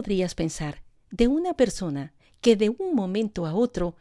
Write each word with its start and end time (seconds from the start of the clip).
podrías 0.00 0.34
pensar 0.34 0.82
de 1.10 1.28
una 1.28 1.52
persona 1.52 2.14
que 2.40 2.56
de 2.56 2.70
un 2.70 2.94
momento 2.94 3.44
a 3.44 3.52
otro 3.52 3.96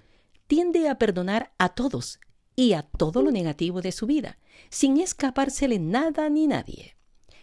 tiende 0.47 0.87
a 0.87 0.97
perdonar 0.97 1.51
a 1.57 1.75
todos 1.75 2.21
y 2.55 2.71
a 2.71 2.83
todo 2.83 3.21
lo 3.21 3.31
negativo 3.31 3.81
de 3.81 3.91
su 3.91 4.05
vida, 4.05 4.39
sin 4.69 4.97
escapársele 4.97 5.77
nada 5.77 6.29
ni 6.29 6.47
nadie? 6.47 6.95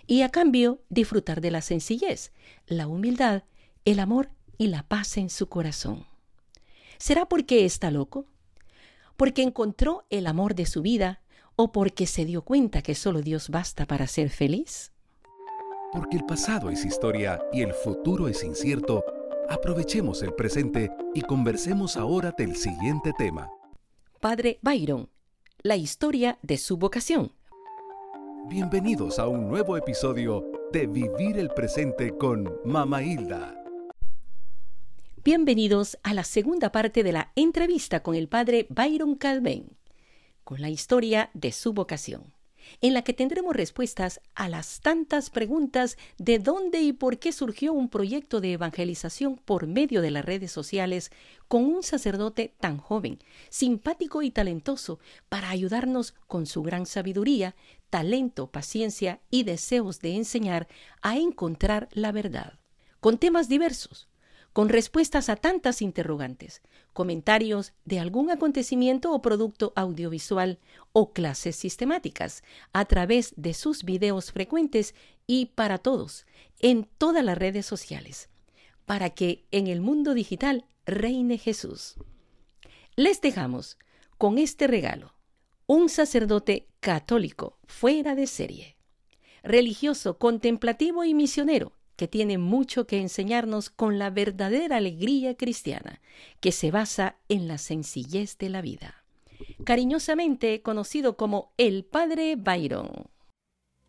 Y 0.06 0.22
a 0.22 0.30
cambio 0.30 0.80
disfrutar 0.88 1.42
de 1.42 1.50
la 1.50 1.60
sencillez, 1.60 2.32
la 2.66 2.86
humildad, 2.86 3.42
el 3.84 4.00
amor 4.00 4.30
y 4.56 4.68
la 4.68 4.88
paz 4.88 5.18
en 5.18 5.28
su 5.28 5.50
corazón. 5.50 6.06
¿Será 6.96 7.26
porque 7.26 7.66
está 7.66 7.90
loco? 7.90 8.24
¿Porque 9.18 9.42
encontró 9.42 10.06
el 10.08 10.26
amor 10.26 10.54
de 10.54 10.64
su 10.64 10.80
vida 10.80 11.20
o 11.56 11.72
porque 11.72 12.06
se 12.06 12.24
dio 12.24 12.40
cuenta 12.40 12.80
que 12.80 12.94
solo 12.94 13.20
Dios 13.20 13.50
basta 13.50 13.84
para 13.84 14.06
ser 14.06 14.30
feliz? 14.30 14.92
Porque 15.92 16.16
el 16.16 16.24
pasado 16.24 16.70
es 16.70 16.84
historia 16.84 17.40
y 17.52 17.62
el 17.62 17.72
futuro 17.72 18.28
es 18.28 18.42
incierto, 18.42 19.04
aprovechemos 19.48 20.22
el 20.22 20.34
presente 20.34 20.90
y 21.14 21.22
conversemos 21.22 21.96
ahora 21.96 22.34
del 22.36 22.56
siguiente 22.56 23.12
tema. 23.16 23.48
Padre 24.20 24.58
Byron, 24.62 25.08
la 25.62 25.76
historia 25.76 26.38
de 26.42 26.58
su 26.58 26.76
vocación. 26.76 27.32
Bienvenidos 28.48 29.18
a 29.18 29.28
un 29.28 29.48
nuevo 29.48 29.76
episodio 29.76 30.44
de 30.72 30.86
Vivir 30.86 31.38
el 31.38 31.50
Presente 31.50 32.16
con 32.16 32.52
Mama 32.64 33.02
Hilda. 33.02 33.54
Bienvenidos 35.24 35.98
a 36.02 36.14
la 36.14 36.24
segunda 36.24 36.70
parte 36.70 37.02
de 37.02 37.12
la 37.12 37.32
entrevista 37.36 38.02
con 38.02 38.14
el 38.14 38.28
padre 38.28 38.66
Byron 38.70 39.16
Calvin, 39.16 39.76
con 40.44 40.60
la 40.60 40.68
historia 40.68 41.30
de 41.34 41.50
su 41.52 41.72
vocación, 41.72 42.35
en 42.80 42.94
la 42.94 43.02
que 43.02 43.12
tendremos 43.12 43.54
respuestas 43.54 44.20
a 44.34 44.48
las 44.48 44.80
tantas 44.80 45.30
preguntas 45.30 45.96
de 46.18 46.38
dónde 46.38 46.80
y 46.80 46.92
por 46.92 47.18
qué 47.18 47.32
surgió 47.32 47.72
un 47.72 47.88
proyecto 47.88 48.40
de 48.40 48.52
evangelización 48.52 49.36
por 49.36 49.66
medio 49.66 50.02
de 50.02 50.10
las 50.10 50.24
redes 50.24 50.52
sociales 50.52 51.10
con 51.48 51.64
un 51.64 51.82
sacerdote 51.82 52.54
tan 52.60 52.78
joven, 52.78 53.18
simpático 53.48 54.22
y 54.22 54.30
talentoso 54.30 54.98
para 55.28 55.50
ayudarnos 55.50 56.14
con 56.26 56.46
su 56.46 56.62
gran 56.62 56.86
sabiduría, 56.86 57.54
talento, 57.90 58.48
paciencia 58.48 59.20
y 59.30 59.44
deseos 59.44 60.00
de 60.00 60.16
enseñar 60.16 60.68
a 61.02 61.16
encontrar 61.16 61.88
la 61.92 62.12
verdad, 62.12 62.58
con 63.00 63.18
temas 63.18 63.48
diversos 63.48 64.08
con 64.56 64.70
respuestas 64.70 65.28
a 65.28 65.36
tantas 65.36 65.82
interrogantes, 65.82 66.62
comentarios 66.94 67.74
de 67.84 68.00
algún 68.00 68.30
acontecimiento 68.30 69.12
o 69.12 69.20
producto 69.20 69.74
audiovisual 69.76 70.60
o 70.94 71.12
clases 71.12 71.56
sistemáticas 71.56 72.42
a 72.72 72.86
través 72.86 73.34
de 73.36 73.52
sus 73.52 73.84
videos 73.84 74.32
frecuentes 74.32 74.94
y 75.26 75.52
para 75.56 75.76
todos, 75.76 76.24
en 76.58 76.88
todas 76.96 77.22
las 77.22 77.36
redes 77.36 77.66
sociales, 77.66 78.30
para 78.86 79.10
que 79.10 79.44
en 79.50 79.66
el 79.66 79.82
mundo 79.82 80.14
digital 80.14 80.64
reine 80.86 81.36
Jesús. 81.36 81.96
Les 82.94 83.20
dejamos 83.20 83.76
con 84.16 84.38
este 84.38 84.66
regalo, 84.66 85.12
un 85.66 85.90
sacerdote 85.90 86.66
católico 86.80 87.58
fuera 87.66 88.14
de 88.14 88.26
serie, 88.26 88.78
religioso, 89.42 90.16
contemplativo 90.16 91.04
y 91.04 91.12
misionero, 91.12 91.75
que 91.96 92.08
tiene 92.08 92.38
mucho 92.38 92.86
que 92.86 93.00
enseñarnos 93.00 93.70
con 93.70 93.98
la 93.98 94.10
verdadera 94.10 94.76
alegría 94.76 95.34
cristiana, 95.34 96.00
que 96.40 96.52
se 96.52 96.70
basa 96.70 97.16
en 97.28 97.48
la 97.48 97.58
sencillez 97.58 98.38
de 98.38 98.50
la 98.50 98.60
vida. 98.60 99.04
Cariñosamente 99.64 100.62
conocido 100.62 101.16
como 101.16 101.52
el 101.56 101.84
Padre 101.84 102.36
Byron. 102.36 103.08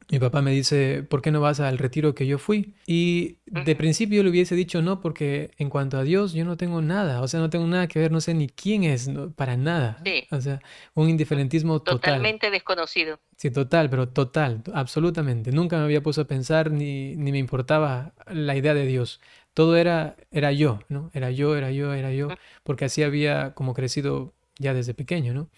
Mi 0.10 0.20
papá 0.20 0.42
me 0.42 0.52
dice, 0.52 1.04
¿por 1.04 1.22
qué 1.22 1.32
no 1.32 1.42
vas 1.42 1.60
al 1.60 1.78
retiro 1.78 2.16
que 2.16 2.26
yo 2.26 2.38
fui? 2.38 2.76
Y 2.86 3.40
de 3.46 3.76
principio 3.76 4.24
le 4.24 4.30
hubiese 4.30 4.56
dicho 4.56 4.82
no, 4.82 5.02
porque 5.02 5.52
en 5.58 5.70
cuanto 5.70 5.98
a 5.98 6.04
Dios 6.04 6.34
yo 6.34 6.46
no 6.46 6.56
tengo 6.56 6.82
nada, 6.82 7.22
o 7.22 7.28
sea, 7.28 7.42
no 7.42 7.50
tengo 7.50 7.68
nada 7.68 7.88
que 7.88 8.00
ver, 8.00 8.12
no 8.12 8.22
sé 8.22 8.34
ni 8.34 8.48
quién 8.48 8.84
es, 8.84 9.10
para 9.36 9.58
nada. 9.58 10.02
Sí. 10.06 10.26
O 10.32 10.40
sea, 10.40 10.62
un 10.94 11.10
indiferentismo 11.10 11.82
total. 11.82 12.00
Totalmente 12.00 12.50
desconocido. 12.50 13.20
Sí, 13.36 13.52
total, 13.52 13.90
pero 13.90 14.08
total, 14.08 14.64
absolutamente. 14.74 15.52
Nunca 15.52 15.78
me 15.78 15.84
había 15.84 16.02
puesto 16.02 16.22
a 16.22 16.26
pensar 16.26 16.72
ni, 16.72 17.16
ni 17.18 17.32
me 17.32 17.38
importaba 17.38 18.14
la 18.32 18.56
idea 18.56 18.74
de 18.74 18.86
Dios. 18.86 19.20
Todo 19.54 19.76
era, 19.76 20.16
era 20.32 20.52
yo, 20.52 20.80
¿no? 20.88 21.12
Era 21.14 21.32
yo, 21.32 21.56
era 21.56 21.72
yo, 21.72 21.94
era 21.94 22.14
yo, 22.14 22.30
porque 22.64 22.86
así 22.86 23.04
había 23.04 23.54
como 23.56 23.74
crecido 23.74 24.34
ya 24.60 24.74
desde 24.74 24.94
pequeño, 24.94 25.34
¿no? 25.34 25.50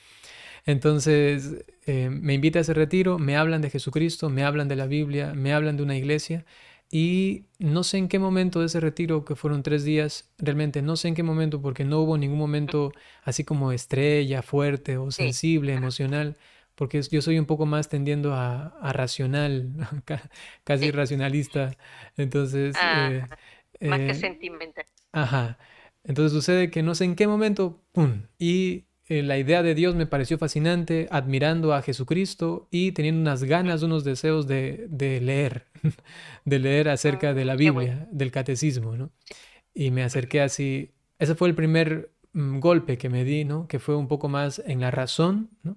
Entonces 0.70 1.66
eh, 1.88 2.12
me 2.12 2.36
invita 2.36 2.60
a 2.60 2.62
ese 2.62 2.76
retiro, 2.76 3.18
me 3.18 3.36
hablan 3.36 3.60
de 3.62 3.72
Jesucristo, 3.72 4.30
me 4.30 4.44
hablan 4.44 4.68
de 4.68 4.76
la 4.76 4.86
Biblia, 4.86 5.34
me 5.34 5.52
hablan 5.52 5.78
de 5.78 5.82
una 5.82 5.98
iglesia 5.98 6.46
y 6.92 7.46
no 7.58 7.84
sé 7.84 7.98
en 7.98 8.08
qué 8.08 8.20
momento 8.20 8.60
de 8.60 8.68
ese 8.68 8.80
retiro, 8.80 9.26
que 9.26 9.36
fueron 9.36 9.64
tres 9.64 9.84
días, 9.84 10.32
realmente 10.38 10.84
no 10.84 10.96
sé 10.96 11.08
en 11.08 11.16
qué 11.16 11.24
momento, 11.24 11.60
porque 11.60 11.86
no 11.86 12.02
hubo 12.02 12.20
ningún 12.20 12.38
momento 12.38 12.92
así 13.24 13.44
como 13.44 13.72
estrella, 13.72 14.44
fuerte 14.44 14.98
o 14.98 15.10
sensible, 15.10 15.74
emocional, 15.74 16.38
porque 16.76 17.02
yo 17.02 17.24
soy 17.24 17.40
un 17.40 17.48
poco 17.48 17.66
más 17.66 17.90
tendiendo 17.90 18.36
a, 18.36 18.72
racional, 18.94 19.72
casi 20.64 20.92
racionalista. 20.92 21.76
Entonces... 22.16 22.76
Ah, 22.80 23.28
eh, 23.80 23.88
más 23.88 24.00
que 24.02 24.12
eh, 24.12 24.14
sentimental. 24.14 24.86
Ajá. 25.14 25.58
Entonces 26.04 26.32
sucede 26.32 26.70
que 26.70 26.84
no 26.84 26.94
sé 26.94 27.06
en 27.06 27.16
qué 27.16 27.26
momento, 27.26 27.82
¡pum! 27.92 28.22
Y 28.38 28.86
eh, 29.10 29.24
la 29.24 29.40
idea 29.40 29.64
de 29.64 29.74
Dios 29.74 29.96
me 29.96 30.06
pareció 30.06 30.38
fascinante, 30.38 31.08
admirando 31.10 31.74
a 31.74 31.82
Jesucristo 31.82 32.68
y 32.70 32.92
teniendo 32.92 33.22
unas 33.22 33.44
ganas, 33.44 33.82
unos 33.82 34.04
deseos 34.04 34.46
de, 34.46 34.88
leer, 35.20 35.66
de 36.46 36.60
leer 36.60 36.90
acerca 36.90 37.34
de 37.34 37.44
la 37.44 37.56
Biblia, 37.56 38.08
del 38.12 38.32
catecismo, 38.32 38.96
¿no? 38.96 39.10
Y 39.74 39.90
me 39.90 40.04
acerqué 40.04 40.42
así, 40.42 40.92
ese 41.18 41.34
fue 41.34 41.48
el 41.48 41.56
primer 41.56 42.12
mm, 42.34 42.60
golpe 42.60 43.00
que 43.00 43.10
me 43.10 43.24
di, 43.24 43.46
¿no? 43.46 43.68
Que 43.68 43.80
fue 43.80 43.96
un 43.96 44.08
poco 44.08 44.30
más 44.30 44.62
en 44.64 44.80
la 44.80 44.92
razón, 44.92 45.50
¿no? 45.64 45.76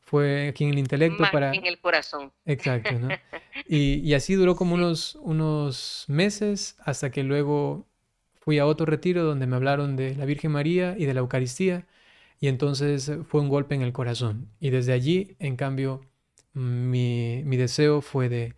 Fue 0.00 0.48
aquí 0.48 0.64
en 0.64 0.70
el 0.70 0.80
intelecto 0.80 1.24
para... 1.30 1.54
En 1.54 1.66
el 1.66 1.78
corazón. 1.78 2.32
Exacto, 2.44 2.98
¿no? 2.98 3.08
Y, 3.68 4.00
y 4.00 4.14
así 4.14 4.34
duró 4.34 4.56
como 4.56 4.74
unos, 4.74 5.14
unos 5.22 6.06
meses 6.08 6.76
hasta 6.80 7.10
que 7.10 7.22
luego 7.22 7.86
fui 8.40 8.58
a 8.58 8.66
otro 8.66 8.84
retiro 8.84 9.22
donde 9.22 9.46
me 9.46 9.54
hablaron 9.54 9.94
de 9.94 10.16
la 10.16 10.24
Virgen 10.24 10.50
María 10.50 10.96
y 10.98 11.06
de 11.06 11.14
la 11.14 11.20
Eucaristía 11.20 11.86
y 12.40 12.48
entonces 12.48 13.10
fue 13.26 13.40
un 13.40 13.48
golpe 13.48 13.74
en 13.74 13.82
el 13.82 13.92
corazón. 13.92 14.48
Y 14.60 14.70
desde 14.70 14.92
allí, 14.92 15.36
en 15.38 15.56
cambio, 15.56 16.02
mi, 16.52 17.42
deseo 17.56 18.00
fue 18.00 18.28
de, 18.28 18.54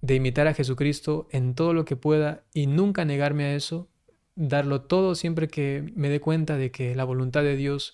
de 0.00 0.14
imitar 0.14 0.46
a 0.46 0.54
Jesucristo 0.54 1.28
en 1.30 1.54
todo 1.54 1.72
lo 1.72 1.84
que 1.84 1.96
pueda 1.96 2.44
y 2.54 2.66
nunca 2.66 3.04
negarme 3.04 3.44
a 3.44 3.54
eso, 3.54 3.88
darlo 4.34 4.82
todo 4.82 5.14
siempre 5.14 5.48
que 5.48 5.92
me 5.94 6.08
dé 6.08 6.20
cuenta 6.20 6.56
de 6.56 6.70
que 6.70 6.94
la 6.94 7.04
voluntad 7.04 7.42
de 7.42 7.56
Dios 7.56 7.92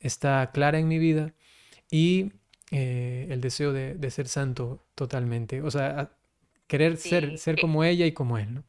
está 0.00 0.50
clara 0.52 0.78
en 0.78 0.88
mi 0.88 0.98
vida 0.98 1.34
y 1.90 2.32
eh, 2.70 3.28
el 3.30 3.40
deseo 3.40 3.72
de, 3.72 4.10
ser 4.10 4.28
santo 4.28 4.86
totalmente. 4.94 5.62
O 5.62 5.70
sea, 5.70 6.10
querer 6.66 6.96
ser, 6.96 7.38
ser 7.38 7.60
como 7.60 7.84
ella 7.84 8.06
y 8.06 8.12
como 8.12 8.38
Él, 8.38 8.54
¿no? 8.54 8.64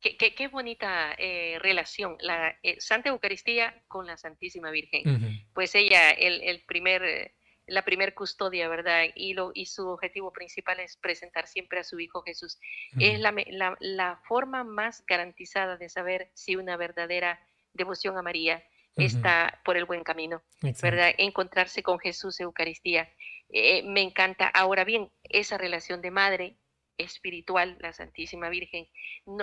Qué, 0.00 0.48
bonita 0.48 1.12
eh, 1.18 1.58
relación, 1.60 2.16
la 2.20 2.56
eh, 2.62 2.76
Santa 2.80 3.08
Eucaristía 3.08 3.82
con 3.88 4.06
la 4.06 4.16
Santísima 4.16 4.70
Virgen. 4.70 5.42
Pues 5.52 5.74
ella, 5.74 6.10
el, 6.10 6.62
primer, 6.66 7.02
eh, 7.02 7.34
la 7.66 7.84
primer 7.84 8.14
custodia, 8.14 8.68
¿verdad? 8.68 9.06
Y, 9.16 9.34
lo, 9.34 9.50
y 9.54 9.66
su 9.66 9.88
objetivo 9.88 10.32
principal 10.32 10.78
es 10.78 10.96
presentar 10.96 11.48
siempre 11.48 11.80
a 11.80 11.84
su 11.84 11.98
Hijo 11.98 12.22
Jesús. 12.22 12.60
Es 13.00 13.18
la, 13.18 13.34
la, 13.80 14.20
forma 14.28 14.62
más 14.62 15.04
garantizada 15.04 15.76
de 15.76 15.88
saber 15.88 16.30
si 16.32 16.54
una 16.54 16.76
verdadera 16.76 17.40
devoción 17.72 18.16
a 18.18 18.22
María 18.22 18.62
está 18.96 19.60
por 19.64 19.76
el 19.76 19.84
buen 19.84 20.04
camino, 20.04 20.42
¿verdad? 20.80 21.12
Encontrarse 21.18 21.82
con 21.82 21.98
Jesús, 21.98 22.38
Eucaristía. 22.38 23.12
me 23.50 24.02
encanta. 24.02 24.46
Ahora 24.46 24.84
bien, 24.84 25.10
esa 25.24 25.58
relación 25.58 26.02
de 26.02 26.12
madre 26.12 26.56
espiritual, 26.98 27.76
la 27.80 27.92
Santísima 27.92 28.48
Virgen, 28.48 28.86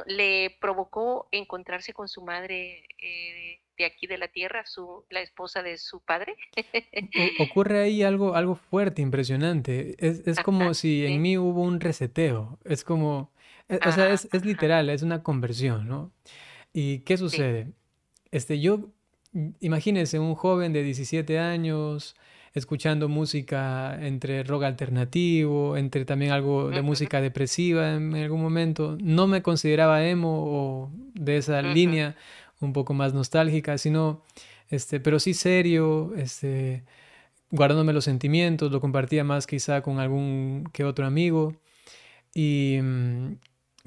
le 0.06 0.56
provocó 0.62 1.28
encontrarse 1.32 1.94
con 1.94 2.08
su 2.08 2.22
madre 2.22 2.84
eh, 3.02 3.62
de 3.78 3.86
aquí 3.86 4.08
de 4.08 4.18
la 4.18 4.28
tierra, 4.28 4.66
su, 4.66 5.06
la 5.10 5.22
esposa 5.22 5.64
de 5.64 5.78
su 5.78 6.02
padre. 6.02 6.36
ocurre 7.40 7.82
ahí 7.82 8.04
algo, 8.04 8.36
algo 8.36 8.56
fuerte, 8.56 9.02
impresionante. 9.02 9.96
Es, 10.00 10.40
como 10.40 10.74
si 10.74 11.06
en 11.06 11.22
mí 11.22 11.38
hubo 11.38 11.62
un 11.62 11.80
reseteo. 11.80 12.60
Es 12.64 12.84
como, 12.84 13.32
e, 13.70 13.80
o 13.86 13.92
sea, 13.92 14.12
es, 14.12 14.46
literal, 14.46 14.90
es 14.90 15.02
una 15.02 15.24
conversión, 15.24 15.88
¿no? 15.88 16.12
¿Y 16.74 17.00
qué 17.00 17.18
sucede? 17.18 17.72
Este, 18.32 18.60
yo, 18.60 18.90
imagínense, 19.60 20.20
un 20.20 20.36
joven 20.36 20.74
de 20.74 20.84
17 20.84 21.40
años, 21.40 22.16
escuchando 22.56 23.10
música 23.10 24.00
entre 24.02 24.44
rock 24.44 24.64
alternativo, 24.64 25.76
entre 25.76 26.06
también 26.06 26.32
algo 26.32 26.70
de 26.70 26.82
música 26.82 27.20
depresiva 27.20 27.94
en 27.94 28.16
algún 28.16 28.42
momento. 28.42 28.98
No 29.02 29.28
me 29.28 29.42
consideraba 29.42 30.06
emo 30.06 30.44
o 30.48 30.92
de 31.14 31.38
esa 31.38 31.62
línea 31.62 32.16
un 32.62 32.72
poco 32.72 32.94
más 32.94 33.14
nostálgica, 33.14 33.78
sino, 33.78 34.24
este, 34.70 35.02
pero 35.02 35.20
sí 35.20 35.34
serio, 35.34 36.14
este, 36.16 36.86
guardándome 37.52 37.92
los 37.92 38.06
sentimientos, 38.06 38.72
lo 38.72 38.80
compartía 38.80 39.26
más 39.26 39.48
quizá 39.48 39.82
con 39.82 40.00
algún 40.00 40.64
que 40.72 40.86
otro 40.86 41.06
amigo. 41.06 41.56
Y 42.34 42.80
mm, 42.82 43.34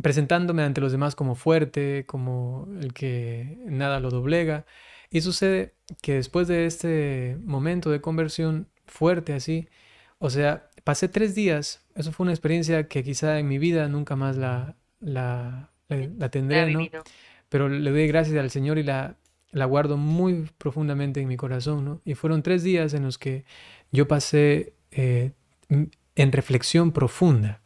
presentándome 0.02 0.62
ante 0.62 0.82
los 0.82 0.92
demás 0.92 1.14
como 1.14 1.34
fuerte, 1.36 2.04
como 2.06 2.68
el 2.82 2.92
que 2.92 3.58
nada 3.66 3.98
lo 3.98 4.10
doblega. 4.10 4.66
Y 5.10 5.22
sucede 5.22 5.77
que 6.02 6.14
después 6.14 6.48
de 6.48 6.66
este 6.66 7.36
momento 7.44 7.90
de 7.90 8.00
conversión 8.00 8.68
fuerte 8.86 9.32
así, 9.32 9.68
o 10.18 10.30
sea, 10.30 10.68
pasé 10.84 11.08
tres 11.08 11.34
días, 11.34 11.84
eso 11.94 12.12
fue 12.12 12.24
una 12.24 12.32
experiencia 12.32 12.88
que 12.88 13.02
quizá 13.02 13.38
en 13.38 13.48
mi 13.48 13.58
vida 13.58 13.88
nunca 13.88 14.16
más 14.16 14.36
la, 14.36 14.76
la, 15.00 15.70
la, 15.88 16.28
tendré, 16.30 16.72
¿no? 16.72 16.80
Pero 17.48 17.68
le 17.68 17.90
doy 17.90 18.06
gracias 18.06 18.36
al 18.38 18.50
Señor 18.50 18.78
y 18.78 18.82
la, 18.82 19.16
la 19.50 19.64
guardo 19.64 19.96
muy 19.96 20.50
profundamente 20.58 21.20
en 21.20 21.28
mi 21.28 21.36
corazón, 21.36 21.84
¿no? 21.84 22.00
Y 22.04 22.14
fueron 22.14 22.42
tres 22.42 22.62
días 22.62 22.94
en 22.94 23.04
los 23.04 23.18
que 23.18 23.44
yo 23.90 24.06
pasé 24.06 24.74
eh, 24.90 25.32
en 25.68 26.32
reflexión 26.32 26.92
profunda. 26.92 27.62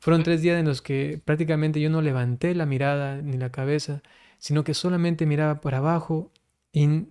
Fueron 0.00 0.22
tres 0.22 0.42
días 0.42 0.58
en 0.60 0.66
los 0.66 0.82
que 0.82 1.20
prácticamente 1.24 1.80
yo 1.80 1.90
no 1.90 2.02
levanté 2.02 2.54
la 2.54 2.66
mirada 2.66 3.20
ni 3.20 3.36
la 3.36 3.50
cabeza, 3.50 4.02
sino 4.38 4.62
que 4.62 4.74
solamente 4.74 5.26
miraba 5.26 5.60
por 5.60 5.74
abajo 5.74 6.30
y 6.78 7.08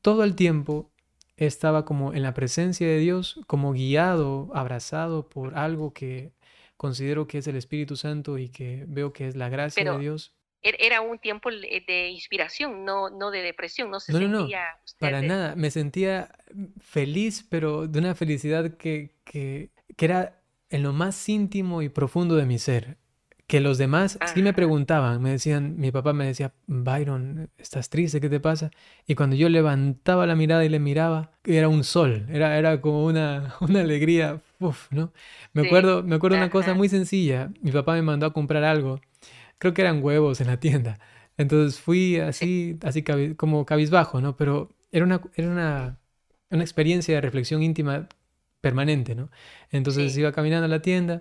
todo 0.00 0.24
el 0.24 0.34
tiempo 0.34 0.90
estaba 1.36 1.84
como 1.84 2.14
en 2.14 2.22
la 2.22 2.34
presencia 2.34 2.86
de 2.86 2.98
Dios, 2.98 3.40
como 3.46 3.72
guiado, 3.72 4.50
abrazado 4.54 5.28
por 5.28 5.56
algo 5.56 5.92
que 5.92 6.32
considero 6.76 7.26
que 7.26 7.38
es 7.38 7.46
el 7.46 7.56
Espíritu 7.56 7.96
Santo 7.96 8.38
y 8.38 8.48
que 8.48 8.84
veo 8.88 9.12
que 9.12 9.28
es 9.28 9.36
la 9.36 9.48
gracia 9.48 9.90
de 9.90 9.98
Dios. 9.98 10.34
Er, 10.62 10.76
era 10.78 11.00
un 11.00 11.18
tiempo 11.18 11.50
de 11.50 12.10
inspiración, 12.10 12.84
no, 12.84 13.10
no 13.10 13.30
de 13.30 13.42
depresión, 13.42 13.90
no 13.90 13.98
se 13.98 14.12
sentía 14.12 14.78
para 14.98 15.20
nada, 15.22 15.56
me 15.56 15.70
sentía 15.70 16.30
feliz, 16.80 17.44
pero 17.48 17.88
de 17.88 17.98
una 17.98 18.14
felicidad 18.14 18.76
que, 18.76 19.10
que, 19.24 19.70
que 19.96 20.04
era 20.04 20.40
en 20.70 20.82
lo 20.82 20.92
más 20.92 21.28
íntimo 21.28 21.82
y 21.82 21.88
profundo 21.88 22.36
de 22.36 22.46
mi 22.46 22.58
ser 22.58 22.96
que 23.52 23.60
los 23.60 23.76
demás 23.76 24.18
sí 24.32 24.42
me 24.42 24.54
preguntaban, 24.54 25.20
me 25.20 25.28
decían, 25.28 25.74
mi 25.76 25.90
papá 25.90 26.14
me 26.14 26.24
decía, 26.24 26.54
Byron, 26.68 27.50
¿estás 27.58 27.90
triste? 27.90 28.18
¿Qué 28.18 28.30
te 28.30 28.40
pasa? 28.40 28.70
Y 29.06 29.14
cuando 29.14 29.36
yo 29.36 29.50
levantaba 29.50 30.26
la 30.26 30.34
mirada 30.34 30.64
y 30.64 30.70
le 30.70 30.78
miraba, 30.78 31.32
era 31.44 31.68
un 31.68 31.84
sol, 31.84 32.24
era, 32.30 32.56
era 32.56 32.80
como 32.80 33.04
una, 33.04 33.54
una 33.60 33.80
alegría, 33.80 34.40
uf, 34.58 34.90
¿no? 34.90 35.12
Me 35.52 35.66
acuerdo, 35.66 36.02
me 36.02 36.14
acuerdo 36.14 36.38
una 36.38 36.48
cosa 36.48 36.72
muy 36.72 36.88
sencilla, 36.88 37.50
mi 37.60 37.70
papá 37.72 37.92
me 37.92 38.00
mandó 38.00 38.24
a 38.24 38.32
comprar 38.32 38.64
algo, 38.64 39.02
creo 39.58 39.74
que 39.74 39.82
eran 39.82 40.02
huevos 40.02 40.40
en 40.40 40.46
la 40.46 40.58
tienda, 40.58 40.98
entonces 41.36 41.78
fui 41.78 42.20
así, 42.20 42.78
así 42.82 43.04
como 43.36 43.66
cabizbajo, 43.66 44.22
¿no? 44.22 44.34
Pero 44.34 44.70
era 44.92 45.04
una, 45.04 45.20
era 45.34 45.50
una, 45.50 45.98
una 46.48 46.62
experiencia 46.62 47.16
de 47.16 47.20
reflexión 47.20 47.62
íntima 47.62 48.08
permanente, 48.62 49.14
¿no? 49.14 49.28
Entonces 49.70 50.16
iba 50.16 50.32
caminando 50.32 50.64
a 50.64 50.68
la 50.68 50.80
tienda 50.80 51.20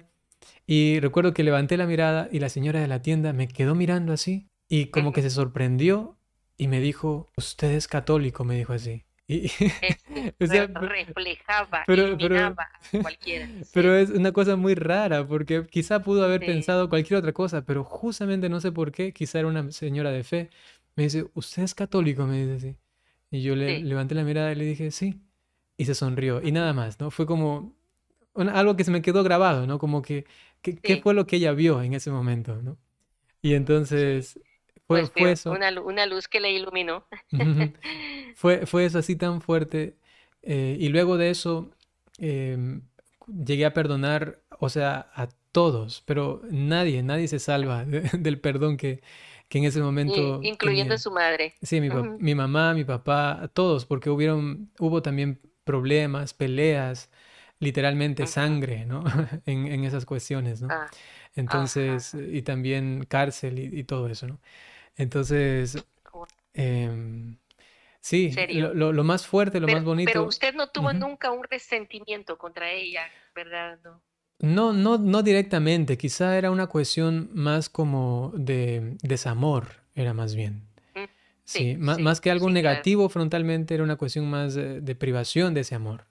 y 0.68 1.00
recuerdo 1.00 1.34
que 1.34 1.44
levanté 1.44 1.78
la 1.78 1.86
mirada 1.86 2.30
y 2.32 2.40
la 2.40 2.50
señora 2.50 2.80
de 2.80 2.88
la 2.88 3.02
tienda 3.02 3.34
me 3.34 3.48
quedó 3.48 3.76
mirando 3.76 4.14
así 4.14 4.48
y 4.68 4.88
como 4.88 5.12
que 5.12 5.22
se 5.22 5.30
sorprendió 5.30 6.18
y 6.58 6.68
me 6.68 6.80
dijo, 6.80 7.32
usted 7.38 7.72
es 7.72 7.88
católico, 7.88 8.44
me 8.44 8.56
dijo 8.56 8.74
así. 8.74 9.04
Y, 9.28 9.48
reflejaba, 10.40 11.84
pero, 11.88 12.18
pero, 12.18 12.56
cualquiera. 13.02 13.50
Pero 13.74 13.96
es 13.96 14.10
una 14.10 14.32
cosa 14.32 14.56
muy 14.56 14.76
rara, 14.76 15.26
porque 15.26 15.66
quizá 15.68 16.02
pudo 16.02 16.24
haber 16.24 16.42
pensado 16.42 16.90
cualquier 16.90 17.20
otra 17.20 17.32
cosa, 17.32 17.66
pero 17.66 17.84
justamente 17.84 18.50
no 18.50 18.60
sé 18.60 18.72
por 18.72 18.92
qué, 18.92 19.14
quizá 19.14 19.40
era 19.40 19.48
una 19.48 19.72
señora 19.72 20.12
de 20.12 20.24
fe. 20.24 20.50
Me 20.96 21.04
dice, 21.04 21.26
¿usted 21.34 21.64
es 21.64 21.74
católico? 21.74 22.26
Me 22.26 22.46
dice 22.46 22.56
así. 22.56 22.78
Y 23.32 23.42
yo 23.42 23.56
le 23.56 23.80
levanté 23.80 24.16
la 24.16 24.24
mirada 24.24 24.52
y 24.52 24.56
le 24.56 24.66
dije, 24.66 24.92
sí. 24.92 25.22
Y 25.78 25.86
se 25.86 25.96
sonrió. 25.96 26.42
Y 26.42 26.52
nada 26.52 26.74
más, 26.74 27.00
¿no? 27.00 27.10
Fue 27.10 27.26
como 27.26 27.74
algo 28.36 28.76
que 28.76 28.84
se 28.84 28.92
me 28.92 29.02
quedó 29.02 29.24
grabado, 29.24 29.68
¿no? 29.68 29.80
Como 29.80 30.02
que 30.02 30.26
¿Qué, 30.62 31.02
fue 31.02 31.14
lo 31.14 31.26
que 31.26 31.38
ella 31.38 31.54
vio 31.54 31.82
en 31.82 31.94
ese 31.94 32.12
momento? 32.12 32.62
¿no? 32.62 32.78
Y 33.42 33.56
entonces 33.56 34.40
fue, 34.88 35.02
pues 35.02 35.12
fue 35.12 35.32
eso. 35.32 35.52
Una, 35.52 35.82
una, 35.82 36.06
luz 36.06 36.28
que 36.28 36.40
le 36.40 36.52
iluminó. 36.52 37.06
fue, 38.36 38.66
fue 38.66 38.86
eso 38.86 39.00
así 39.00 39.16
tan 39.16 39.42
fuerte. 39.42 39.98
Eh, 40.44 40.78
y 40.80 40.90
luego 40.90 41.18
de 41.18 41.32
eso 41.32 41.72
em, 42.18 42.82
llegué 43.28 43.66
a 43.66 43.74
perdonar, 43.74 44.42
o 44.60 44.70
sea, 44.70 45.12
a 45.14 45.30
todos, 45.52 46.04
pero 46.06 46.42
nadie, 46.50 47.04
nadie 47.04 47.28
se 47.28 47.40
salva 47.40 47.86
del 48.14 48.40
perdón 48.40 48.78
que, 48.78 49.02
que 49.50 49.58
en 49.58 49.66
ese 49.66 49.82
momento... 49.82 50.40
incluyendo 50.44 50.94
a 50.94 50.98
su 50.98 51.12
madre. 51.12 51.56
Sí, 51.62 51.82
mi, 51.82 51.90
mi, 51.90 52.36
mamá, 52.36 52.74
mi 52.74 52.84
papá, 52.84 53.50
todos, 53.54 53.86
porque 53.86 54.10
hubieron, 54.10 54.72
hubo 54.80 55.02
también 55.02 55.40
problemas, 55.64 56.34
peleas, 56.34 57.10
literalmente 57.62 58.28
sangre, 58.28 58.86
¿no? 58.86 59.04
en, 59.46 59.68
en, 59.68 59.86
esas 59.86 60.06
cuestiones, 60.06 60.62
¿no? 60.62 60.68
Ah, 60.70 60.90
Entonces, 61.36 62.14
y 62.14 62.42
también 62.42 63.06
cárcel 63.08 63.60
y, 63.60 63.84
todo 63.86 64.10
eso, 64.10 64.28
¿no? 64.28 64.42
Entonces, 64.98 65.78
eh, 66.54 67.38
sí, 68.02 68.36
lo, 68.54 68.92
lo, 68.92 69.04
más 69.04 69.26
fuerte, 69.26 69.60
lo 69.60 69.68
más 69.68 69.84
bonito. 69.84 70.12
Pero 70.12 70.26
usted 70.26 70.54
no 70.54 70.68
tuvo 70.68 70.92
nunca 70.92 71.32
un 71.32 71.44
resentimiento 71.44 72.38
contra 72.38 72.72
ella, 72.72 73.04
¿verdad? 73.34 73.80
No. 73.84 74.02
No, 74.40 74.74
no, 74.74 74.98
no 74.98 75.22
directamente, 75.22 76.00
quizá 76.00 76.36
era 76.36 76.50
una 76.50 76.66
cuestión 76.66 77.30
más 77.32 77.70
como 77.70 78.34
de 78.36 78.98
desamor, 79.04 79.68
era 79.94 80.16
más 80.16 80.34
bien. 80.34 80.71
Mm, 81.54 81.58
sí, 81.58 81.78
más, 81.78 82.00
más, 82.00 82.22
que 82.22 82.32
algo 82.32 82.50
negativo 82.50 83.10
frontalmente, 83.10 83.74
era 83.74 83.84
una 83.84 83.96
cuestión 83.98 84.30
más 84.30 84.56
de, 84.56 84.96
privación 84.96 85.54
de 85.54 85.62
ese 85.62 85.76
amor 85.76 86.06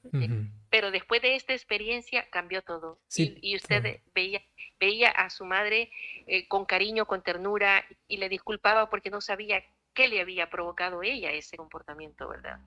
pero 0.71 0.91
después 0.91 1.21
de 1.21 1.35
esta 1.35 1.53
experiencia 1.53 2.27
cambió 2.31 2.63
todo. 2.63 2.99
y, 3.17 3.57
usted 3.57 4.01
veía, 4.15 4.41
veía 4.79 5.11
a 5.11 5.29
su 5.29 5.45
madre 5.45 5.91
eh, 6.27 6.47
con 6.49 6.65
cariño, 6.65 7.07
con 7.07 7.23
ternura, 7.23 7.85
y 8.09 8.17
le 8.17 8.29
disculpaba 8.29 8.89
porque 8.89 9.11
no 9.11 9.21
sabía 9.21 9.63
qué 9.93 10.09
le 10.09 10.21
había 10.21 10.49
provocado 10.49 11.03
ella 11.03 11.33
ese 11.33 11.57
comportamiento, 11.57 12.29
¿verdad? 12.29 12.61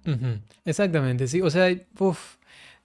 Exactamente, 0.66 1.28
sí. 1.28 1.42
O 1.42 1.50
sea, 1.50 1.69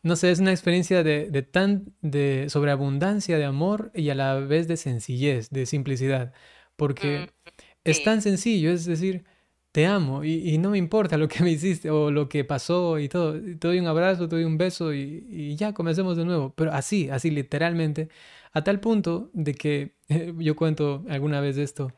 no 0.02 0.16
sé, 0.16 0.30
es 0.30 0.38
una 0.38 0.52
experiencia 0.52 1.02
de, 1.02 1.42
tan 1.42 1.92
de 2.00 2.46
sobreabundancia 2.48 3.36
de 3.36 3.44
amor 3.44 3.90
y 3.94 4.10
a 4.10 4.14
la 4.14 4.36
vez 4.36 4.68
de 4.68 4.76
sencillez, 4.76 5.50
de 5.50 5.66
simplicidad, 5.66 6.32
porque 6.76 7.18
mm, 7.18 7.48
es 7.82 8.04
tan 8.04 8.22
sencillo, 8.22 8.70
es 8.70 8.86
decir, 8.86 9.24
te 9.72 9.86
amo 9.86 10.24
y, 10.24 10.58
no 10.58 10.70
me 10.70 10.78
importa 10.78 11.16
lo 11.16 11.28
que 11.28 11.42
me 11.44 11.50
hiciste 11.50 11.90
o 11.90 12.10
lo 12.10 12.28
que 12.28 12.44
pasó 12.44 12.98
y 12.98 13.08
todo. 13.08 13.34
Te 13.34 13.68
doy 13.68 13.78
un 13.78 13.86
abrazo, 13.86 14.28
te 14.28 14.36
doy 14.36 14.44
un 14.44 14.58
beso 14.58 14.94
y, 14.94 15.56
ya 15.56 15.72
comencemos 15.74 16.16
de 16.16 16.24
nuevo. 16.24 16.54
Pero 16.56 16.72
así, 16.72 17.10
así 17.10 17.30
literalmente, 17.30 18.08
a 18.52 18.64
tal 18.64 18.80
punto 18.80 19.30
de 19.34 19.54
que 19.54 19.94
yo 20.38 20.56
cuento 20.56 21.04
alguna 21.08 21.40
vez 21.40 21.58
esto, 21.58 21.92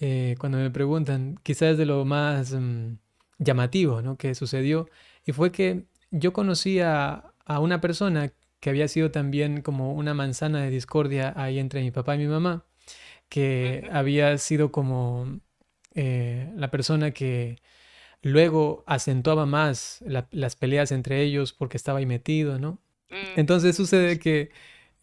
eh, 0.00 0.36
cuando 0.38 0.58
me 0.58 0.70
preguntan, 0.70 1.38
quizás 1.42 1.78
de 1.78 1.86
lo 1.86 2.04
más 2.04 2.52
mm, 2.52 2.96
llamativo 3.38 4.02
¿no? 4.02 4.16
que 4.16 4.34
sucedió, 4.34 4.88
y 5.24 5.32
fue 5.32 5.52
que 5.52 5.86
yo 6.10 6.32
conocí 6.32 6.80
a, 6.80 7.28
una 7.60 7.80
persona 7.80 8.32
que 8.60 8.70
había 8.70 8.88
sido 8.88 9.10
también 9.10 9.60
como 9.62 9.92
una 9.92 10.14
manzana 10.14 10.62
de 10.62 10.70
discordia 10.70 11.34
ahí 11.36 11.58
entre 11.58 11.82
mi 11.82 11.90
papá 11.90 12.14
y 12.14 12.18
mi 12.18 12.26
mamá, 12.26 12.64
que 13.28 13.88
había 13.92 14.38
sido 14.38 14.72
como 14.72 15.40
eh, 15.94 16.50
la 16.56 16.70
persona 16.70 17.10
que 17.10 17.58
luego 18.22 18.84
acentuaba 18.86 19.46
más 19.46 20.02
las 20.30 20.56
peleas 20.56 20.92
entre 20.92 21.22
ellos 21.22 21.52
porque 21.52 21.76
estaba 21.76 21.98
ahí 21.98 22.06
metido, 22.06 22.58
¿no? 22.58 22.78
Mm. 23.10 23.40
Entonces 23.40 23.76
sucede 23.76 24.18
que 24.18 24.50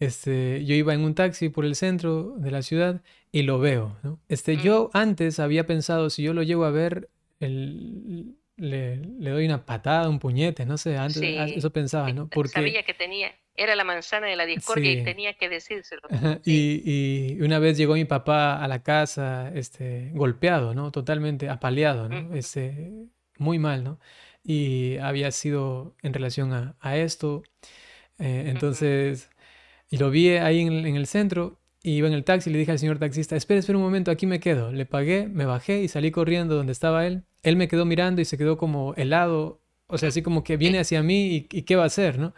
este, 0.00 0.64
yo 0.64 0.74
iba 0.74 0.94
en 0.94 1.02
un 1.02 1.14
taxi 1.14 1.50
por 1.50 1.64
el 1.64 1.76
centro 1.76 2.34
de 2.38 2.50
la 2.50 2.62
ciudad 2.62 3.02
y 3.30 3.42
lo 3.42 3.58
veo, 3.58 3.98
¿no? 4.02 4.18
Este, 4.28 4.56
mm. 4.56 4.60
Yo 4.60 4.90
antes 4.94 5.38
había 5.38 5.66
pensado, 5.66 6.08
si 6.08 6.22
yo 6.22 6.32
lo 6.32 6.42
llego 6.42 6.64
a 6.64 6.70
ver, 6.70 7.10
el, 7.38 8.36
le, 8.56 8.96
doy 8.96 9.46
una 9.46 9.64
patada, 9.64 10.08
un 10.08 10.18
puñete, 10.18 10.66
no 10.66 10.78
sé, 10.78 10.96
antes 10.96 11.22
eso 11.22 11.70
pensaba, 11.70 12.12
¿no? 12.12 12.28
Porque 12.32 12.52
sabía 12.52 12.82
que 12.82 12.94
tenía, 12.94 13.34
era 13.62 13.76
la 13.76 13.84
manzana 13.84 14.26
de 14.26 14.36
la 14.36 14.46
discordia 14.46 14.90
y 14.90 15.04
tenía 15.04 15.34
que 15.34 15.50
decírselo. 15.50 16.00
Y, 16.44 16.82
y, 16.84 17.42
una 17.42 17.58
vez 17.58 17.76
llegó 17.76 17.92
mi 17.92 18.06
papá 18.06 18.62
a 18.62 18.66
la 18.68 18.82
casa, 18.82 19.52
este, 19.54 20.10
golpeado, 20.14 20.74
¿no? 20.74 20.90
Totalmente 20.90 21.50
apaleado, 21.50 22.08
¿no? 22.08 22.34
Este, 22.34 22.90
muy 23.36 23.58
mal, 23.58 23.84
¿no? 23.84 24.00
Y 24.42 24.96
había 24.96 25.30
sido 25.30 25.94
en 26.02 26.14
relación 26.14 26.54
a, 26.54 26.74
a 26.80 26.96
esto. 26.96 27.42
Eh, 28.18 28.44
entonces, 28.46 29.28
y 29.90 29.98
lo 29.98 30.10
vi 30.10 30.30
ahí 30.30 30.60
en, 30.60 30.86
en 30.86 30.96
el 30.96 31.06
centro 31.06 31.60
y 31.82 31.92
iba 31.92 32.08
en 32.08 32.14
el 32.14 32.24
taxi 32.24 32.48
y 32.48 32.52
le 32.54 32.58
dije 32.58 32.72
al 32.72 32.78
señor 32.78 32.98
taxista, 32.98 33.36
espera, 33.36 33.60
espera 33.60 33.76
un 33.76 33.84
momento, 33.84 34.10
aquí 34.10 34.26
me 34.26 34.40
quedo. 34.40 34.72
Le 34.72 34.86
pagué, 34.86 35.28
me 35.28 35.44
bajé 35.44 35.82
y 35.82 35.88
salí 35.88 36.10
corriendo 36.10 36.54
donde 36.54 36.72
estaba 36.72 37.06
él. 37.06 37.24
Él 37.42 37.56
me 37.56 37.68
quedó 37.68 37.84
mirando 37.84 38.22
y 38.22 38.24
se 38.24 38.38
quedó 38.38 38.56
como 38.56 38.94
helado, 38.94 39.59
o 39.90 39.98
sea, 39.98 40.08
así 40.08 40.22
como 40.22 40.44
que 40.44 40.56
viene 40.56 40.78
hacia 40.78 41.02
mí 41.02 41.46
y, 41.50 41.62
qué 41.62 41.76
va 41.76 41.84
a 41.84 41.86
hacer, 41.86 42.18
¿no? 42.18 42.34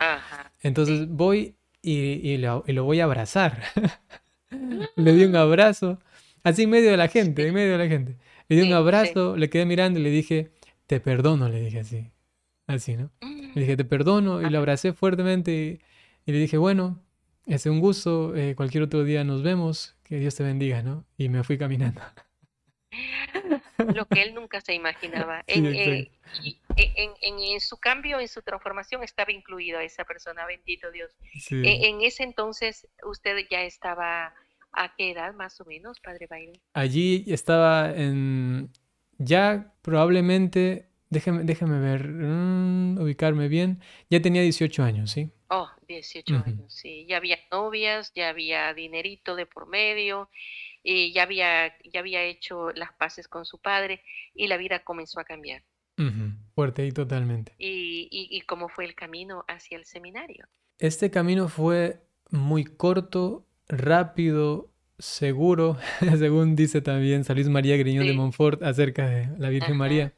Entonces 0.60 1.08
voy 1.08 1.56
y, 1.80 1.92
y, 2.30 2.38
lo, 2.38 2.62
voy 2.84 3.00
a 3.00 3.04
abrazar. 3.04 3.62
le 4.96 5.12
di 5.12 5.24
un 5.24 5.36
abrazo, 5.36 5.98
así 6.42 6.62
en 6.64 6.70
medio 6.70 6.90
de 6.90 6.96
la 6.96 7.08
gente, 7.08 7.46
en 7.46 7.54
medio 7.54 7.72
de 7.72 7.78
la 7.78 7.88
gente. 7.88 8.16
Le 8.48 8.56
di 8.56 8.62
un 8.62 8.72
abrazo, 8.72 9.36
le 9.36 9.48
quedé 9.50 9.66
mirando 9.66 9.98
y 9.98 10.02
le 10.02 10.10
dije, 10.10 10.52
te 10.86 11.00
perdono, 11.00 11.48
le 11.48 11.60
dije 11.60 11.80
así. 11.80 12.10
Así, 12.66 12.96
¿no? 12.96 13.10
Le 13.54 13.62
dije, 13.62 13.76
te 13.76 13.84
perdono 13.84 14.40
y 14.40 14.50
lo 14.50 14.58
abracé 14.58 14.92
fuertemente 14.92 15.52
y, 15.52 15.80
y 16.30 16.32
le 16.32 16.38
dije, 16.38 16.56
bueno, 16.56 17.02
es 17.46 17.66
un 17.66 17.80
gusto. 17.80 18.34
Eh, 18.36 18.54
cualquier 18.54 18.84
otro 18.84 19.04
día 19.04 19.24
nos 19.24 19.42
vemos. 19.42 19.96
que 20.04 20.18
Dios 20.18 20.34
te 20.34 20.44
bendiga, 20.44 20.82
¿no? 20.82 21.04
Y 21.16 21.28
me 21.28 21.42
fui 21.42 21.58
caminando. 21.58 22.00
Lo 23.84 24.06
que 24.06 24.22
él 24.22 24.34
nunca 24.34 24.60
se 24.60 24.74
imaginaba. 24.74 25.42
Eh, 25.46 26.10
en, 26.76 27.10
en, 27.20 27.60
su 27.60 27.76
cambio, 27.78 28.20
en 28.20 28.28
su 28.28 28.42
transformación, 28.42 29.02
estaba 29.02 29.32
incluido 29.32 29.80
esa 29.80 30.04
persona, 30.04 30.46
bendito 30.46 30.90
Dios. 30.90 31.10
E, 31.50 31.88
en, 31.88 32.00
ese 32.02 32.22
entonces, 32.22 32.86
¿usted 33.04 33.36
ya 33.50 33.62
estaba 33.62 34.34
a 34.72 34.94
qué 34.96 35.10
edad 35.10 35.34
más 35.34 35.60
o 35.60 35.64
menos, 35.64 36.00
Padre 36.00 36.26
Byron? 36.28 36.58
Allí 36.72 37.24
estaba 37.26 37.92
en, 37.94 38.70
ya 39.18 39.74
probablemente, 39.82 40.88
déjeme, 41.10 41.44
déjame 41.44 41.78
ver, 41.78 42.08
mm, 42.08 42.98
ubicarme 42.98 43.48
bien, 43.48 43.82
ya 44.08 44.22
tenía 44.22 44.42
18 44.42 44.82
años, 44.82 45.10
¿sí? 45.10 45.30
Oh, 45.48 45.68
18 45.86 46.42
años, 46.46 46.72
sí. 46.72 47.04
Ya 47.06 47.18
había 47.18 47.38
novias, 47.50 48.12
ya 48.14 48.30
había 48.30 48.72
dinerito 48.72 49.36
de 49.36 49.44
por 49.44 49.68
medio, 49.68 50.30
y 50.82 51.12
ya 51.12 51.22
había, 51.24 51.72
ya 51.84 52.00
había 52.00 52.22
hecho 52.22 52.70
las 52.72 52.92
paces 52.92 53.28
con 53.28 53.44
su 53.44 53.58
padre 53.58 54.02
y 54.34 54.48
la 54.48 54.56
vida 54.56 54.84
comenzó 54.84 55.20
a 55.20 55.24
cambiar. 55.24 55.62
Fuerte 56.54 56.84
y 56.84 56.90
totalmente. 56.90 57.52
¿Y, 57.58 58.08
y, 58.10 58.40
cómo 58.40 58.68
fue 58.68 58.84
el 58.84 58.94
camino 58.94 59.44
hacia 59.46 59.76
el 59.76 59.84
seminario? 59.84 60.48
Este 60.78 61.10
camino 61.10 61.48
fue 61.48 62.00
muy 62.30 62.64
corto, 62.64 63.46
rápido, 63.68 64.72
seguro, 64.98 65.78
según 66.18 66.56
dice 66.56 66.80
también 66.80 67.24
San 67.24 67.36
Luis 67.36 67.48
María 67.48 67.76
Griñón 67.76 68.06
de 68.06 68.14
Montfort 68.14 68.62
acerca 68.62 69.06
de 69.06 69.28
la 69.38 69.48
Virgen 69.50 69.76
María. 69.76 70.12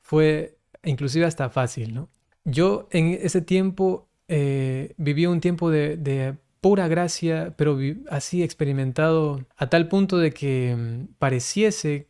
Fue 0.00 0.58
inclusive 0.84 1.24
hasta 1.24 1.48
fácil, 1.48 1.94
¿no? 1.94 2.10
Yo 2.44 2.88
en 2.90 3.18
ese 3.22 3.40
tiempo 3.40 4.08
eh, 4.28 4.94
viví 4.96 5.26
un 5.26 5.40
tiempo 5.40 5.70
de, 5.70 6.36
pura 6.62 6.88
gracia, 6.88 7.54
pero 7.58 7.76
así 8.08 8.42
experimentado 8.42 9.44
a 9.56 9.68
tal 9.68 9.88
punto 9.88 10.16
de 10.18 10.32
que 10.32 10.74
mm, 10.74 11.14
pareciese, 11.18 12.08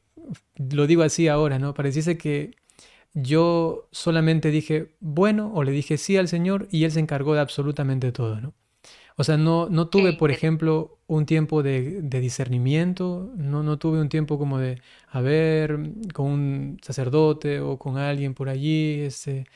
lo 0.57 0.87
digo 0.87 1.03
así 1.03 1.27
ahora, 1.27 1.59
¿no? 1.59 1.75
Pareciese 1.75 2.19
que 2.19 2.55
yo 3.15 3.89
solamente 3.93 4.51
dije 4.51 4.95
bueno 5.01 5.51
o 5.55 5.65
le 5.65 5.73
dije 5.73 5.97
sí 5.97 6.17
al 6.19 6.29
Señor 6.29 6.69
y 6.71 6.85
Él 6.85 6.93
se 6.93 7.01
encargó 7.01 7.35
de 7.35 7.41
absolutamente 7.41 8.13
todo, 8.13 8.41
¿no? 8.41 8.55
O 9.17 9.25
sea, 9.25 9.37
no, 9.37 9.69
no 9.69 9.89
tuve, 9.89 10.15
por 10.15 10.31
ejemplo, 10.31 10.99
un 11.07 11.27
tiempo 11.27 11.63
de, 11.63 12.01
discernimiento, 12.03 13.31
no, 13.37 13.63
no 13.63 13.79
tuve 13.79 14.01
un 14.01 14.09
tiempo 14.09 14.39
como 14.39 14.59
de, 14.59 14.81
a 15.09 15.21
ver, 15.21 15.79
con 16.15 16.27
un 16.27 16.79
sacerdote 16.83 17.61
o 17.61 17.79
con 17.79 17.99
alguien 17.99 18.35
por 18.35 18.49
allí, 18.49 19.01
este, 19.01 19.47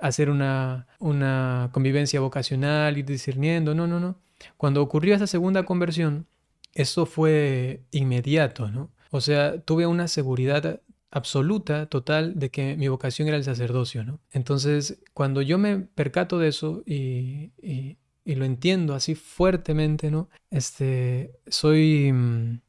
hacer 0.00 0.30
una, 0.30 0.86
una 1.00 1.70
convivencia 1.72 2.20
vocacional 2.20 2.96
y 2.96 3.02
discerniendo, 3.02 3.74
no, 3.74 3.86
no, 3.86 3.98
no. 3.98 4.16
Cuando 4.56 4.82
ocurrió 4.82 5.14
esa 5.14 5.26
segunda 5.26 5.64
conversión, 5.64 6.26
eso 6.74 7.06
fue 7.06 7.82
inmediato, 7.90 8.70
¿no? 8.70 8.90
O 9.10 9.20
sea, 9.20 9.60
tuve 9.60 9.86
una 9.86 10.08
seguridad 10.08 10.80
absoluta, 11.10 11.86
total, 11.86 12.38
de 12.38 12.50
que 12.50 12.76
mi 12.76 12.88
vocación 12.88 13.28
era 13.28 13.36
el 13.36 13.44
sacerdocio, 13.44 14.04
¿no? 14.04 14.20
Entonces, 14.32 15.02
cuando 15.12 15.42
yo 15.42 15.58
me 15.58 15.78
percato 15.78 16.38
de 16.38 16.48
eso 16.48 16.82
y, 16.86 17.52
y, 17.62 17.98
lo 18.24 18.44
entiendo 18.46 18.94
así 18.94 19.14
fuertemente, 19.14 20.10
¿no? 20.10 20.30
Este, 20.50 21.32
soy 21.48 22.10
mm, 22.12 22.60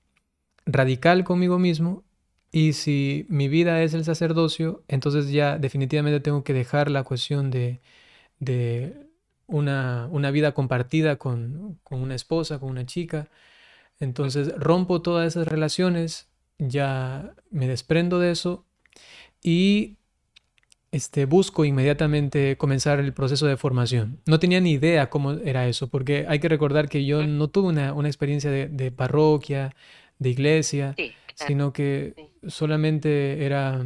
radical 0.65 1.23
conmigo 1.23 1.57
mismo 1.59 2.03
y 2.51 2.73
si 2.73 3.25
mi 3.29 3.47
vida 3.47 3.81
es 3.81 3.93
el 3.93 4.03
sacerdocio, 4.03 4.83
entonces 4.87 5.31
ya 5.31 5.57
definitivamente 5.57 6.19
tengo 6.19 6.43
que 6.43 6.53
dejar 6.53 6.91
la 6.91 7.03
cuestión 7.03 7.49
de, 7.49 7.81
de 8.39 9.07
una, 9.47 10.07
una, 10.11 10.31
vida 10.31 10.53
compartida 10.53 11.17
con, 11.17 11.79
con 11.83 12.01
una 12.01 12.15
esposa, 12.15 12.59
con 12.59 12.69
una 12.69 12.85
chica. 12.85 13.29
Entonces 13.99 14.53
rompo 14.57 15.01
todas 15.01 15.27
esas 15.27 15.47
relaciones 15.47 16.29
ya 16.57 17.33
me 17.51 17.67
desprendo 17.67 18.19
de 18.19 18.31
eso 18.31 18.65
y 19.41 19.97
este, 20.93 21.25
busco 21.25 21.65
inmediatamente 21.65 22.55
comenzar 22.55 22.99
el 22.99 23.13
proceso 23.13 23.47
de 23.47 23.57
formación. 23.57 24.19
No 24.27 24.39
tenía 24.39 24.61
ni 24.61 24.73
idea 24.73 25.09
cómo 25.09 25.31
era 25.31 25.67
eso, 25.67 25.87
porque 25.89 26.25
hay 26.29 26.37
que 26.37 26.47
recordar 26.47 26.87
que 26.87 27.03
yo 27.03 27.25
no 27.25 27.47
tuve 27.47 27.69
una, 27.69 28.07
experiencia 28.07 28.51
de, 28.51 28.91
parroquia, 28.91 29.75
de 30.19 30.29
iglesia, 30.29 30.95
sino 31.33 31.73
que 31.73 32.29
solamente 32.47 33.43
era, 33.43 33.83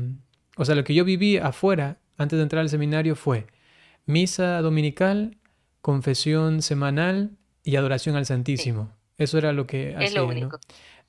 o 0.58 0.66
sea, 0.66 0.76
lo 0.76 0.84
que 0.84 0.94
yo 0.94 1.06
viví 1.06 1.38
afuera 1.38 1.98
antes 2.18 2.38
de 2.38 2.44
entrar 2.44 2.62
al 2.62 2.70
seminario 2.70 3.16
fue 3.16 3.48
misa 4.06 4.62
dominical, 4.62 5.38
confesión 5.88 6.62
semanal 6.62 7.38
y 7.63 7.77
adoración 7.77 8.17
al 8.17 8.25
Santísimo. 8.25 8.94
Eso 9.17 9.38
era 9.38 9.53
lo 9.53 9.65
que 9.67 9.96
hacía. 9.96 10.22
¿no? 10.22 10.50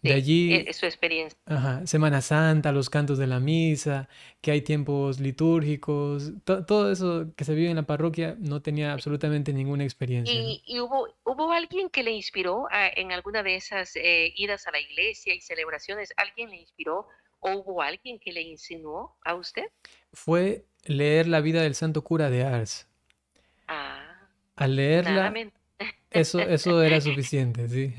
de 0.02 0.12
allí, 0.14 0.54
es 0.54 0.76
su 0.76 0.86
experiencia. 0.86 1.36
Ajá, 1.46 1.84
Semana 1.84 2.20
Santa, 2.20 2.70
los 2.70 2.88
cantos 2.88 3.18
de 3.18 3.26
la 3.26 3.40
misa, 3.40 4.08
que 4.40 4.52
hay 4.52 4.62
tiempos 4.62 5.18
litúrgicos, 5.18 6.30
todo 6.44 6.92
eso 6.92 7.26
que 7.36 7.44
se 7.44 7.56
vive 7.56 7.70
en 7.70 7.74
la 7.74 7.86
parroquia 7.86 8.36
no 8.38 8.62
tenía 8.62 8.92
absolutamente 8.92 9.52
ninguna 9.52 9.82
experiencia. 9.82 10.32
¿Y, 10.32 10.78
hubo, 10.78 11.08
hubo 11.24 11.50
alguien 11.50 11.90
que 11.90 12.04
le 12.04 12.12
inspiró 12.12 12.68
en 12.70 13.10
alguna 13.10 13.42
de 13.42 13.56
esas 13.56 13.96
eh, 13.96 14.32
idas 14.36 14.68
a 14.68 14.70
la 14.70 14.78
iglesia 14.78 15.34
y 15.34 15.40
celebraciones? 15.40 16.14
¿Alguien 16.16 16.50
le 16.50 16.58
inspiró 16.58 17.08
o 17.40 17.50
hubo 17.50 17.82
alguien 17.82 18.20
que 18.20 18.30
le 18.30 18.42
insinuó 18.42 19.16
a 19.24 19.34
usted? 19.34 19.64
Fue 20.12 20.66
leer 20.84 21.26
la 21.26 21.40
vida 21.40 21.62
del 21.62 21.74
santo 21.74 22.04
cura 22.04 22.30
de 22.30 22.44
Ars. 22.44 22.86
Ah. 23.66 24.07
Al 24.58 24.76
leerla, 24.76 25.32
eso, 26.10 26.40
eso 26.40 26.82
era 26.82 27.00
suficiente, 27.00 27.68
sí. 27.68 27.94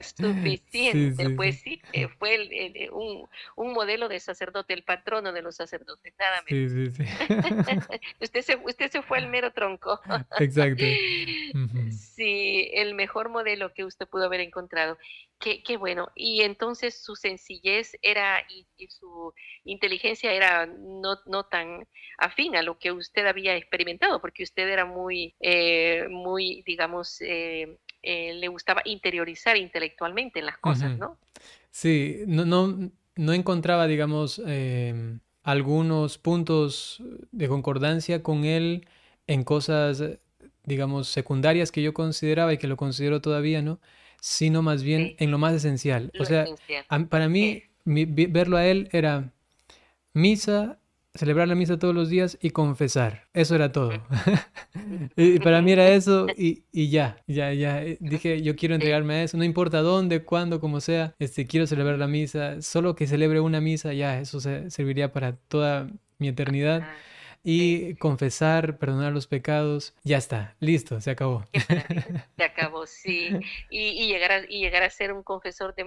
Suficiente, 0.00 1.30
pues 1.30 1.60
sí, 1.60 1.80
eh, 1.92 2.08
fue 2.18 2.34
eh, 2.34 2.90
un, 2.90 3.28
un, 3.56 3.72
modelo 3.72 4.08
de 4.08 4.18
sacerdote, 4.20 4.74
el 4.74 4.82
patrono 4.82 5.32
de 5.32 5.40
los 5.40 5.56
sacerdotes, 5.56 6.12
nada 6.18 6.42
menos. 6.48 6.72
Sí, 6.72 6.90
sí, 6.90 7.04
sí. 7.04 7.24
usted, 8.20 8.42
se, 8.42 8.56
usted 8.56 8.90
se 8.90 9.02
fue 9.02 9.18
al 9.18 9.28
mero 9.28 9.52
tronco. 9.52 10.00
Exacto. 10.38 10.84
Sí, 11.98 12.70
el 12.72 12.94
mejor 12.94 13.28
modelo 13.28 13.72
que 13.74 13.84
usted 13.84 14.08
pudo 14.08 14.24
haber 14.24 14.40
encontrado. 14.40 14.98
Qué, 15.38 15.62
qué, 15.62 15.76
bueno. 15.76 16.08
Y 16.14 16.42
entonces 16.42 17.02
su 17.02 17.14
sencillez 17.14 17.92
era 18.02 18.44
y, 18.48 18.66
su 18.88 19.32
inteligencia 19.64 20.32
era 20.32 20.66
no, 20.66 21.16
no, 21.26 21.44
tan 21.44 21.86
afín 22.18 22.56
a 22.56 22.62
lo 22.62 22.78
que 22.78 22.92
usted 22.92 23.26
había 23.26 23.56
experimentado, 23.56 24.20
porque 24.20 24.42
usted 24.42 24.68
era 24.68 24.84
muy, 24.84 25.34
eh, 25.40 26.06
muy, 26.10 26.62
digamos, 26.66 27.20
eh, 27.20 27.78
eh, 28.02 28.34
le 28.34 28.48
gustaba 28.48 28.82
interiorizar 28.84 29.56
intelectualmente 29.56 30.38
en 30.40 30.46
las 30.46 30.58
cosas, 30.58 30.96
¿no? 30.98 31.18
Sí, 31.70 32.22
no, 32.26 32.44
no, 32.44 32.90
no 33.14 33.32
encontraba, 33.32 33.86
digamos, 33.86 34.40
em, 34.46 35.20
algunos 35.42 36.18
puntos 36.18 37.02
de 37.30 37.48
concordancia 37.48 38.22
con 38.22 38.44
él 38.44 38.86
en 39.26 39.44
cosas, 39.44 40.02
digamos, 40.68 41.08
secundarias 41.08 41.72
que 41.72 41.82
yo 41.82 41.92
consideraba 41.92 42.52
y 42.52 42.58
que 42.58 42.68
lo 42.68 42.76
considero 42.76 43.20
todavía, 43.20 43.62
¿no? 43.62 43.80
sino 44.20 44.62
más 44.62 44.82
bien 44.82 45.14
en 45.18 45.30
lo 45.30 45.38
más 45.38 45.54
esencial. 45.54 46.12
o 46.18 46.24
sea, 46.24 46.46
para 47.08 47.28
mí, 47.28 47.62
verlo 47.84 48.56
a 48.56 48.66
él 48.66 48.88
era 48.92 49.32
misa, 50.12 50.78
celebrar 51.14 51.48
la 51.48 51.54
misa 51.54 51.78
todos 51.78 51.94
los 51.94 52.08
días 52.08 52.38
y 52.40 52.50
confesar. 52.50 53.28
Eso 53.32 53.54
era 53.54 53.72
todo. 53.72 53.92
y 55.16 55.38
para 55.40 55.62
mí 55.62 55.72
era 55.72 55.88
eso 55.88 56.26
y, 56.36 56.62
ya, 56.72 57.22
ya, 57.26 57.52
ya. 57.52 57.82
Eh, 57.82 57.98
dije, 58.00 58.42
yo 58.42 58.56
quiero 58.56 58.74
entregarme 58.74 59.14
a 59.14 59.22
eso, 59.24 59.36
no 59.36 59.44
importa 59.44 59.80
dónde, 59.80 60.22
cuándo, 60.24 60.60
como 60.60 60.80
sea, 60.80 61.14
este, 61.18 61.46
quiero 61.46 61.66
celebrar 61.66 61.98
la 61.98 62.08
misa. 62.08 62.60
Solo 62.62 62.94
que 62.94 63.06
celebre 63.06 63.40
una 63.40 63.60
misa, 63.60 63.92
ya, 63.92 64.20
eso 64.20 64.40
serviría 64.40 65.12
para 65.12 65.36
toda 65.36 65.88
mi 66.18 66.28
eternidad 66.28 66.88
y 67.44 67.94
confesar, 67.96 68.78
perdonar 68.78 69.12
los 69.12 69.26
pecados, 69.26 69.94
ya 70.04 70.18
está, 70.18 70.56
listo, 70.60 71.00
se 71.00 71.10
acabó. 71.10 71.44
Se 72.36 72.44
acabó, 72.44 72.86
sí. 72.86 73.30
Y, 73.70 74.06
llegar, 74.06 74.30
a, 74.32 74.38
y 74.48 74.60
llegar 74.60 74.82
a 74.82 74.90
ser 74.90 75.12
un 75.12 75.22
confesor 75.22 75.74
de, 75.74 75.84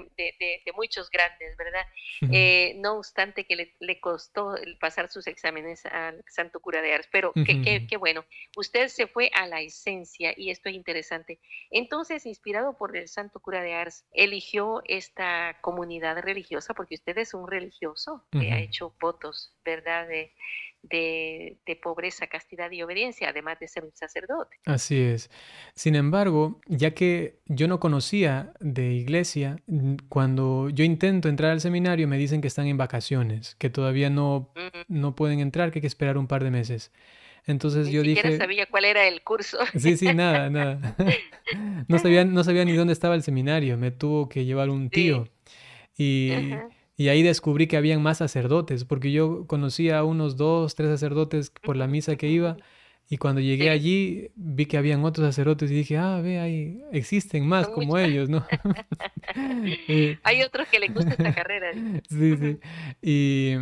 muchos 0.75 1.09
grandes, 1.09 1.55
¿verdad? 1.57 1.85
Eh, 2.31 2.73
no 2.77 2.97
obstante 2.97 3.45
que 3.45 3.73
le, 3.79 3.99
costó 3.99 4.55
pasar 4.79 5.09
sus 5.09 5.27
exámenes 5.27 5.85
al 5.85 6.23
Santo 6.27 6.59
Cura 6.59 6.81
de 6.81 6.93
Ars, 6.93 7.07
pero 7.11 7.31
qué, 7.33 7.97
bueno. 7.97 8.25
Usted 8.57 8.87
se 8.89 9.07
fue 9.07 9.31
a 9.33 9.47
la 9.47 9.61
esencia 9.61 10.33
y 10.35 10.49
esto 10.49 10.69
es 10.69 10.75
interesante. 10.75 11.39
Entonces, 11.69 12.25
inspirado 12.25 12.77
por 12.77 12.95
el 12.97 13.07
Santo 13.07 13.39
Cura 13.39 13.61
de 13.61 13.73
Ars, 13.73 14.05
eligió 14.11 14.81
esta 14.85 15.57
comunidad 15.61 16.21
religiosa 16.21 16.73
porque 16.73 16.95
usted 16.95 17.17
es 17.17 17.33
un 17.33 17.47
religioso 17.47 18.25
que 18.31 18.51
ha 18.51 18.59
hecho 18.59 18.93
votos, 18.99 19.53
¿verdad? 19.63 20.07
De, 20.07 20.33
de, 20.83 21.57
pobreza, 21.81 22.27
castidad 22.27 22.71
y 22.71 22.81
obediencia, 22.81 23.29
además 23.29 23.59
de 23.59 23.67
ser 23.67 23.83
un 23.83 23.91
sacerdote. 23.93 24.57
Así 24.65 24.99
es. 24.99 25.29
Sin 25.75 25.95
embargo, 25.95 26.59
ya 26.67 26.91
que 26.91 27.39
yo 27.45 27.67
no 27.67 27.79
conocía 27.79 28.53
de 28.59 28.91
iglesia, 28.93 29.57
cuando 30.09 30.69
yo 30.69 30.83
intento 30.83 31.29
entrar 31.29 31.51
al 31.51 31.61
seminario 31.61 32.07
me 32.07 32.17
dicen 32.17 32.41
que 32.41 32.47
están 32.47 32.67
en 32.67 32.77
vacaciones, 32.77 33.55
que 33.55 33.69
todavía 33.69 34.09
no, 34.09 34.53
no 34.87 35.15
pueden 35.15 35.39
entrar, 35.39 35.71
que 35.71 35.79
hay 35.79 35.81
que 35.81 35.87
esperar 35.87 36.17
un 36.17 36.27
par 36.27 36.43
de 36.43 36.51
meses. 36.51 36.91
Entonces 37.45 37.89
yo 37.89 38.03
dije... 38.03 38.29
Ni 38.29 38.37
sabía 38.37 38.65
cuál 38.67 38.85
era 38.85 39.07
el 39.07 39.23
curso. 39.23 39.57
Sí, 39.77 39.97
sí, 39.97 40.13
nada, 40.13 40.49
nada. 40.49 40.95
No 41.89 41.99
sabía, 41.99 42.23
no 42.23 42.45
sabía 42.45 42.63
ni 42.63 42.73
dónde 42.73 42.93
estaba 42.93 43.15
el 43.15 43.23
seminario, 43.23 43.77
me 43.77 43.91
tuvo 43.91 44.29
que 44.29 44.45
llevar 44.45 44.69
un 44.69 44.89
tío. 44.89 45.27
Y, 45.97 46.31
y 46.97 47.09
ahí 47.09 47.23
descubrí 47.23 47.67
que 47.67 47.77
habían 47.77 48.01
más 48.01 48.19
sacerdotes, 48.19 48.85
porque 48.85 49.11
yo 49.11 49.47
conocía 49.47 49.99
a 49.99 50.03
unos 50.03 50.37
dos, 50.37 50.75
tres 50.75 50.89
sacerdotes 50.89 51.51
por 51.63 51.77
la 51.77 51.87
misa 51.87 52.15
que 52.15 52.27
iba, 52.27 52.57
y 53.11 53.17
cuando 53.17 53.41
llegué 53.41 53.69
allí 53.69 54.31
vi 54.35 54.67
que 54.67 54.77
habían 54.77 55.03
otros 55.03 55.27
sacerdotes 55.27 55.69
y 55.69 55.73
dije, 55.73 55.97
ah, 55.97 56.21
ve, 56.21 56.39
ahí 56.39 56.81
existen 56.93 57.45
más 57.45 57.67
como 57.67 57.97
ellos, 57.97 58.29
¿no? 58.29 58.45
Eh, 59.87 60.17
Hay 60.23 60.41
otros 60.41 60.67
que 60.69 60.79
les 60.79 60.93
gusta 60.93 61.11
esta 61.11 61.33
carrera. 61.33 61.71
sí, 62.09 62.37
sí. 62.37 62.59
Y 63.01 63.53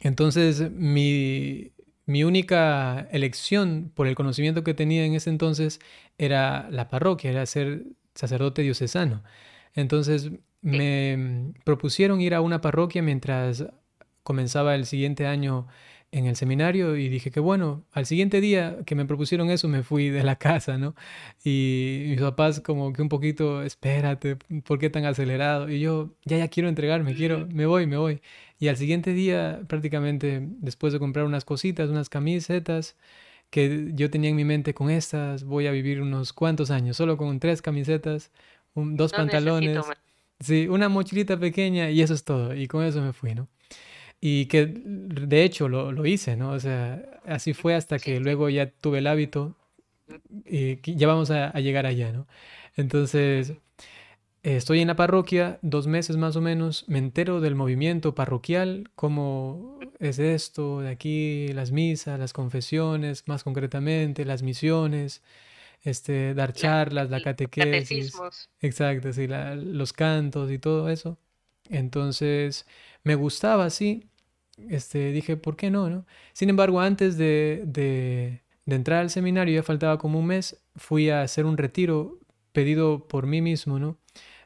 entonces 0.00 0.70
mi, 0.70 1.72
mi 2.06 2.24
única 2.24 3.08
elección 3.10 3.90
por 3.94 4.06
el 4.06 4.14
conocimiento 4.14 4.64
que 4.64 4.74
tenía 4.74 5.04
en 5.04 5.14
ese 5.14 5.30
entonces 5.30 5.80
era 6.18 6.68
la 6.70 6.88
parroquia, 6.88 7.30
era 7.30 7.46
ser 7.46 7.84
sacerdote 8.14 8.62
diocesano. 8.62 9.22
Entonces 9.74 10.30
me 10.62 11.52
propusieron 11.64 12.20
ir 12.20 12.34
a 12.34 12.40
una 12.40 12.60
parroquia 12.60 13.02
mientras 13.02 13.66
comenzaba 14.22 14.74
el 14.74 14.86
siguiente 14.86 15.26
año 15.26 15.66
en 16.12 16.26
el 16.26 16.34
seminario 16.34 16.96
y 16.96 17.08
dije 17.08 17.30
que 17.30 17.38
bueno, 17.40 17.84
al 17.92 18.04
siguiente 18.04 18.40
día 18.40 18.78
que 18.84 18.96
me 18.96 19.04
propusieron 19.04 19.48
eso 19.50 19.68
me 19.68 19.82
fui 19.82 20.10
de 20.10 20.24
la 20.24 20.36
casa, 20.38 20.76
¿no? 20.76 20.94
Y 21.44 22.06
mis 22.08 22.20
papás 22.20 22.60
como 22.60 22.92
que 22.92 23.02
un 23.02 23.08
poquito, 23.08 23.62
espérate, 23.62 24.36
¿por 24.64 24.78
qué 24.78 24.90
tan 24.90 25.04
acelerado? 25.04 25.70
Y 25.70 25.80
yo, 25.80 26.10
ya, 26.24 26.38
ya 26.38 26.48
quiero 26.48 26.68
entregarme, 26.68 27.14
quiero, 27.14 27.46
me 27.46 27.66
voy, 27.66 27.86
me 27.86 27.96
voy. 27.96 28.22
Y 28.58 28.68
al 28.68 28.76
siguiente 28.76 29.12
día, 29.12 29.62
prácticamente 29.68 30.40
después 30.42 30.92
de 30.92 30.98
comprar 30.98 31.24
unas 31.26 31.44
cositas, 31.44 31.88
unas 31.90 32.08
camisetas, 32.08 32.96
que 33.50 33.90
yo 33.94 34.10
tenía 34.10 34.30
en 34.30 34.36
mi 34.36 34.44
mente 34.44 34.74
con 34.74 34.90
estas, 34.90 35.44
voy 35.44 35.66
a 35.66 35.72
vivir 35.72 36.00
unos 36.00 36.32
cuantos 36.32 36.70
años, 36.70 36.96
solo 36.96 37.16
con 37.16 37.40
tres 37.40 37.62
camisetas, 37.62 38.30
dos 38.74 39.12
pantalones, 39.12 39.84
sí, 40.40 40.68
una 40.68 40.88
mochilita 40.88 41.38
pequeña 41.38 41.90
y 41.90 42.02
eso 42.02 42.14
es 42.14 42.24
todo. 42.24 42.54
Y 42.54 42.66
con 42.68 42.84
eso 42.84 43.00
me 43.02 43.12
fui, 43.12 43.34
¿no? 43.34 43.48
Y 44.20 44.46
que 44.46 44.66
de 44.66 45.44
hecho 45.44 45.68
lo, 45.68 45.92
lo, 45.92 46.06
hice, 46.06 46.36
¿no? 46.36 46.50
O 46.52 46.60
sea, 46.60 47.02
así 47.26 47.54
fue 47.54 47.74
hasta 47.74 47.98
que 47.98 48.20
luego 48.20 48.50
ya 48.50 48.70
tuve 48.70 48.98
el 48.98 49.06
hábito 49.06 49.56
y 50.44 50.78
ya 50.96 51.06
vamos 51.06 51.30
a, 51.30 51.52
llegar 51.60 51.86
allá, 51.86 52.12
¿no? 52.12 52.26
Entonces, 52.76 53.54
estoy 54.42 54.80
en 54.80 54.88
la 54.88 54.96
parroquia 54.96 55.58
dos 55.62 55.86
meses 55.86 56.16
más 56.16 56.36
o 56.36 56.40
menos, 56.40 56.84
me 56.88 56.98
entero 56.98 57.40
del 57.40 57.54
movimiento 57.54 58.14
parroquial, 58.14 58.90
cómo 58.94 59.78
es 59.98 60.18
esto, 60.18 60.80
de 60.80 60.90
aquí, 60.90 61.48
las 61.48 61.72
misas, 61.72 62.18
las 62.18 62.32
confesiones, 62.32 63.26
más 63.28 63.44
concretamente, 63.44 64.24
las 64.24 64.42
misiones, 64.42 65.22
este, 65.82 66.34
dar 66.34 66.52
charlas, 66.52 67.10
la 67.10 67.20
catequesis. 67.20 68.14
Exacto, 68.60 69.12
sí, 69.12 69.26
los 69.28 69.92
cantos 69.92 70.50
y 70.50 70.58
todo 70.58 70.88
eso. 70.88 71.18
Entonces, 71.68 72.66
me 73.04 73.14
gustaba, 73.14 73.70
sí, 73.70 74.10
este, 74.68 75.12
dije, 75.12 75.36
¿por 75.36 75.56
qué 75.56 75.70
no? 75.70 75.88
no? 75.88 76.06
Sin 76.32 76.50
embargo, 76.50 76.80
antes 76.80 77.16
de, 77.16 77.62
de, 77.66 78.42
entrar 78.66 79.00
al 79.00 79.10
seminario, 79.10 79.54
ya 79.54 79.62
faltaba 79.62 79.98
como 79.98 80.18
un 80.18 80.26
mes, 80.26 80.60
fui 80.76 81.10
a 81.10 81.22
hacer 81.22 81.44
un 81.44 81.56
retiro 81.56 82.18
pedido 82.52 83.06
por 83.08 83.26
mí 83.26 83.40
mismo, 83.40 83.78
¿no? 83.78 83.98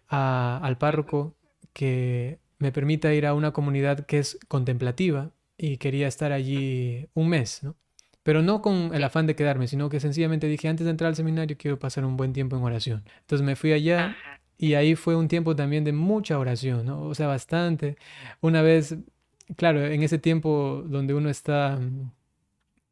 al 0.06 0.78
párroco 0.78 1.34
que 1.72 2.38
me 2.58 2.70
permita 2.70 3.12
ir 3.12 3.26
a 3.26 3.34
una 3.34 3.52
comunidad 3.52 4.06
que 4.06 4.20
es 4.20 4.38
contemplativa 4.46 5.32
y 5.58 5.78
quería 5.78 6.06
estar 6.06 6.30
allí 6.30 7.08
un 7.14 7.30
mes, 7.30 7.64
¿no? 7.64 7.74
Pero 8.24 8.42
no 8.42 8.60
con 8.60 8.92
el 8.92 9.04
afán 9.04 9.26
de 9.28 9.36
quedarme, 9.36 9.68
sino 9.68 9.88
que 9.88 10.00
sencillamente 10.00 10.48
dije, 10.48 10.66
antes 10.66 10.84
de 10.84 10.90
entrar 10.90 11.08
al 11.08 11.16
seminario 11.16 11.56
quiero 11.56 11.78
pasar 11.78 12.04
un 12.04 12.16
buen 12.16 12.32
tiempo 12.32 12.56
en 12.56 12.64
oración. 12.64 13.04
Entonces 13.20 13.44
me 13.46 13.54
fui 13.54 13.72
allá 13.72 14.16
y 14.58 14.74
ahí 14.74 14.96
fue 14.96 15.14
un 15.14 15.28
tiempo 15.28 15.54
también 15.54 15.84
de 15.84 15.92
mucha 15.92 16.38
oración, 16.38 16.86
¿no? 16.86 17.02
O 17.02 17.14
sea, 17.14 17.28
bastante. 17.28 17.96
Una 18.40 18.62
vez 18.62 18.96
claro, 19.56 19.84
en 19.84 20.02
ese 20.02 20.18
tiempo 20.18 20.82
donde 20.86 21.14
uno 21.14 21.28
está, 21.28 21.78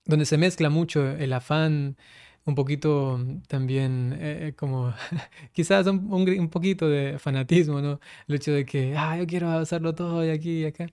donde 0.05 0.25
se 0.25 0.39
mezcla 0.39 0.71
mucho 0.71 1.09
el 1.11 1.33
afán, 1.33 1.97
un 2.45 2.55
poquito 2.55 3.21
también 3.49 4.17
eh, 4.21 4.55
como 4.57 4.93
quizás 5.53 5.87
un, 5.87 6.11
un, 6.13 6.49
poquito 6.51 6.89
de 6.89 7.19
fanatismo, 7.19 7.81
¿no? 7.81 8.01
El 8.29 8.35
hecho 8.37 8.53
de 8.53 8.65
que, 8.67 8.97
ah, 8.97 9.17
yo 9.19 9.27
quiero 9.27 9.51
hacerlo 9.51 9.95
todo 9.95 10.25
y 10.27 10.31
aquí 10.31 10.63
y 10.63 10.65
acá, 10.67 10.87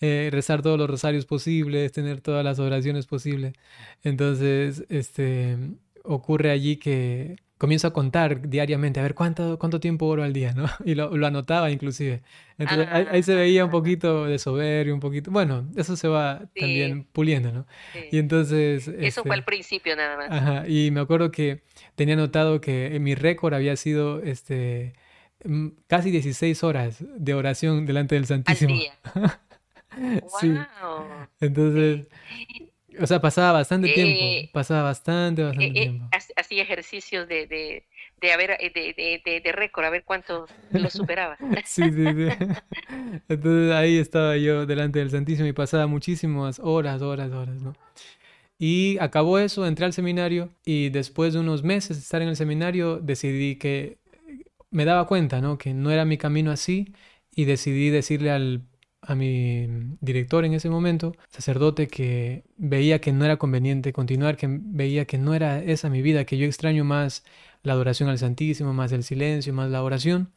eh, 0.00 0.30
rezar 0.32 0.62
todos 0.62 0.78
los 0.78 0.88
rosarios 0.88 1.26
posibles, 1.26 1.92
tener 1.92 2.20
todas 2.20 2.44
las 2.44 2.58
oraciones 2.58 3.06
posibles. 3.06 3.54
Entonces, 4.02 4.84
este, 4.88 5.58
ocurre 6.04 6.50
allí 6.50 6.76
que 6.76 7.36
comienzo 7.64 7.86
a 7.86 7.94
contar 7.94 8.50
diariamente, 8.50 9.00
a 9.00 9.02
ver 9.02 9.14
cuánto, 9.14 9.58
cuánto 9.58 9.80
tiempo 9.80 10.04
oro 10.04 10.22
al 10.22 10.34
día, 10.34 10.52
¿no? 10.52 10.66
Y 10.84 10.94
lo, 10.94 11.16
lo 11.16 11.26
anotaba 11.26 11.70
inclusive. 11.70 12.20
Entonces 12.58 12.86
ahí, 12.90 13.22
se 13.22 13.34
veía 13.34 13.64
un 13.64 13.70
ah. 13.70 13.72
poquito 13.72 14.26
de 14.26 14.38
soberbio, 14.38 14.92
un 14.92 15.00
poquito, 15.00 15.30
bueno, 15.30 15.66
eso 15.74 15.96
se 15.96 16.06
va 16.06 16.42
también 16.54 17.04
puliendo, 17.04 17.52
¿no? 17.52 17.66
Y 18.12 18.18
entonces... 18.18 18.86
Eso 18.86 19.22
fue 19.22 19.32
al 19.32 19.38
este 19.38 19.46
principio 19.46 19.96
nada 19.96 20.18
más. 20.18 20.30
Ajá, 20.30 20.68
y 20.68 20.90
me 20.90 21.00
acuerdo 21.00 21.30
que 21.30 21.62
tenía 21.94 22.16
notado 22.16 22.60
que 22.60 22.98
mi 23.00 23.14
récord 23.14 23.54
había 23.54 23.76
sido, 23.76 24.20
este, 24.22 24.92
mm, 25.42 25.68
casi 25.86 26.10
16 26.10 26.62
horas 26.64 27.02
de 27.16 27.32
oración 27.32 27.86
delante 27.86 28.14
del 28.14 28.26
Santísimo. 28.26 28.74
Al 28.74 28.78
día. 28.78 28.92
sí. 30.38 30.54
Entonces... 31.40 32.08
O 33.00 33.06
sea, 33.06 33.20
pasaba 33.20 33.52
bastante 33.52 33.92
tiempo, 33.92 34.24
eh, 34.24 34.50
pasaba 34.52 34.82
bastante, 34.82 35.42
eh, 35.42 35.44
bastante 35.44 35.66
eh, 35.66 35.72
tiempo. 35.72 36.08
Hacía 36.36 36.62
ejercicios 36.62 37.28
de, 37.28 37.46
de, 37.46 37.84
de, 38.20 38.32
haber, 38.32 38.58
de, 38.58 39.20
de, 39.24 39.40
de, 39.40 39.52
récord, 39.52 39.84
a 39.84 39.90
ver 39.90 40.04
cuánto 40.04 40.46
lo 40.70 40.90
superaba. 40.90 41.36
sí, 41.64 41.82
sí, 41.90 42.04
sí. 42.04 42.28
Entonces 43.28 43.72
ahí 43.74 43.98
estaba 43.98 44.36
yo 44.36 44.66
delante 44.66 44.98
del 44.98 45.10
Santísimo 45.10 45.48
y 45.48 45.52
pasaba 45.52 45.86
muchísimas 45.86 46.58
horas, 46.60 47.02
horas, 47.02 47.32
horas, 47.32 47.62
¿no? 47.62 47.74
Y 48.58 48.98
acabó 49.00 49.38
eso, 49.38 49.66
entré 49.66 49.84
al 49.84 49.92
seminario 49.92 50.50
y 50.64 50.90
después 50.90 51.34
de 51.34 51.40
unos 51.40 51.64
meses 51.64 51.96
de 51.96 52.02
estar 52.02 52.22
en 52.22 52.28
el 52.28 52.36
seminario 52.36 52.98
decidí 52.98 53.56
que 53.56 53.98
me 54.70 54.84
daba 54.84 55.06
cuenta, 55.06 55.40
¿no? 55.40 55.58
Que 55.58 55.74
no 55.74 55.90
era 55.90 56.04
mi 56.04 56.18
camino 56.18 56.50
así 56.50 56.94
y 57.34 57.44
decidí 57.44 57.90
decirle 57.90 58.30
al 58.30 58.62
a 59.06 59.14
mi 59.14 59.68
director 60.00 60.44
en 60.44 60.54
ese 60.54 60.70
momento, 60.70 61.14
sacerdote, 61.28 61.88
que 61.88 62.44
veía 62.56 63.00
que 63.00 63.12
no 63.12 63.24
era 63.24 63.36
conveniente 63.36 63.92
continuar, 63.92 64.36
que 64.36 64.46
veía 64.48 65.04
que 65.04 65.18
no 65.18 65.34
era 65.34 65.62
esa 65.62 65.90
mi 65.90 66.02
vida, 66.02 66.24
que 66.24 66.38
yo 66.38 66.46
extraño 66.46 66.84
más 66.84 67.24
la 67.62 67.72
adoración 67.72 68.08
al 68.08 68.18
Santísimo, 68.18 68.72
más 68.72 68.92
el 68.92 69.04
silencio, 69.04 69.52
más 69.54 69.70
la 69.70 69.82
oración. 69.82 70.32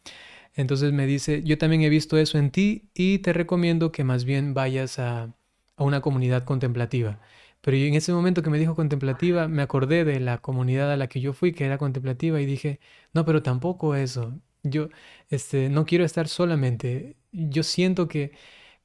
Entonces 0.56 0.91
me 0.93 1.06
dice, 1.06 1.43
yo 1.43 1.58
también 1.58 1.84
he 1.84 1.89
visto 1.89 2.17
eso 2.17 2.38
en 2.38 2.51
ti 2.51 2.89
y 2.93 3.19
te 3.19 3.34
recomiendo 3.34 3.91
que 3.91 4.03
más 4.03 4.25
bien 4.25 4.53
vayas 4.53 4.99
a, 4.99 5.34
a 5.75 5.84
una 5.84 6.01
comunidad 6.01 6.43
contemplativa. 6.45 7.19
Pero 7.62 7.77
en 7.77 7.95
ese 7.95 8.13
momento 8.13 8.43
que 8.43 8.49
me 8.49 8.60
dijo 8.60 8.75
contemplativa, 8.75 9.47
me 9.47 9.62
acordé 9.62 10.06
de 10.06 10.19
la 10.19 10.38
comunidad 10.39 10.91
a 10.91 10.97
la 10.97 11.08
que 11.08 11.21
yo 11.21 11.34
fui, 11.34 11.53
que 11.53 11.65
era 11.65 11.77
contemplativa, 11.77 12.39
y 12.41 12.45
dije, 12.45 12.80
no, 13.13 13.25
pero 13.25 13.43
tampoco 13.43 13.95
eso. 13.95 14.39
Yo 14.63 14.89
este, 15.30 15.69
no 15.69 15.86
quiero 15.86 16.06
estar 16.06 16.27
solamente. 16.27 17.17
Yo 17.38 17.63
siento 17.63 18.08
que 18.08 18.32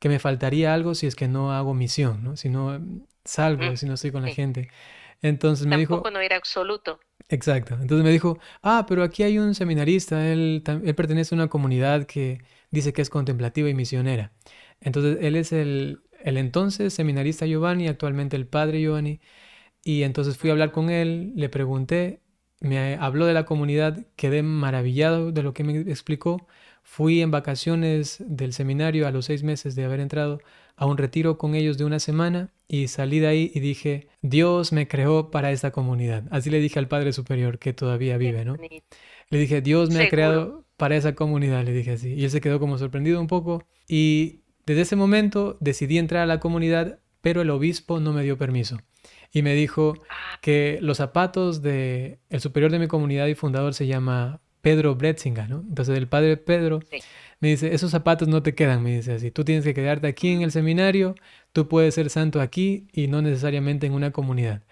que 0.03 0.09
me 0.09 0.19
faltaría 0.19 0.75
algo 0.75 0.97
si 0.97 1.07
es 1.07 1.15
que 1.15 1.29
no 1.29 1.53
hago 1.53 1.75
misión, 1.75 2.25
¿no? 2.25 2.37
Si 2.37 2.49
no 2.49 2.81
salgo, 3.25 3.77
si 3.77 3.87
no 3.87 3.95
estoy 3.95 4.11
con 4.11 4.23
la 4.23 4.31
gente. 4.31 4.69
Entonces 5.23 5.65
me 5.65 5.77
Tampoco 5.77 6.09
dijo... 6.09 6.11
no 6.11 6.19
era 6.19 6.35
absoluto. 6.35 6.99
Exacto. 7.29 7.75
Entonces 7.81 8.03
me 8.03 8.11
dijo, 8.11 8.37
ah, 8.65 8.85
pero 8.88 9.05
aquí 9.05 9.23
hay 9.23 9.38
un 9.38 9.55
seminarista, 9.55 10.29
él, 10.33 10.65
él 10.67 10.95
pertenece 10.97 11.37
a 11.37 11.38
una 11.38 11.47
comunidad 11.47 12.05
que 12.07 12.41
dice 12.73 12.93
que 12.93 13.01
es 13.01 13.11
contemplativa 13.11 13.69
y 13.69 13.75
misionera. 13.75 14.33
Entonces 14.81 15.19
él 15.21 15.37
es 15.37 15.53
el, 15.53 16.03
el 16.25 16.37
entonces 16.37 16.93
seminarista 16.93 17.47
Giovanni, 17.47 17.87
actualmente 17.87 18.35
el 18.35 18.49
padre 18.49 18.81
Giovanni. 18.81 19.21
Y 19.85 20.03
entonces 20.03 20.37
fui 20.37 20.51
a 20.51 20.55
hablar 20.55 20.73
con 20.73 20.91
él, 20.91 21.33
le 21.37 21.49
pregunté, 21.49 22.23
me 22.61 22.97
habló 22.97 23.27
de 23.27 23.35
la 23.35 23.45
comunidad, 23.45 24.05
quedé 24.17 24.43
maravillado 24.43 25.31
de 25.31 25.45
lo 25.45 25.55
que 25.55 25.62
me 25.62 25.79
explicó 25.83 26.49
Fui 26.83 27.23
en 27.23 27.31
vacaciones 27.31 28.23
del 28.27 28.53
seminario 28.53 29.07
a 29.07 29.11
los 29.11 29.27
seis 29.27 29.42
meses 29.42 29.75
de 29.75 29.85
haber 29.85 30.01
entrado 30.01 30.40
a 30.77 30.87
un 30.87 30.99
retiro 30.99 31.38
con 31.38 31.55
ellos 31.55 31.79
de 31.79 31.85
una 31.85 32.01
semana 32.01 32.53
y 32.66 32.88
salí 32.88 33.21
de 33.21 33.27
ahí 33.27 33.53
y 33.55 33.61
dije, 33.61 34.09
Dios 34.21 34.73
me 34.73 34.88
creó 34.88 35.31
para 35.31 35.53
esta 35.53 35.71
comunidad. 35.71 36.25
Así 36.31 36.51
le 36.51 36.61
dije 36.61 36.79
al 36.79 36.88
Padre 36.88 37.12
Superior 37.12 37.59
que 37.59 37.73
todavía 37.73 38.16
vive, 38.16 38.45
¿no? 38.45 38.57
Le 39.31 39.38
dije, 39.38 39.61
Dios 39.61 39.90
me 39.90 40.05
ha 40.05 40.09
creado 40.09 40.64
para 40.77 40.97
esa 40.97 41.14
comunidad, 41.14 41.64
le 41.64 41.73
dije 41.73 41.92
así. 41.92 42.14
Y 42.14 42.25
él 42.25 42.31
se 42.31 42.40
quedó 42.40 42.59
como 42.59 42.79
sorprendido 42.79 43.21
un 43.21 43.27
poco 43.27 43.64
y 43.88 44.42
desde 44.66 44.83
ese 44.83 44.97
momento 44.97 45.57
decidí 45.61 45.99
entrar 45.99 46.23
a 46.23 46.27
la 46.27 46.40
comunidad, 46.40 47.01
pero 47.21 47.42
el 47.42 47.51
obispo 47.51 48.01
no 48.01 48.12
me 48.12 48.23
dio 48.23 48.38
permiso. 48.38 48.79
Y 49.33 49.42
me 49.42 49.55
dijo 49.55 49.95
ah. 50.09 50.38
que 50.40 50.79
los 50.83 50.99
zapatos 50.99 51.62
de 51.62 52.18
el 52.29 52.40
superior 52.40 52.71
de 52.71 52.79
mi 52.79 52.87
comunidad 52.87 53.27
y 53.27 53.35
fundador 53.35 53.75
se 53.75 53.87
llama 53.87 54.40
Pedro 54.62 54.94
Bretzinga, 54.94 55.46
¿no? 55.48 55.64
Entonces 55.68 55.98
el 55.98 56.09
padre 56.09 56.38
Pedro 56.38 56.81
me 57.40 57.48
dice, 57.48 57.75
esos 57.75 57.90
zapatos 57.90 58.29
no 58.29 58.42
te 58.42 58.55
quedan, 58.55 58.83
me 58.83 58.96
dice 58.96 59.12
así, 59.14 59.31
tú 59.31 59.44
tienes 59.44 59.64
que 59.64 59.75
quedarte 59.75 60.07
aquí 60.07 60.29
en 60.31 60.42
el 60.42 60.53
seminario, 60.53 61.16
tú 61.53 61.68
puedes 61.68 61.94
ser 61.94 62.09
santo 62.09 62.40
aquí 62.40 62.87
y 62.92 63.09
no 63.09 63.20
necesariamente 63.20 63.87
en 63.87 63.92
una 63.92 64.12
comunidad. 64.12 64.62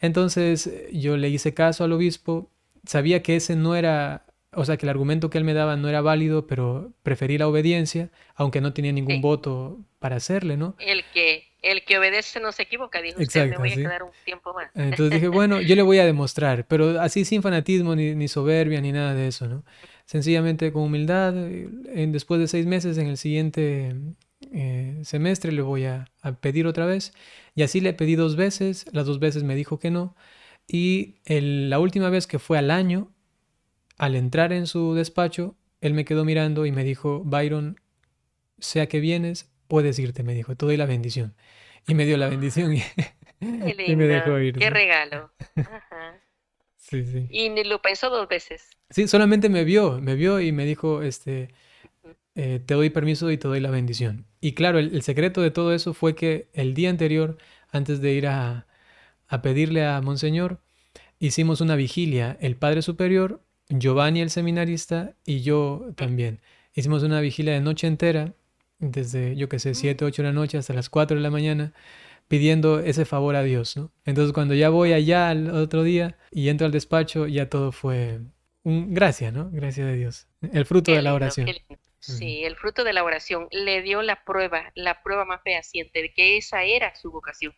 Entonces 0.00 0.70
yo 0.92 1.16
le 1.18 1.28
hice 1.28 1.54
caso 1.54 1.84
al 1.84 1.92
obispo, 1.92 2.50
sabía 2.86 3.22
que 3.22 3.36
ese 3.36 3.56
no 3.56 3.76
era, 3.76 4.24
o 4.52 4.64
sea, 4.64 4.78
que 4.78 4.86
el 4.86 4.90
argumento 4.90 5.28
que 5.28 5.38
él 5.38 5.44
me 5.44 5.54
daba 5.54 5.76
no 5.76 5.88
era 5.88 6.00
válido, 6.00 6.46
pero 6.46 6.92
preferí 7.02 7.36
la 7.36 7.46
obediencia, 7.46 8.10
aunque 8.34 8.62
no 8.62 8.72
tenía 8.72 8.92
ningún 8.92 9.20
voto 9.20 9.78
para 9.98 10.16
hacerle, 10.16 10.56
¿no? 10.56 10.76
El 10.78 11.04
que, 11.12 11.44
el 11.66 11.84
que 11.84 11.98
obedece 11.98 12.40
no 12.40 12.52
se 12.52 12.62
equivoca, 12.62 13.02
dijo 13.02 13.20
usted, 13.20 13.50
me 13.50 13.56
voy 13.56 13.72
a 13.72 13.76
quedar 13.76 14.02
un 14.02 14.10
tiempo 14.24 14.54
más. 14.54 14.70
Entonces 14.74 15.10
dije, 15.10 15.28
bueno, 15.28 15.60
yo 15.60 15.74
le 15.74 15.82
voy 15.82 15.98
a 15.98 16.04
demostrar, 16.04 16.66
pero 16.66 17.00
así 17.00 17.24
sin 17.24 17.42
fanatismo, 17.42 17.96
ni, 17.96 18.14
ni 18.14 18.28
soberbia, 18.28 18.80
ni 18.80 18.92
nada 18.92 19.14
de 19.14 19.28
eso, 19.28 19.48
¿no? 19.48 19.64
Sencillamente 20.04 20.72
con 20.72 20.84
humildad, 20.84 21.36
en, 21.36 22.12
después 22.12 22.40
de 22.40 22.46
seis 22.46 22.64
meses, 22.64 22.96
en 22.96 23.08
el 23.08 23.16
siguiente 23.16 23.96
eh, 24.52 25.00
semestre 25.02 25.50
le 25.50 25.62
voy 25.62 25.84
a, 25.86 26.08
pedir 26.40 26.66
otra 26.68 26.86
vez. 26.86 27.12
Y 27.56 27.62
así 27.62 27.80
le 27.80 27.92
pedí 27.92 28.14
dos 28.14 28.36
veces, 28.36 28.86
las 28.92 29.06
dos 29.06 29.18
veces 29.18 29.42
me 29.42 29.56
dijo 29.56 29.80
que 29.80 29.90
no. 29.90 30.14
Y 30.68 31.16
la 31.26 31.78
última 31.80 32.08
vez 32.08 32.28
que 32.28 32.38
fue 32.38 32.58
al 32.58 32.70
año, 32.70 33.10
al 33.98 34.14
entrar 34.14 34.52
en 34.52 34.66
su 34.66 34.94
despacho, 34.94 35.56
él 35.80 35.94
me 35.94 36.04
quedó 36.04 36.24
mirando 36.24 36.66
y 36.66 36.72
me 36.72 36.84
dijo, 36.84 37.22
Byron, 37.24 37.80
sea 38.58 38.86
que 38.86 39.00
vienes, 39.00 39.50
puedes 39.68 39.98
irte, 39.98 40.22
me 40.22 40.34
dijo, 40.34 40.56
te 40.56 40.66
doy 40.66 40.76
la 40.76 40.86
bendición. 40.86 41.34
Y 41.86 41.94
me 41.94 42.04
dio 42.04 42.16
la 42.16 42.28
bendición 42.28 42.74
y, 42.74 42.82
me 43.40 44.06
dejó 44.06 44.38
ir. 44.38 44.58
Qué 44.58 44.70
regalo. 44.70 45.32
Sí, 46.78 47.04
sí. 47.04 47.26
Y 47.30 47.64
lo 47.64 47.82
pensó 47.82 48.10
dos 48.10 48.28
veces. 48.28 48.70
Sí, 48.90 49.08
solamente 49.08 49.48
me 49.48 49.64
vio, 49.64 50.00
me 50.00 50.14
vio 50.14 50.38
y 50.38 50.52
me 50.52 50.64
dijo, 50.64 51.02
este, 51.02 51.48
eh, 52.36 52.60
te 52.64 52.74
doy 52.74 52.90
permiso 52.90 53.30
y 53.30 53.38
te 53.38 53.48
doy 53.48 53.60
la 53.60 53.70
bendición. 53.70 54.26
Y 54.42 54.52
claro, 54.52 54.78
el, 54.78 55.02
secreto 55.02 55.40
de 55.40 55.50
todo 55.50 55.72
eso 55.74 55.94
fue 55.94 56.14
que 56.14 56.50
el 56.52 56.74
día 56.74 56.90
anterior, 56.90 57.38
antes 57.72 58.02
de 58.02 58.12
ir 58.12 58.26
a, 58.26 58.66
pedirle 59.42 59.86
a 59.86 60.00
Monseñor, 60.02 60.60
hicimos 61.18 61.62
una 61.62 61.76
vigilia, 61.76 62.36
el 62.40 62.56
Padre 62.56 62.82
Superior, 62.82 63.42
Giovanni 63.70 64.20
el 64.20 64.30
seminarista 64.30 65.16
y 65.24 65.40
yo 65.40 65.86
también. 65.96 66.40
Hicimos 66.74 67.02
una 67.02 67.20
vigilia 67.20 67.54
de 67.54 67.60
noche 67.60 67.86
entera, 67.86 68.34
desde, 68.78 69.36
yo 69.36 69.48
qué 69.48 69.58
sé, 69.58 69.74
7, 69.74 70.04
8 70.04 70.22
de 70.22 70.28
la 70.28 70.32
noche 70.32 70.58
hasta 70.58 70.74
las 70.74 70.88
4 70.88 71.16
de 71.16 71.22
la 71.22 71.30
mañana, 71.30 71.72
pidiendo 72.28 72.80
ese 72.80 73.04
favor 73.04 73.36
a 73.36 73.42
Dios, 73.42 73.76
¿no? 73.76 73.92
Entonces 74.04 74.32
cuando 74.32 74.54
ya 74.54 74.68
voy 74.68 74.92
allá 74.92 75.30
al 75.30 75.50
otro 75.50 75.82
día 75.82 76.18
y 76.30 76.48
entro 76.48 76.66
al 76.66 76.72
despacho, 76.72 77.26
ya 77.26 77.48
todo 77.48 77.72
fue 77.72 78.20
un 78.64 78.94
gracia, 78.94 79.30
¿no? 79.30 79.48
Gracias 79.52 79.86
de 79.86 79.96
Dios. 79.96 80.26
El 80.52 80.66
fruto 80.66 80.92
de 80.92 81.02
la 81.02 81.14
oración. 81.14 81.48
Sí, 82.00 82.44
el 82.44 82.56
fruto 82.56 82.84
de 82.84 82.92
la 82.92 83.02
oración 83.02 83.48
le 83.50 83.82
dio 83.82 84.02
la 84.02 84.24
prueba, 84.24 84.70
la 84.74 85.02
prueba 85.02 85.24
más 85.24 85.40
fehaciente 85.42 86.02
de 86.02 86.12
que 86.12 86.36
esa 86.36 86.62
era 86.62 86.94
su 86.94 87.10
vocación. 87.10 87.52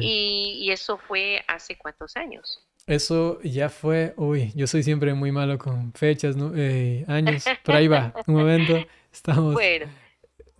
Y, 0.00 0.68
eso 0.70 0.98
fue 0.98 1.42
hace 1.48 1.76
cuántos 1.78 2.16
años. 2.16 2.66
Eso 2.86 3.40
ya 3.42 3.68
fue, 3.68 4.14
uy, 4.16 4.52
yo 4.54 4.66
soy 4.66 4.82
siempre 4.82 5.14
muy 5.14 5.32
malo 5.32 5.58
con 5.58 5.92
fechas, 5.92 6.36
¿no? 6.36 6.52
Eh, 6.54 7.04
años, 7.08 7.44
por 7.64 7.74
ahí 7.74 7.88
va, 7.88 8.12
un 8.26 8.34
momento, 8.34 8.78
estamos... 9.12 9.54
Bueno. 9.54 9.86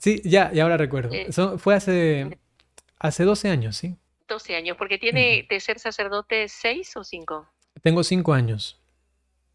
Sí, 0.07 0.23
ya, 0.23 0.53
ya 0.53 0.63
ahora 0.63 0.77
recuerdo. 0.77 1.13
Eh, 1.13 1.33
fue 1.59 1.75
hace, 1.75 2.39
hace 3.01 3.25
12 3.25 3.49
años, 3.49 3.77
¿sí? 3.77 3.97
12 4.29 4.55
años, 4.55 4.77
porque 4.77 4.99
tiene 4.99 5.45
de 5.51 5.59
ser 5.59 5.81
sacerdote 5.81 6.47
6 6.47 6.97
o 6.99 7.03
5. 7.03 7.49
Tengo 7.83 8.05
5 8.05 8.33
años. 8.33 8.81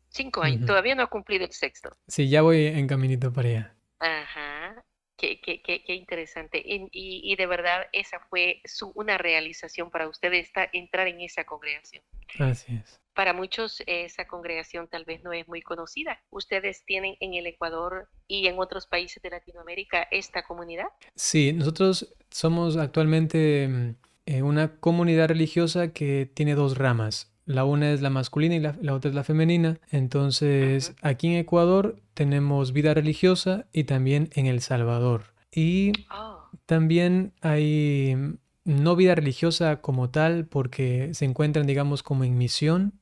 Cinco 0.10 0.42
años, 0.42 0.66
todavía 0.66 0.94
no 0.94 1.04
ha 1.04 1.08
cumplido 1.08 1.46
el 1.46 1.54
sexto. 1.54 1.96
Sí, 2.06 2.28
ya 2.28 2.42
voy 2.42 2.66
en 2.66 2.86
caminito 2.86 3.32
para 3.32 3.48
allá. 3.48 3.76
Ajá, 4.00 4.84
qué, 5.16 5.40
qué, 5.40 5.62
qué, 5.62 5.86
qué 5.86 5.96
interesante. 5.96 6.62
Y, 6.62 6.90
y, 6.92 7.34
de 7.38 7.46
verdad 7.46 7.86
esa 7.94 8.20
fue 8.30 8.60
su, 8.66 8.92
una 8.94 9.18
realización 9.18 9.90
para 9.90 10.10
ustedes, 10.10 10.52
entrar 10.74 11.08
en 11.08 11.22
esa 11.22 11.46
congregación. 11.46 12.04
Así 12.40 12.76
es. 12.76 13.00
Para 13.14 13.34
muchos 13.34 13.84
esa 13.88 14.26
congregación 14.26 14.88
tal 14.88 15.06
vez 15.06 15.24
no 15.24 15.34
es 15.34 15.48
muy 15.48 15.62
conocida. 15.62 16.20
¿Ustedes 16.30 16.84
tienen 16.86 17.16
en 17.20 17.34
el 17.34 17.46
Ecuador 17.46 18.08
y 18.28 18.48
en 18.48 18.58
otros 18.58 18.88
países 18.88 19.22
de 19.22 19.30
Latinoamérica 19.30 20.08
esta 20.12 20.44
comunidad? 20.44 20.86
Sí, 21.16 21.52
nosotros 21.52 22.14
somos 22.30 22.78
actualmente 22.78 23.68
mm, 23.68 23.96
eh, 24.28 24.44
una 24.44 24.78
comunidad 24.80 25.28
religiosa 25.28 25.92
que 25.92 26.30
tiene 26.34 26.56
dos 26.56 26.78
ramas. 26.78 27.32
La 27.46 27.66
una 27.66 27.92
es 27.92 28.02
la 28.02 28.10
masculina 28.10 28.56
y 28.56 28.60
la, 28.60 28.94
otra 28.94 29.10
es 29.10 29.16
la 29.16 29.24
femenina. 29.24 29.80
Entonces, 29.90 30.96
aquí 31.02 31.28
en 31.28 31.38
Ecuador 31.38 31.98
tenemos 32.14 32.72
vida 32.72 32.94
religiosa 32.94 33.66
y 33.74 33.86
también 33.86 34.30
en 34.34 34.46
El 34.46 34.62
Salvador. 34.62 35.34
Y 35.52 35.92
oh. 36.12 36.50
también 36.66 37.34
hay 37.42 38.16
mm, 38.16 38.38
no 38.64 38.96
vida 38.96 39.16
religiosa 39.16 39.82
como 39.82 40.10
tal 40.12 40.46
porque 40.46 41.14
se 41.14 41.26
encuentran, 41.26 41.66
digamos, 41.66 42.04
como 42.04 42.24
en 42.24 42.38
misión. 42.38 43.01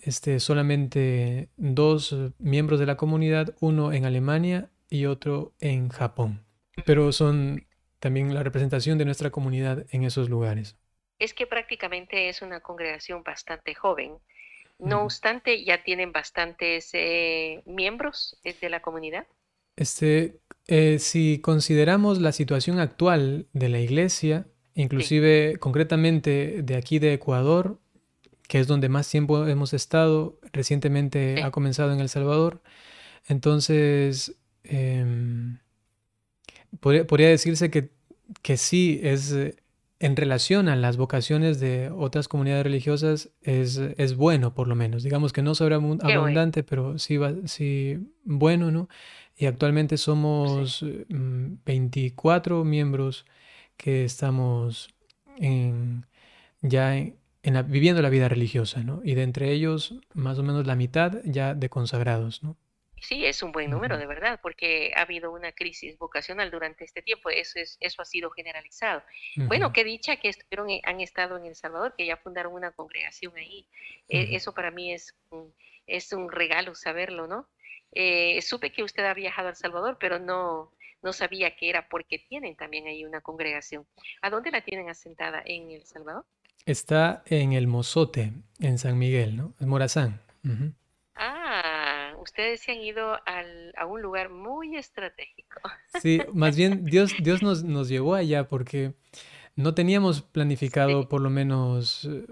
Este, 0.00 0.40
solamente 0.40 1.48
dos 1.56 2.14
miembros 2.38 2.78
de 2.78 2.86
la 2.86 2.96
comunidad, 2.96 3.54
uno 3.60 3.92
en 3.92 4.04
Alemania 4.04 4.70
y 4.88 5.06
otro 5.06 5.52
en 5.60 5.88
Japón. 5.88 6.44
Pero 6.86 7.12
son 7.12 7.66
también 7.98 8.32
la 8.32 8.42
representación 8.42 8.96
de 8.96 9.04
nuestra 9.04 9.30
comunidad 9.30 9.86
en 9.90 10.04
esos 10.04 10.28
lugares 10.28 10.76
es 11.18 11.34
que 11.34 11.46
prácticamente 11.46 12.28
es 12.28 12.42
una 12.42 12.60
congregación 12.60 13.22
bastante 13.22 13.74
joven. 13.74 14.18
No 14.78 15.02
obstante, 15.02 15.64
ya 15.64 15.82
tienen 15.82 16.12
bastantes 16.12 16.90
eh, 16.92 17.62
miembros 17.66 18.38
de 18.44 18.70
la 18.70 18.80
comunidad. 18.80 19.26
Este, 19.74 20.38
eh, 20.68 21.00
si 21.00 21.40
consideramos 21.40 22.20
la 22.20 22.30
situación 22.30 22.78
actual 22.78 23.48
de 23.52 23.68
la 23.70 23.80
iglesia, 23.80 24.46
inclusive 24.74 25.56
concretamente 25.58 26.62
de 26.62 26.76
aquí 26.76 27.00
de 27.00 27.14
Ecuador, 27.14 27.80
que 28.48 28.58
es 28.60 28.66
donde 28.66 28.88
más 28.88 29.08
tiempo 29.08 29.46
hemos 29.46 29.72
estado, 29.72 30.38
recientemente 30.52 31.42
ha 31.42 31.52
comenzado 31.52 31.92
en 31.92 32.00
El 32.00 32.08
Salvador, 32.08 32.62
entonces 33.28 34.34
em, 34.64 35.58
podría, 36.80 37.28
decirse 37.28 37.70
que, 37.70 37.90
que 38.42 38.56
sí 38.56 39.00
es 39.02 39.34
en 40.00 40.16
relación 40.16 40.68
a 40.68 40.76
las 40.76 40.96
vocaciones 40.96 41.58
de 41.58 41.90
otras 41.90 42.28
comunidades 42.28 42.64
religiosas 42.64 43.30
es, 43.42 43.78
es 43.78 44.16
bueno, 44.16 44.54
por 44.54 44.68
lo 44.68 44.76
menos. 44.76 45.02
Digamos 45.02 45.32
que 45.32 45.42
no 45.42 45.54
sobreabundante, 45.54 46.62
pero 46.62 46.98
sí, 46.98 47.18
sí 47.46 47.98
bueno, 48.24 48.70
¿no? 48.70 48.88
Y 49.36 49.46
actualmente 49.46 49.96
somos 49.96 50.84
24 51.08 52.64
mm, 52.64 52.68
miembros 52.68 53.24
que 53.76 54.04
estamos 54.04 54.88
en, 55.36 56.06
ya 56.60 56.96
en, 56.96 57.16
viviendo 57.42 58.02
la 58.02 58.10
vida 58.10 58.28
religiosa, 58.28 58.82
¿no? 58.82 59.00
Y 59.04 59.14
de 59.14 59.22
entre 59.22 59.50
ellos, 59.52 59.94
más 60.14 60.38
o 60.38 60.42
menos 60.42 60.66
la 60.66 60.76
mitad 60.76 61.20
ya 61.24 61.54
de 61.54 61.68
consagrados, 61.68 62.42
¿no? 62.42 62.56
Sí, 63.00 63.24
es 63.24 63.42
un 63.42 63.52
buen 63.52 63.70
número, 63.70 63.96
de 63.96 64.06
verdad, 64.06 64.40
porque 64.42 64.92
ha 64.96 65.02
habido 65.02 65.32
una 65.32 65.52
crisis 65.52 65.96
vocacional 65.98 66.50
durante 66.50 66.84
este 66.84 67.02
tiempo, 67.02 67.30
eso, 67.30 67.58
es, 67.58 67.76
eso 67.80 68.02
ha 68.02 68.04
sido 68.04 68.30
generalizado. 68.30 69.02
Bueno, 69.36 69.72
qué 69.72 69.84
dicha 69.84 70.16
que 70.16 70.28
estuvieron, 70.28 70.68
han 70.82 71.00
estado 71.00 71.36
en 71.36 71.46
El 71.46 71.54
Salvador, 71.54 71.94
que 71.96 72.06
ya 72.06 72.16
fundaron 72.16 72.52
una 72.52 72.72
congregación 72.72 73.36
ahí. 73.36 73.68
E, 74.08 74.34
eso 74.34 74.52
para 74.52 74.70
mí 74.70 74.92
es 74.92 75.14
un, 75.30 75.54
es 75.86 76.12
un 76.12 76.30
regalo 76.30 76.74
saberlo, 76.74 77.26
¿no? 77.26 77.48
Eh, 77.92 78.42
supe 78.42 78.72
que 78.72 78.82
usted 78.82 79.04
ha 79.04 79.14
viajado 79.14 79.48
a 79.48 79.50
El 79.50 79.56
Salvador, 79.56 79.96
pero 80.00 80.18
no, 80.18 80.72
no 81.02 81.12
sabía 81.12 81.54
que 81.56 81.70
era 81.70 81.88
porque 81.88 82.18
tienen 82.18 82.56
también 82.56 82.86
ahí 82.86 83.04
una 83.04 83.20
congregación. 83.20 83.86
¿A 84.22 84.30
dónde 84.30 84.50
la 84.50 84.62
tienen 84.62 84.88
asentada 84.88 85.42
en 85.44 85.70
El 85.70 85.84
Salvador? 85.84 86.26
Está 86.66 87.22
en 87.26 87.52
el 87.52 87.66
Mozote, 87.66 88.32
en 88.58 88.78
San 88.78 88.98
Miguel, 88.98 89.36
¿no? 89.36 89.54
En 89.60 89.68
Morazán. 89.68 90.20
Ah, 91.14 92.12
ustedes 92.20 92.60
se 92.60 92.72
han 92.72 92.80
ido 92.80 93.14
a 93.14 93.86
un 93.86 94.02
lugar 94.02 94.30
muy 94.30 94.76
estratégico. 94.76 95.60
Sí, 96.00 96.20
más 96.32 96.56
bien 96.56 96.84
Dios, 96.84 97.14
Dios 97.20 97.42
nos, 97.42 97.64
nos 97.64 97.88
llevó 97.88 98.14
allá 98.14 98.48
porque 98.48 98.94
no 99.56 99.74
teníamos 99.74 100.22
planificado 100.22 101.08
por 101.08 101.20
lo 101.20 101.30
menos 101.30 102.04
eh, 102.04 102.26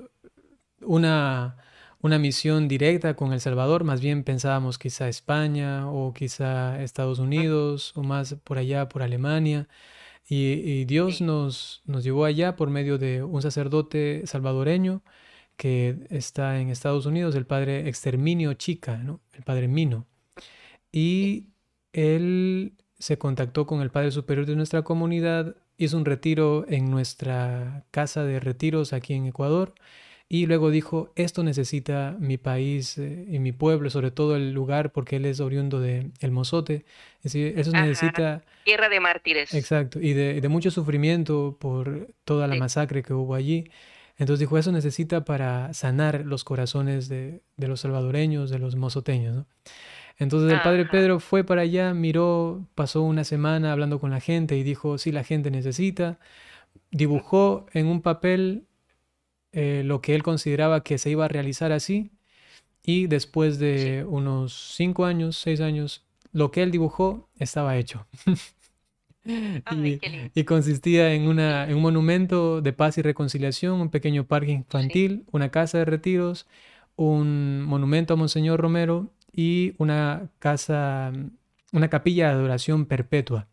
una, 0.80 1.56
una 2.00 2.18
misión 2.18 2.68
directa 2.68 3.16
con 3.16 3.32
El 3.32 3.40
Salvador, 3.40 3.82
más 3.82 4.00
bien 4.00 4.22
pensábamos 4.22 4.78
quizá 4.78 5.08
España 5.08 5.90
o 5.90 6.12
quizá 6.12 6.80
Estados 6.82 7.18
Unidos 7.18 7.92
o 7.96 8.02
más 8.04 8.36
por 8.44 8.58
allá, 8.58 8.88
por 8.88 9.02
Alemania. 9.02 9.66
Y, 10.28 10.84
Dios 10.86 11.20
nos, 11.20 11.82
nos 11.86 12.02
llevó 12.02 12.24
allá 12.24 12.56
por 12.56 12.68
medio 12.70 12.98
de 12.98 13.22
un 13.22 13.42
sacerdote 13.42 14.22
salvadoreño 14.26 15.02
que 15.56 16.06
está 16.10 16.60
en 16.60 16.68
Estados 16.68 17.06
Unidos, 17.06 17.34
el 17.36 17.46
padre 17.46 17.88
Exterminio 17.88 18.54
Chica, 18.54 18.98
¿no? 18.98 19.20
el 19.34 19.44
padre 19.44 19.68
Mino. 19.68 20.06
Y 20.92 21.46
él 21.92 22.74
se 22.98 23.18
contactó 23.18 23.66
con 23.66 23.82
el 23.82 23.90
padre 23.90 24.10
superior 24.10 24.46
de 24.46 24.56
nuestra 24.56 24.82
comunidad, 24.82 25.56
hizo 25.78 25.96
un 25.96 26.04
retiro 26.04 26.66
en 26.68 26.90
nuestra 26.90 27.84
casa 27.90 28.24
de 28.24 28.40
retiros 28.40 28.92
aquí 28.92 29.14
en 29.14 29.26
Ecuador 29.26 29.74
y 30.28 30.46
luego 30.46 30.70
dijo, 30.70 31.12
esto 31.14 31.44
necesita 31.44 32.16
mi 32.18 32.36
país 32.36 32.98
eh, 32.98 33.26
y 33.30 33.38
mi 33.38 33.52
pueblo, 33.52 33.90
sobre 33.90 34.10
todo 34.10 34.34
el 34.34 34.52
lugar, 34.52 34.90
porque 34.90 35.16
él 35.16 35.24
es 35.24 35.38
oriundo 35.38 35.78
de 35.78 36.10
El 36.20 36.32
Mozote. 36.32 36.84
Es 37.18 37.32
decir, 37.32 37.54
eso 37.56 37.70
necesita... 37.70 38.42
Tierra 38.64 38.88
de 38.88 38.98
mártires. 38.98 39.54
Exacto, 39.54 40.00
y 40.00 40.14
de, 40.14 40.48
mucho 40.48 40.72
sufrimiento 40.72 41.56
por 41.60 42.08
toda 42.24 42.48
la 42.48 42.56
masacre 42.56 43.04
que 43.04 43.14
hubo 43.14 43.36
allí. 43.36 43.70
Entonces 44.18 44.40
dijo, 44.40 44.58
eso 44.58 44.72
necesita 44.72 45.24
para 45.24 45.72
sanar 45.74 46.24
los 46.24 46.42
corazones 46.42 47.08
de, 47.08 47.42
los 47.56 47.80
salvadoreños, 47.80 48.50
de 48.50 48.58
los 48.58 48.74
mozoteños. 48.74 49.46
Entonces 50.18 50.52
el 50.52 50.62
padre 50.62 50.86
Pedro 50.86 51.20
fue 51.20 51.44
para 51.44 51.60
allá, 51.60 51.94
miró, 51.94 52.66
pasó 52.74 53.02
una 53.02 53.22
semana 53.22 53.70
hablando 53.70 54.00
con 54.00 54.10
la 54.10 54.20
gente 54.20 54.56
y 54.56 54.64
dijo, 54.64 54.98
sí, 54.98 55.12
la 55.12 55.22
gente 55.22 55.52
necesita. 55.52 56.18
Dibujó 56.90 57.66
en 57.74 57.86
un 57.86 58.02
papel 58.02 58.64
eh, 59.58 59.82
lo 59.84 60.02
que 60.02 60.14
él 60.14 60.22
consideraba 60.22 60.82
que 60.82 60.98
se 60.98 61.08
iba 61.08 61.24
a 61.24 61.28
realizar 61.28 61.72
así 61.72 62.10
y 62.84 63.06
después 63.06 63.58
de 63.58 64.04
unos 64.06 64.74
cinco 64.76 65.06
años, 65.06 65.38
seis 65.38 65.62
años, 65.62 66.04
lo 66.30 66.50
que 66.50 66.62
él 66.62 66.70
dibujó 66.70 67.30
estaba 67.38 67.78
hecho. 67.78 68.06
y, 69.24 70.44
consistía 70.44 71.14
en, 71.14 71.26
una, 71.26 71.64
en 71.70 71.76
un 71.76 71.80
monumento 71.80 72.60
de 72.60 72.74
paz 72.74 72.98
y 72.98 73.02
reconciliación, 73.02 73.80
un 73.80 73.88
pequeño 73.88 74.26
parque 74.26 74.52
infantil, 74.52 75.24
una 75.32 75.50
casa 75.50 75.78
de 75.78 75.86
retiros, 75.86 76.46
un 76.94 77.62
monumento 77.62 78.12
a 78.12 78.16
Monseñor 78.18 78.60
Romero 78.60 79.10
y 79.32 79.72
una 79.78 80.28
casa, 80.38 81.12
una 81.72 81.88
capilla 81.88 82.26
de 82.26 82.34
adoración 82.34 82.84
perpetua. 82.84 83.48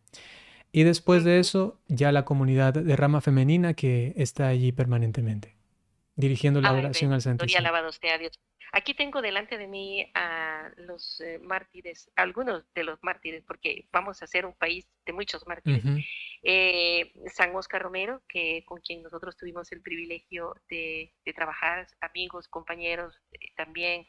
Y 0.73 0.83
después 0.83 1.23
de 1.23 1.39
eso, 1.39 1.79
ya 1.87 2.11
la 2.11 2.25
comunidad 2.25 2.73
de 2.73 2.95
rama 2.97 3.21
femenina 3.21 3.73
que 3.73 4.13
está 4.17 4.49
allí 4.49 4.73
permanentemente, 4.73 5.55
dirigiendo 6.15 6.61
la 6.61 6.69
adoración 6.69 7.13
al 7.13 7.21
Santísimo. 7.21 7.59
alabado 7.59 7.91
sea 7.91 8.17
Dios. 8.17 8.39
Aquí 8.75 8.95
tengo 8.95 9.21
delante 9.21 9.59
de 9.59 9.67
mí 9.67 10.03
a 10.15 10.71
los 10.77 11.21
eh, 11.21 11.37
mártires, 11.37 12.09
algunos 12.15 12.63
de 12.73 12.83
los 12.83 12.97
mártires, 13.03 13.43
porque 13.45 13.87
vamos 13.91 14.23
a 14.23 14.27
ser 14.27 14.47
un 14.47 14.55
país 14.55 14.87
de 15.05 15.13
muchos 15.13 15.45
mártires. 15.45 15.83
Eh, 16.41 17.13
San 17.27 17.55
Oscar 17.55 17.83
Romero, 17.83 18.23
que 18.27 18.63
con 18.65 18.81
quien 18.81 19.03
nosotros 19.03 19.37
tuvimos 19.37 19.71
el 19.71 19.83
privilegio 19.83 20.55
de, 20.69 21.13
trabajar, 21.35 21.85
amigos, 22.01 22.47
compañeros, 22.47 23.15
eh, 23.33 23.51
también 23.55 24.07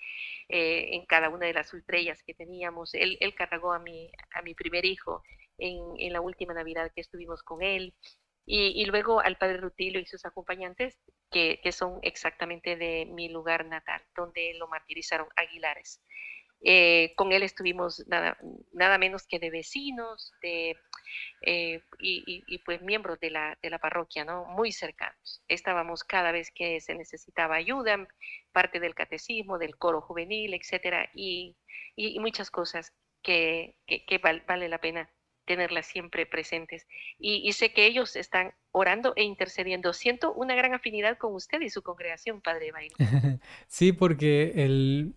en 0.49 1.05
cada 1.05 1.29
una 1.29 1.45
de 1.45 1.53
las 1.53 1.75
ultrellas 1.75 2.23
que 2.23 2.33
teníamos. 2.33 2.95
Él, 2.95 3.19
él 3.21 3.35
cargó 3.35 3.75
a 3.75 3.79
mi, 3.79 4.11
a 4.33 4.41
mi 4.41 4.55
primer 4.55 4.87
hijo 4.87 5.23
en, 5.59 5.77
en 5.99 6.13
la 6.15 6.23
última 6.23 6.55
Navidad 6.55 6.91
que 6.95 7.03
estuvimos 7.03 7.43
con 7.43 7.63
él. 7.63 7.93
Y, 8.47 8.85
luego 8.87 9.21
al 9.21 9.37
padre 9.39 9.57
Rutilio 9.57 10.01
y 10.01 10.07
sus 10.07 10.25
acompañantes, 10.27 10.99
que, 11.31 11.61
son 11.73 11.99
exactamente 12.03 12.77
de 12.77 13.07
mi 13.07 13.29
lugar 13.29 13.65
natal, 13.67 14.03
donde 14.15 14.55
lo 14.55 14.69
martirizaron 14.69 15.29
Aguilares. 15.37 16.01
Eh, 16.67 17.13
con 17.17 17.33
él 17.33 17.43
estuvimos 17.43 18.07
nada, 18.07 18.39
nada, 18.73 18.97
menos 18.97 19.27
que 19.27 19.39
de 19.39 19.51
vecinos 19.51 20.33
de, 20.41 20.77
eh, 21.43 21.83
y, 21.99 22.59
pues 22.65 22.81
miembros 22.81 23.21
de 23.21 23.31
la, 23.31 23.59
de 23.63 23.71
la 23.71 23.79
parroquia, 23.79 24.25
¿no? 24.25 24.47
Muy 24.47 24.73
cercanos. 24.73 25.43
Estábamos 25.49 26.05
cada 26.05 26.33
vez 26.33 26.51
que 26.55 26.81
se 26.81 26.95
necesitaba 26.95 27.57
ayuda, 27.57 28.07
parte 28.53 28.81
del 28.81 28.95
catecismo, 28.95 29.59
del 29.59 29.77
coro 29.77 30.01
juvenil, 30.01 30.55
etcétera, 30.55 31.11
y, 31.15 31.57
muchas 32.19 32.51
cosas 32.51 32.93
que, 33.23 33.77
que, 33.87 34.19
vale 34.19 34.69
la 34.69 34.79
pena 34.79 35.11
tenerlas 35.45 35.87
siempre 35.87 36.27
presentes. 36.27 36.87
Y, 37.19 37.53
sé 37.53 37.73
que 37.73 37.87
ellos 37.87 38.17
están 38.17 38.53
orando 38.73 39.13
e 39.17 39.23
intercediendo. 39.23 39.93
Siento 39.93 40.33
una 40.33 40.55
gran 40.55 40.75
afinidad 40.75 41.19
con 41.19 41.35
usted 41.35 41.61
y 41.61 41.71
su 41.71 41.83
congregación, 41.83 42.41
Padre 42.41 42.73
Bayro. 42.73 42.97
sí, 43.69 43.93
porque 43.93 44.53
el 44.57 45.15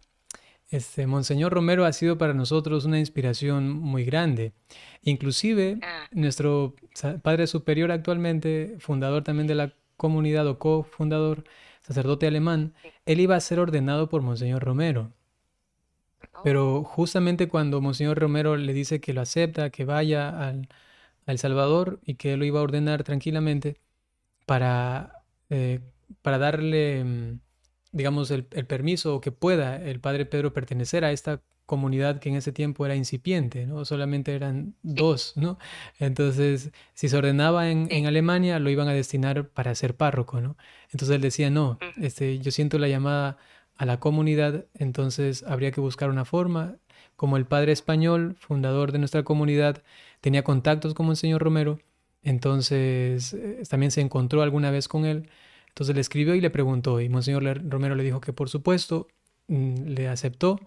este, 0.70 1.08
Monseñor 1.08 1.54
Romero 1.54 1.86
ha 1.86 1.94
sido 1.94 2.18
para 2.18 2.34
nosotros 2.34 2.86
una 2.86 3.00
inspiración 3.00 3.70
muy 3.70 4.04
grande. 4.04 4.54
Inclusive, 5.02 5.80
ah. 5.82 6.08
nuestro 6.12 6.76
Padre 7.24 7.48
Superior 7.48 7.92
actualmente, 7.92 8.76
fundador 8.80 9.24
también 9.24 9.48
de 9.48 9.56
la 9.56 9.74
comunidad 9.96 10.48
o 10.48 10.60
cofundador, 10.60 11.44
sacerdote 11.82 12.28
alemán, 12.28 12.74
él 13.06 13.20
iba 13.20 13.36
a 13.36 13.40
ser 13.40 13.60
ordenado 13.60 14.10
por 14.10 14.22
Monseñor 14.22 14.64
Romero. 14.64 15.14
Pero 16.44 16.84
justamente 16.84 17.48
cuando 17.48 17.82
Monseñor 17.82 18.20
Romero 18.20 18.58
le 18.58 18.74
dice 18.74 19.00
que 19.02 19.14
lo 19.14 19.22
acepta, 19.22 19.70
que 19.70 19.86
vaya 19.86 20.30
al, 20.30 20.70
El 21.26 21.40
Salvador 21.40 22.00
y 22.06 22.16
que 22.16 22.34
él 22.34 22.40
lo 22.40 22.46
iba 22.46 22.60
a 22.60 22.64
ordenar 22.64 23.04
tranquilamente 23.04 23.78
para, 24.46 25.24
eh, 25.50 25.82
para 26.22 26.38
darle, 26.38 27.04
mm, 27.04 27.40
digamos, 27.92 28.32
el, 28.32 28.46
permiso 28.46 29.16
o 29.16 29.22
que 29.22 29.32
pueda 29.32 29.78
el 29.78 30.00
padre 30.00 30.26
Pedro 30.26 30.54
pertenecer 30.54 31.04
a 31.06 31.12
esta 31.12 31.42
comunidad 31.66 32.20
que 32.20 32.30
en 32.30 32.36
ese 32.36 32.54
tiempo 32.54 32.86
era 32.86 32.96
incipiente, 32.96 33.68
¿no? 33.68 33.84
Solamente 33.84 34.34
eran 34.34 34.76
dos, 34.84 35.34
¿no? 35.36 35.60
Entonces, 36.00 36.72
si 36.94 37.10
se 37.10 37.18
ordenaba 37.18 37.70
en, 37.70 37.90
en, 37.92 38.06
Alemania, 38.08 38.60
lo 38.60 38.70
iban 38.70 38.88
a 38.88 38.94
destinar 38.94 39.50
para 39.50 39.76
ser 39.76 39.96
párroco, 39.96 40.40
¿no? 40.40 40.56
Entonces 40.94 41.16
él 41.16 41.22
decía, 41.22 41.50
no, 41.50 41.78
este, 41.98 42.40
yo 42.40 42.52
siento 42.52 42.80
la 42.80 42.88
llamada 42.88 43.38
a 43.78 43.86
la 43.86 44.00
comunidad, 44.00 44.66
entonces 44.74 45.44
habría 45.44 45.72
que 45.72 45.82
buscar 45.82 46.10
una 46.10 46.26
forma. 46.26 46.78
Como 47.16 47.38
el 47.38 47.46
padre 47.46 47.72
español, 47.72 48.36
fundador 48.40 48.92
de 48.92 49.00
nuestra 49.00 49.24
comunidad, 49.24 49.84
tenía 50.22 50.44
contactos 50.44 50.94
con 50.94 51.08
el 51.08 51.18
señor 51.18 51.42
Romero, 51.42 51.80
entonces 52.24 53.34
eh, 53.34 53.64
también 53.70 53.92
se 53.92 54.02
encontró 54.02 54.42
alguna 54.42 54.72
vez 54.72 54.88
con 54.88 55.06
él. 55.06 55.30
Entonces 55.70 55.96
le 55.96 56.02
escribió 56.02 56.36
y 56.36 56.42
le 56.42 56.50
preguntó, 56.50 57.02
y 57.02 57.10
Monseñor 57.10 57.62
Romero 57.70 57.96
le 57.96 58.04
dijo 58.04 58.20
que 58.20 58.34
por 58.34 58.50
supuesto 58.50 59.08
mm, 59.48 59.88
le 59.88 60.08
aceptó. 60.08 60.60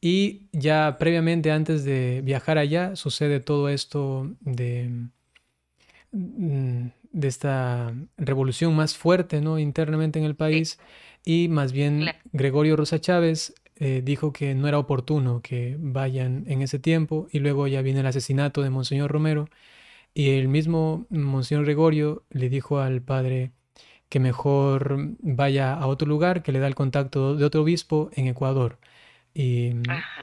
Y 0.00 0.48
ya 0.52 0.96
previamente, 0.98 1.50
antes 1.50 1.84
de 1.84 2.20
viajar 2.24 2.58
allá, 2.58 2.96
sucede 2.96 3.40
todo 3.40 3.68
esto 3.68 4.30
de, 4.40 4.90
mm, 6.12 6.86
de 7.12 7.28
esta 7.28 7.94
revolución 8.18 8.74
más 8.74 8.96
fuerte 8.96 9.40
¿no? 9.40 9.58
internamente 9.58 10.18
en 10.18 10.24
el 10.24 10.34
país 10.34 10.78
y 11.24 11.48
más 11.48 11.72
bien 11.72 12.06
Gregorio 12.32 12.76
Rosa 12.76 13.00
Chávez 13.00 13.54
eh, 13.76 14.02
dijo 14.04 14.32
que 14.32 14.54
no 14.54 14.68
era 14.68 14.78
oportuno 14.78 15.40
que 15.42 15.76
vayan 15.80 16.44
en 16.46 16.62
ese 16.62 16.78
tiempo 16.78 17.26
y 17.32 17.40
luego 17.40 17.66
ya 17.66 17.82
viene 17.82 18.00
el 18.00 18.06
asesinato 18.06 18.62
de 18.62 18.70
Monseñor 18.70 19.10
Romero 19.10 19.48
y 20.14 20.30
el 20.30 20.48
mismo 20.48 21.06
Monseñor 21.10 21.64
Gregorio 21.64 22.24
le 22.30 22.48
dijo 22.48 22.78
al 22.78 23.02
padre 23.02 23.52
que 24.08 24.20
mejor 24.20 25.16
vaya 25.20 25.74
a 25.74 25.86
otro 25.88 26.06
lugar, 26.06 26.42
que 26.42 26.52
le 26.52 26.60
da 26.60 26.68
el 26.68 26.76
contacto 26.76 27.36
de 27.36 27.44
otro 27.44 27.62
obispo 27.62 28.10
en 28.14 28.28
Ecuador. 28.28 28.78
Y 29.34 29.72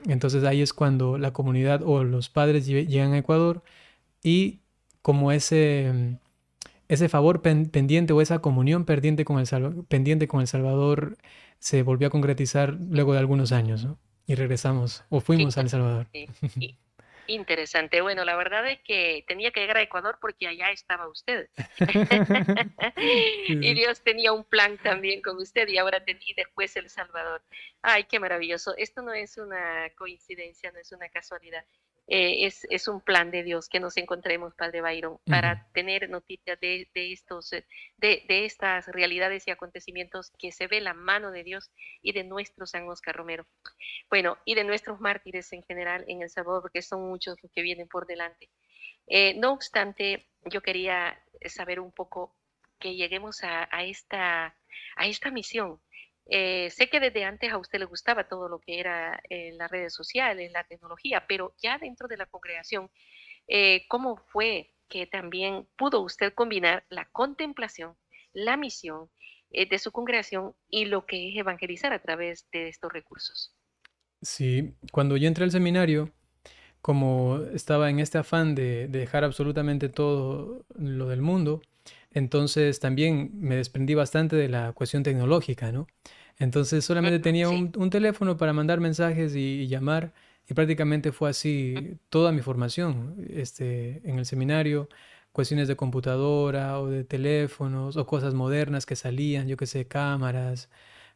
entonces 0.08 0.46
ahí 0.46 0.62
es 0.62 0.74
cuando 0.74 1.18
la 1.18 1.34
comunidad 1.34 1.82
o 1.84 2.04
los 2.06 2.30
padres 2.30 2.66
llegan 2.68 3.14
a 3.14 3.18
Ecuador 3.18 3.64
y 4.24 4.62
como 5.02 5.32
ese 5.34 6.20
ese 6.92 7.08
favor 7.08 7.42
pendiente 7.42 8.12
o 8.12 8.20
esa 8.20 8.40
comunión 8.40 8.84
pendiente 8.84 9.24
con, 9.24 9.40
el 9.40 9.86
pendiente 9.86 10.28
con 10.28 10.42
el 10.42 10.48
Salvador 10.48 11.16
se 11.58 11.84
volvió 11.84 12.10
a 12.10 12.12
concretizar 12.12 12.74
luego 12.74 13.14
de 13.14 13.20
algunos 13.20 13.54
años, 13.54 13.86
¿no? 13.86 13.98
Y 14.28 14.36
regresamos, 14.36 15.06
o 15.08 15.22
fuimos 15.22 15.58
a 15.58 15.62
El 15.62 15.70
Salvador. 15.70 16.08
Interesante. 17.28 18.02
Bueno, 18.02 18.26
la 18.26 18.36
verdad 18.36 18.70
es 18.70 18.80
que 18.82 19.24
tenía 19.26 19.52
que 19.52 19.62
llegar 19.62 19.78
a 19.78 19.82
Ecuador 19.82 20.18
porque 20.20 20.48
allá 20.48 20.70
estaba 20.72 21.08
usted. 21.08 21.50
y 23.48 23.74
Dios 23.74 24.02
tenía 24.02 24.34
un 24.34 24.44
plan 24.44 24.78
también 24.78 25.22
con 25.22 25.38
usted 25.38 25.70
y 25.70 25.78
ahora 25.78 26.04
tenía 26.04 26.34
después 26.36 26.76
El 26.76 26.90
Salvador. 26.90 27.42
Ay, 27.82 28.04
qué 28.04 28.20
maravilloso. 28.20 28.76
Esto 28.76 29.02
no 29.02 29.14
es 29.14 29.38
una 29.38 29.90
coincidencia, 29.98 30.74
no 30.74 30.80
es 30.80 30.92
una 30.92 31.08
casualidad. 31.08 31.64
Eh, 32.14 32.46
es, 32.46 32.68
es, 32.70 32.90
un 32.90 33.00
plan 33.00 33.32
de 33.32 33.42
Dios 33.42 33.70
que 33.70 33.80
nos 33.80 33.96
encontremos, 33.96 34.54
Padre 34.54 34.82
Byron, 34.82 35.20
para 35.26 35.70
tener 35.72 36.10
noticias 36.10 36.60
de, 36.60 36.90
de 36.94 37.14
estos, 37.14 37.54
eh, 37.54 37.66
de, 37.96 38.26
de, 38.28 38.44
estas 38.44 38.88
realidades 38.88 39.48
y 39.48 39.52
acontecimientos 39.52 40.30
que 40.38 40.52
se 40.52 40.68
ve 40.68 40.82
la 40.82 40.94
mano 40.94 41.32
de 41.32 41.46
Dios 41.46 41.72
y 42.02 42.12
de 42.12 42.26
nuestro 42.26 42.66
San 42.66 42.86
Oscar 42.90 43.16
Romero. 43.16 43.48
Bueno, 44.10 44.38
y 44.44 44.56
de 44.56 44.66
nuestros 44.66 45.00
mártires 45.00 45.54
en 45.54 45.64
general 45.64 46.04
en 46.10 46.22
El 46.22 46.30
Salvador, 46.30 46.64
porque 46.64 46.82
son 46.82 47.08
muchos 47.08 47.38
los 47.42 47.50
que 47.50 47.62
vienen 47.62 47.88
por 47.88 48.06
delante. 48.06 48.50
Eh, 49.08 49.34
no 49.36 49.54
obstante, 49.54 50.28
yo 50.44 50.60
quería 50.60 51.18
saber 51.46 51.80
un 51.80 51.94
poco 51.94 52.36
que 52.78 52.96
lleguemos 52.96 53.42
a, 53.46 53.70
a 53.72 53.86
esta, 53.86 54.54
a 54.98 55.08
esta 55.08 55.32
misión 55.32 55.80
eh, 56.28 56.70
sé 56.70 56.90
que 56.90 57.00
desde 57.00 57.26
antes 57.26 57.52
a 57.52 57.58
usted 57.58 57.80
le 57.80 57.86
gustaba 57.86 58.28
todo 58.28 58.48
lo 58.48 58.60
que 58.60 58.80
era 58.80 59.22
eh, 59.30 59.54
las 59.54 59.70
redes 59.70 59.94
sociales, 59.94 60.52
la 60.52 60.64
tecnología, 60.64 61.26
pero 61.28 61.54
ya 61.62 61.78
dentro 61.78 62.08
de 62.08 62.18
la 62.18 62.26
congregación, 62.26 62.90
eh, 63.48 63.86
¿cómo 63.90 64.18
fue 64.18 64.74
que 64.88 65.08
también 65.08 65.68
pudo 65.78 66.02
usted 66.02 66.34
combinar 66.34 66.86
la 66.90 67.06
contemplación, 67.06 67.96
la 68.34 68.58
misión 68.58 69.10
de 69.50 69.80
su 69.80 69.92
congregación 69.92 70.56
y 70.70 70.86
lo 70.86 71.06
que 71.06 71.30
es 71.30 71.36
evangelizar 71.38 71.92
a 71.92 72.02
través 72.02 72.50
de 72.54 72.70
estos 72.70 72.92
recursos? 72.94 73.54
Sí, 74.22 74.74
cuando 74.94 75.18
yo 75.18 75.28
entré 75.28 75.44
al 75.44 75.52
seminario, 75.52 76.10
como 76.82 77.40
estaba 77.54 77.90
en 77.90 78.00
este 78.00 78.18
afán 78.18 78.56
de 78.56 78.88
dejar 78.88 79.26
absolutamente 79.26 79.90
todo 79.90 80.66
lo 80.76 81.08
del 81.10 81.22
mundo, 81.22 81.62
entonces 82.12 82.80
también 82.80 83.32
me 83.34 83.56
desprendí 83.56 83.94
bastante 83.96 84.36
de 84.36 84.50
la 84.50 84.74
cuestión 84.74 85.04
tecnológica, 85.04 85.72
¿no? 85.72 85.88
Entonces 86.40 86.84
solamente 86.84 87.20
tenía 87.20 87.50
un, 87.50 87.90
teléfono 87.90 88.38
para 88.38 88.54
mandar 88.54 88.80
mensajes 88.80 89.36
y, 89.36 89.68
llamar 89.68 90.14
y 90.50 90.54
prácticamente 90.54 91.12
fue 91.12 91.30
así 91.30 91.98
toda 92.10 92.32
mi 92.32 92.42
formación 92.42 93.16
este, 93.30 94.02
en 94.04 94.20
el 94.20 94.26
seminario. 94.26 94.90
cuestiones 95.32 95.68
de 95.68 95.76
computadora 95.76 96.80
o 96.80 96.88
de 96.90 97.04
teléfonos 97.06 97.96
o 97.98 98.06
cosas 98.06 98.34
modernas 98.34 98.86
que 98.86 98.96
salían, 98.96 99.48
yo 99.48 99.56
qué 99.58 99.66
sé, 99.68 99.88
cámaras, 99.88 100.70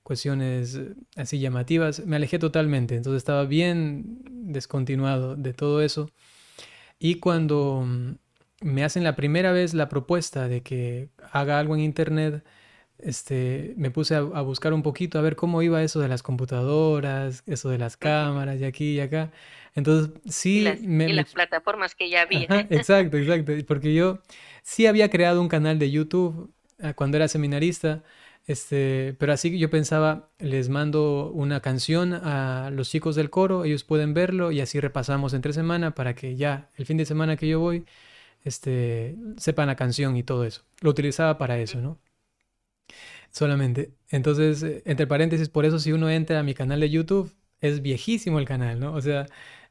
cuestiones 0.03 0.75
eh, 0.75 0.95
así 1.17 1.39
llamativas, 1.39 2.05
me 2.05 2.15
alejé 2.17 2.39
totalmente, 2.39 2.95
entonces 2.95 3.17
estaba 3.17 3.45
bien 3.45 4.21
descontinuado 4.53 5.35
de 5.35 5.53
todo 5.53 5.81
eso. 5.81 6.11
Y 6.99 7.15
cuando 7.15 7.83
mm, 7.85 8.15
me 8.65 8.83
hacen 8.83 9.03
la 9.03 9.15
primera 9.15 9.51
vez 9.51 9.75
la 9.75 9.89
propuesta 9.89 10.47
de 10.47 10.63
que 10.63 11.09
haga 11.31 11.59
algo 11.59 11.75
en 11.75 11.81
internet, 11.81 12.43
este, 12.97 13.75
me 13.77 13.91
puse 13.91 14.15
a, 14.15 14.21
buscar 14.21 14.73
un 14.73 14.81
poquito 14.81 15.19
a 15.19 15.21
ver 15.21 15.35
cómo 15.35 15.61
iba 15.61 15.83
eso 15.83 15.99
de 15.99 16.07
las 16.07 16.23
computadoras, 16.23 17.43
eso 17.45 17.69
de 17.69 17.77
las 17.77 17.95
cámaras 17.95 18.59
y 18.59 18.63
aquí 18.65 18.93
y 18.93 18.99
acá. 19.01 19.31
Entonces, 19.75 20.13
sí. 20.27 20.59
Y 20.59 20.61
las, 20.63 20.81
las 20.81 21.33
plataformas 21.33 21.93
que 21.93 22.09
ya 22.09 22.23
había. 22.23 22.47
exacto, 22.71 23.17
exacto. 23.17 23.53
Porque 23.67 23.93
yo 23.93 24.19
sí 24.63 24.87
había 24.87 25.11
creado 25.11 25.41
un 25.41 25.47
canal 25.49 25.77
de 25.77 25.91
YouTube 25.91 26.51
ah, 26.81 26.93
cuando 26.93 27.17
era 27.17 27.27
seminarista. 27.27 28.01
Este, 28.47 29.15
pero 29.19 29.33
así 29.33 29.59
yo 29.59 29.69
pensaba, 29.69 30.29
les 30.39 30.69
mando 30.69 31.29
una 31.33 31.59
canción 31.61 32.13
a 32.15 32.71
los 32.71 32.89
chicos 32.89 33.15
del 33.15 33.29
coro, 33.29 33.63
ellos 33.63 33.83
pueden 33.83 34.15
verlo 34.15 34.51
y 34.51 34.61
así 34.61 34.79
repasamos 34.79 35.33
entre 35.33 35.53
semana 35.53 35.95
para 35.95 36.15
que 36.15 36.35
ya 36.35 36.69
el 36.77 36.85
fin 36.85 36.97
de 36.97 37.05
semana 37.05 37.37
que 37.37 37.47
yo 37.47 37.59
voy, 37.59 37.85
este, 38.45 39.17
sepan 39.37 39.67
la 39.67 39.75
canción 39.75 40.15
y 40.15 40.23
todo 40.23 40.45
eso. 40.45 40.63
Lo 40.81 40.91
utilizaba 40.91 41.37
para 41.37 41.59
eso, 41.59 41.81
¿no? 41.81 41.99
Solamente. 43.31 43.91
Entonces, 44.09 44.63
eh, 44.63 44.83
entre 44.85 45.07
paréntesis, 45.07 45.49
por 45.49 45.65
eso 45.65 45.79
si 45.79 45.91
uno 45.91 46.09
entra 46.09 46.39
a 46.39 46.43
mi 46.43 46.53
canal 46.53 46.79
de 46.79 46.89
YouTube, 46.89 47.35
es 47.59 47.81
viejísimo 47.81 48.39
el 48.39 48.45
canal, 48.45 48.79
¿no? 48.79 48.93
O 48.93 49.01
sea, 49.01 49.25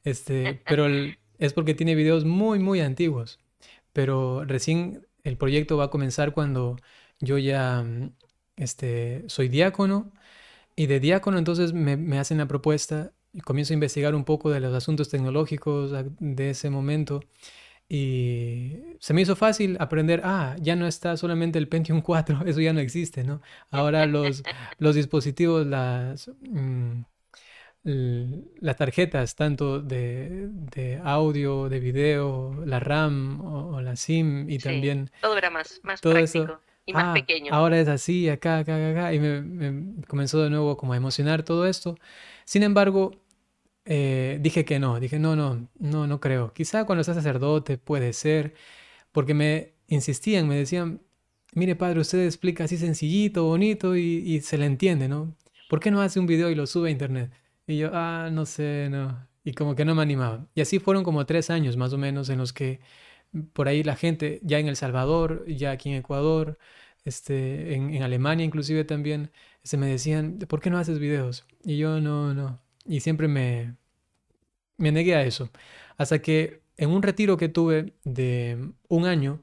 este, 0.05 0.61
pero 0.69 0.87
es 1.39 1.53
porque 1.55 1.75
tiene 1.75 1.95
videos 1.95 2.25
muy, 2.25 2.59
muy 2.59 2.81
antiguos. 2.81 3.41
Pero 3.93 4.45
recién 4.45 5.07
el 5.23 5.37
proyecto 5.39 5.77
va 5.77 5.85
a 5.85 5.91
comenzar 5.91 6.33
cuando 6.33 6.77
yo 7.21 7.39
ya 7.39 7.83
mm, 7.83 8.13
este, 8.57 9.25
soy 9.29 9.49
diácono 9.49 10.13
y 10.77 10.87
de 10.87 11.01
diácono 11.01 11.39
entonces 11.39 11.73
me, 11.73 11.97
me 11.97 12.19
hacen 12.19 12.39
la 12.39 12.49
propuesta 12.49 13.13
y 13.33 13.41
comienzo 13.41 13.73
a 13.73 13.75
investigar 13.75 14.15
un 14.15 14.25
poco 14.25 14.51
de 14.51 14.61
los 14.61 14.75
asuntos 14.75 15.09
tecnológicos 15.09 15.93
de 16.21 16.51
ese 16.51 16.71
momento 16.71 17.21
y 17.89 18.97
se 18.99 19.13
me 19.13 19.23
hizo 19.23 19.37
fácil 19.37 19.77
aprender, 19.79 20.23
ah, 20.25 20.57
ya 20.61 20.75
no 20.75 20.87
está 20.87 21.17
solamente 21.17 21.59
el 21.59 21.69
Pentium 21.69 22.01
4, 22.01 22.41
eso 22.47 22.61
ya 22.61 22.73
no 22.73 22.81
existe, 22.81 23.25
¿no? 23.25 23.43
Ahora 23.71 24.07
los, 24.07 24.43
los 24.79 24.95
dispositivos, 24.95 25.67
las, 25.67 26.31
mm, 26.41 27.03
las 27.85 28.77
tarjetas, 28.79 29.37
tanto 29.37 29.81
de, 29.81 30.49
de, 30.49 31.01
audio, 31.05 31.69
de 31.69 31.81
video, 31.81 32.65
la 32.65 32.81
RAM 32.81 33.41
o, 33.45 33.81
la 33.83 33.97
SIM 33.97 34.49
y 34.49 34.59
también... 34.59 35.11
Todo 35.21 35.37
era 35.37 35.51
más, 35.51 35.81
más 35.83 36.01
práctico. 36.01 36.61
y 36.87 36.95
más 36.95 37.05
ah, 37.09 37.13
pequeño. 37.13 37.53
Ahora 37.53 37.79
es 37.79 37.89
así, 37.89 38.31
acá, 38.31 38.59
acá, 38.59 38.91
acá, 38.91 39.13
y 39.13 39.21
me, 39.21 39.43
me 39.43 40.03
comenzó 40.07 40.43
de 40.43 40.49
nuevo 40.49 40.79
como 40.79 40.95
a 40.95 40.97
emocionar 40.97 41.43
todo 41.43 41.67
esto. 41.67 41.99
Sin 42.47 42.63
embargo, 42.63 43.13
eh, 43.85 44.39
dije 44.41 44.65
que 44.65 44.79
no, 44.79 44.99
dije 45.01 45.19
no, 45.19 45.37
no, 45.37 45.69
no, 45.79 46.07
no 46.07 46.21
creo. 46.21 46.53
Quizá 46.53 46.85
cuando 46.87 47.05
seas 47.05 47.17
sacerdote 47.17 47.79
puede 47.79 48.13
ser, 48.13 48.55
porque 49.13 49.35
me 49.35 49.75
insistían, 49.89 50.49
me 50.49 50.57
decían, 50.57 51.03
mire 51.55 51.77
padre, 51.77 52.01
usted 52.01 52.25
explica 52.25 52.65
así 52.65 52.77
sencillito, 52.79 53.45
bonito 53.45 53.97
y, 53.97 54.41
se 54.43 54.59
le 54.59 54.67
entiende, 54.67 55.09
¿no? 55.09 55.37
¿Por 55.69 55.81
qué 55.81 55.91
no 55.91 56.03
hace 56.03 56.21
un 56.21 56.27
video 56.27 56.51
y 56.51 56.55
lo 56.55 56.67
sube 56.67 56.89
a 56.89 56.93
internet? 56.93 57.33
Y 57.67 57.79
yo, 57.79 57.91
ah, 57.95 58.31
no 58.33 58.47
sé, 58.47 58.89
no. 58.91 59.27
Y 59.45 59.53
como 59.55 59.75
que 59.75 59.85
no 59.85 59.95
me 59.95 60.03
animaba. 60.03 60.47
Y 60.55 60.61
así 60.63 60.79
fueron 60.79 61.05
como 61.05 61.27
tres 61.27 61.51
años 61.51 61.77
más 61.77 61.93
o 61.93 61.99
menos 61.99 62.29
en 62.31 62.39
los 62.39 62.53
que 62.53 62.81
por 63.53 63.69
ahí 63.69 63.83
la 63.83 63.97
gente, 63.97 64.41
ya 64.43 64.59
en 64.59 64.69
El 64.69 64.77
Salvador, 64.77 65.45
ya 65.49 65.73
aquí 65.73 65.91
en 65.91 65.97
Ecuador, 65.97 66.59
este, 67.05 67.75
en, 67.75 67.95
en 67.95 68.03
Alemania 68.03 68.45
inclusive 68.45 68.85
también, 68.85 69.31
se 69.63 69.77
me 69.77 69.87
decían, 69.87 70.39
¿por 70.49 70.61
qué 70.61 70.71
no 70.71 70.79
haces 70.79 70.99
videos? 70.99 71.47
Y 71.65 71.79
yo, 71.79 72.01
no, 72.01 72.35
no, 72.35 72.64
y 72.85 73.01
siempre 73.01 73.29
me, 73.29 73.77
me 74.77 74.93
negué 74.93 75.15
a 75.15 75.23
eso. 75.25 75.51
Hasta 75.97 76.21
que 76.21 76.63
en 76.77 76.91
un 76.91 77.03
retiro 77.03 77.37
que 77.37 77.49
tuve 77.49 77.95
de 78.05 78.73
un 78.89 79.07
año, 79.07 79.43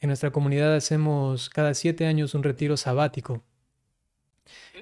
en 0.00 0.08
nuestra 0.08 0.30
comunidad 0.30 0.74
hacemos 0.74 1.48
cada 1.50 1.74
siete 1.74 2.06
años 2.06 2.34
un 2.34 2.42
retiro 2.42 2.76
sabático. 2.76 3.44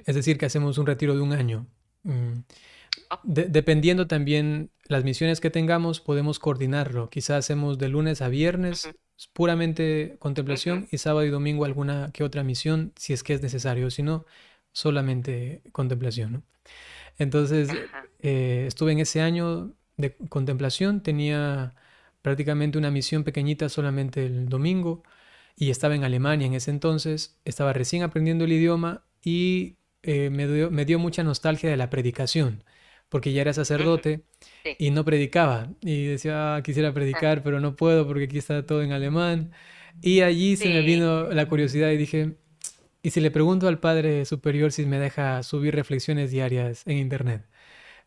Es 0.05 0.15
decir, 0.15 0.37
que 0.37 0.45
hacemos 0.45 0.77
un 0.77 0.85
retiro 0.85 1.15
de 1.15 1.21
un 1.21 1.33
año. 1.33 1.67
Mm, 2.03 2.39
ah. 3.09 3.21
dependiendo 3.23 4.07
también 4.07 4.69
las 4.87 5.03
misiones 5.03 5.41
que 5.41 5.49
tengamos, 5.49 6.01
podemos 6.01 6.39
coordinarlo. 6.39 7.09
Quizás 7.09 7.37
hacemos 7.37 7.77
de 7.77 7.89
lunes 7.89 8.21
a 8.21 8.29
viernes 8.29 8.89
puramente 9.33 10.17
contemplación 10.19 10.87
y 10.91 10.97
sábado 10.97 11.25
y 11.25 11.29
domingo 11.29 11.63
alguna 11.65 12.11
que 12.13 12.23
otra 12.23 12.43
misión, 12.43 12.91
si 12.97 13.13
es 13.13 13.23
que 13.23 13.33
es 13.33 13.41
necesario. 13.41 13.89
Si 13.89 14.03
no, 14.03 14.25
solamente 14.71 15.61
contemplación. 15.71 16.33
¿no? 16.33 16.43
Entonces, 17.17 17.69
eh, 18.19 18.65
estuve 18.67 18.91
en 18.91 18.99
ese 18.99 19.21
año 19.21 19.73
de 19.97 20.15
contemplación, 20.29 21.01
tenía 21.01 21.75
prácticamente 22.21 22.77
una 22.77 22.91
misión 22.91 23.23
pequeñita 23.23 23.69
solamente 23.69 24.25
el 24.25 24.49
domingo 24.49 25.03
y 25.55 25.69
estaba 25.69 25.95
en 25.95 26.03
Alemania 26.03 26.47
en 26.47 26.53
ese 26.53 26.71
entonces, 26.71 27.39
estaba 27.45 27.71
recién 27.71 28.03
aprendiendo 28.03 28.45
el 28.45 28.51
idioma 28.51 29.05
y 29.23 29.77
eh, 30.03 30.29
me, 30.29 30.47
dio, 30.85 30.99
mucha 30.99 31.23
nostalgia 31.23 31.69
de 31.69 31.77
la 31.77 31.89
predicación, 31.89 32.63
porque 33.09 33.33
ya 33.33 33.41
era 33.41 33.53
sacerdote 33.53 34.21
y 34.77 34.91
no 34.91 35.05
predicaba. 35.05 35.71
Y 35.81 36.05
decía, 36.05 36.55
ah, 36.55 36.63
quisiera 36.63 36.93
predicar, 36.93 37.41
pero 37.43 37.59
no 37.59 37.75
puedo 37.75 38.05
porque 38.05 38.25
aquí 38.25 38.37
está 38.37 38.65
todo 38.65 38.83
en 38.83 38.91
alemán. 38.91 39.51
Y 40.01 40.21
allí 40.21 40.57
se 40.57 40.69
me 40.69 40.81
vino 40.81 41.29
la 41.31 41.47
curiosidad 41.47 41.89
y 41.91 41.97
dije, 41.97 42.35
y 43.05 43.11
si 43.11 43.21
le 43.21 43.29
pregunto 43.29 43.67
al 43.67 43.77
Padre 43.77 44.25
Superior 44.25 44.71
si 44.71 44.87
me 44.87 44.97
deja 44.97 45.43
subir 45.43 45.75
reflexiones 45.75 46.31
diarias 46.31 46.81
en 46.87 46.97
Internet. 46.97 47.45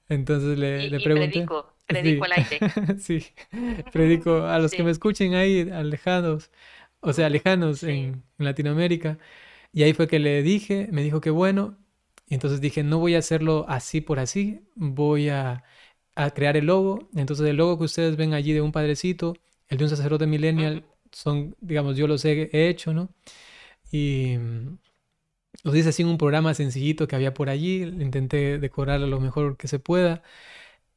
Entonces 0.08 0.58
le, 0.58 0.90
le 0.90 0.98
pregunté. 0.98 1.30
predico, 1.30 1.72
predico 1.86 2.24
al 2.24 2.32
aire. 2.32 2.58
sí, 2.98 3.24
predico 3.92 4.42
a 4.42 4.58
los 4.58 4.72
que 4.72 4.82
me 4.82 4.90
escuchen 4.90 5.34
ahí, 5.34 5.70
alejados, 5.70 6.50
o 6.98 7.12
sea, 7.12 7.30
lejanos 7.30 7.84
en, 7.84 8.24
Latinoamérica. 8.38 9.18
Y 9.72 9.84
ahí 9.84 9.92
fue 9.92 10.08
que 10.08 10.18
le 10.18 10.42
dije, 10.42 10.88
me 10.90 11.04
dijo 11.04 11.20
que 11.20 11.30
bueno. 11.30 11.78
Y 12.26 12.34
entonces 12.34 12.60
dije, 12.60 12.82
no 12.82 12.98
voy 12.98 13.14
a 13.14 13.18
hacerlo 13.18 13.66
así 13.68 14.00
por 14.00 14.18
así, 14.18 14.62
voy 14.74 15.28
a, 15.28 15.62
a 16.16 16.30
crear 16.32 16.56
el 16.56 16.66
logo. 16.66 17.08
Entonces 17.14 17.46
el 17.46 17.54
logo 17.54 17.78
que 17.78 17.84
ustedes 17.84 18.16
ven 18.16 18.34
allí 18.34 18.52
de 18.52 18.62
un 18.62 18.72
padrecito, 18.72 19.36
el 19.68 19.78
de 19.78 19.84
un 19.84 19.90
sacerdote 19.90 20.26
millennial, 20.26 20.86
son, 21.12 21.54
digamos, 21.60 21.96
yo 21.96 22.08
los 22.08 22.24
he 22.24 22.48
hecho, 22.52 22.92
¿no? 22.92 23.10
Y 23.92 24.36
lo 25.64 25.74
hice 25.74 25.90
así 25.90 26.02
en 26.02 26.08
un 26.08 26.18
programa 26.18 26.54
sencillito 26.54 27.08
que 27.08 27.16
había 27.16 27.34
por 27.34 27.48
allí, 27.48 27.82
intenté 27.82 28.58
decorarlo 28.58 29.06
lo 29.06 29.20
mejor 29.20 29.56
que 29.56 29.68
se 29.68 29.78
pueda 29.78 30.22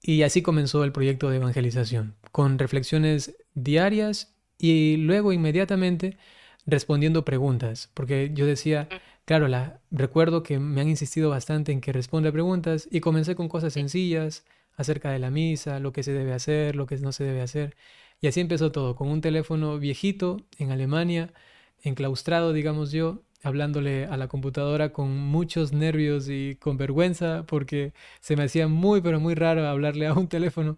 y 0.02 0.24
así 0.24 0.42
comenzó 0.42 0.84
el 0.84 0.92
proyecto 0.92 1.30
de 1.30 1.38
evangelización, 1.38 2.16
con 2.32 2.60
reflexiones 2.60 3.36
diarias 3.54 4.34
y 4.58 4.98
luego 4.98 5.34
inmediatamente 5.34 6.18
respondiendo 6.66 7.26
preguntas, 7.26 7.90
porque 7.94 8.32
yo 8.34 8.46
decía, 8.46 8.88
claro, 9.26 9.48
la, 9.48 9.80
recuerdo 9.92 10.44
que 10.44 10.60
me 10.60 10.82
han 10.82 10.90
insistido 10.90 11.30
bastante 11.30 11.72
en 11.72 11.82
que 11.82 11.94
responda 11.94 12.32
preguntas 12.32 12.88
y 12.92 13.00
comencé 13.02 13.36
con 13.36 13.50
cosas 13.50 13.74
sencillas 13.74 14.46
acerca 14.76 15.12
de 15.12 15.20
la 15.20 15.32
misa, 15.32 15.80
lo 15.80 15.92
que 15.92 16.04
se 16.04 16.14
debe 16.14 16.34
hacer, 16.34 16.76
lo 16.76 16.86
que 16.86 16.98
no 16.98 17.12
se 17.12 17.24
debe 17.24 17.42
hacer. 17.42 17.76
Y 18.22 18.28
así 18.28 18.40
empezó 18.40 18.72
todo, 18.72 18.96
con 18.96 19.08
un 19.10 19.22
teléfono 19.22 19.80
viejito 19.80 20.38
en 20.58 20.72
Alemania, 20.72 21.34
enclaustrado, 21.84 22.54
digamos 22.54 22.92
yo, 22.92 23.24
hablándole 23.44 24.06
a 24.06 24.18
la 24.18 24.28
computadora 24.28 24.92
con 24.92 25.18
muchos 25.18 25.74
nervios 25.74 26.28
y 26.30 26.56
con 26.56 26.78
vergüenza 26.78 27.46
porque 27.48 27.94
se 28.20 28.36
me 28.36 28.44
hacía 28.44 28.68
muy 28.68 29.02
pero 29.02 29.20
muy 29.20 29.36
raro 29.36 29.68
hablarle 29.68 30.08
a 30.08 30.14
un 30.14 30.28
teléfono 30.28 30.78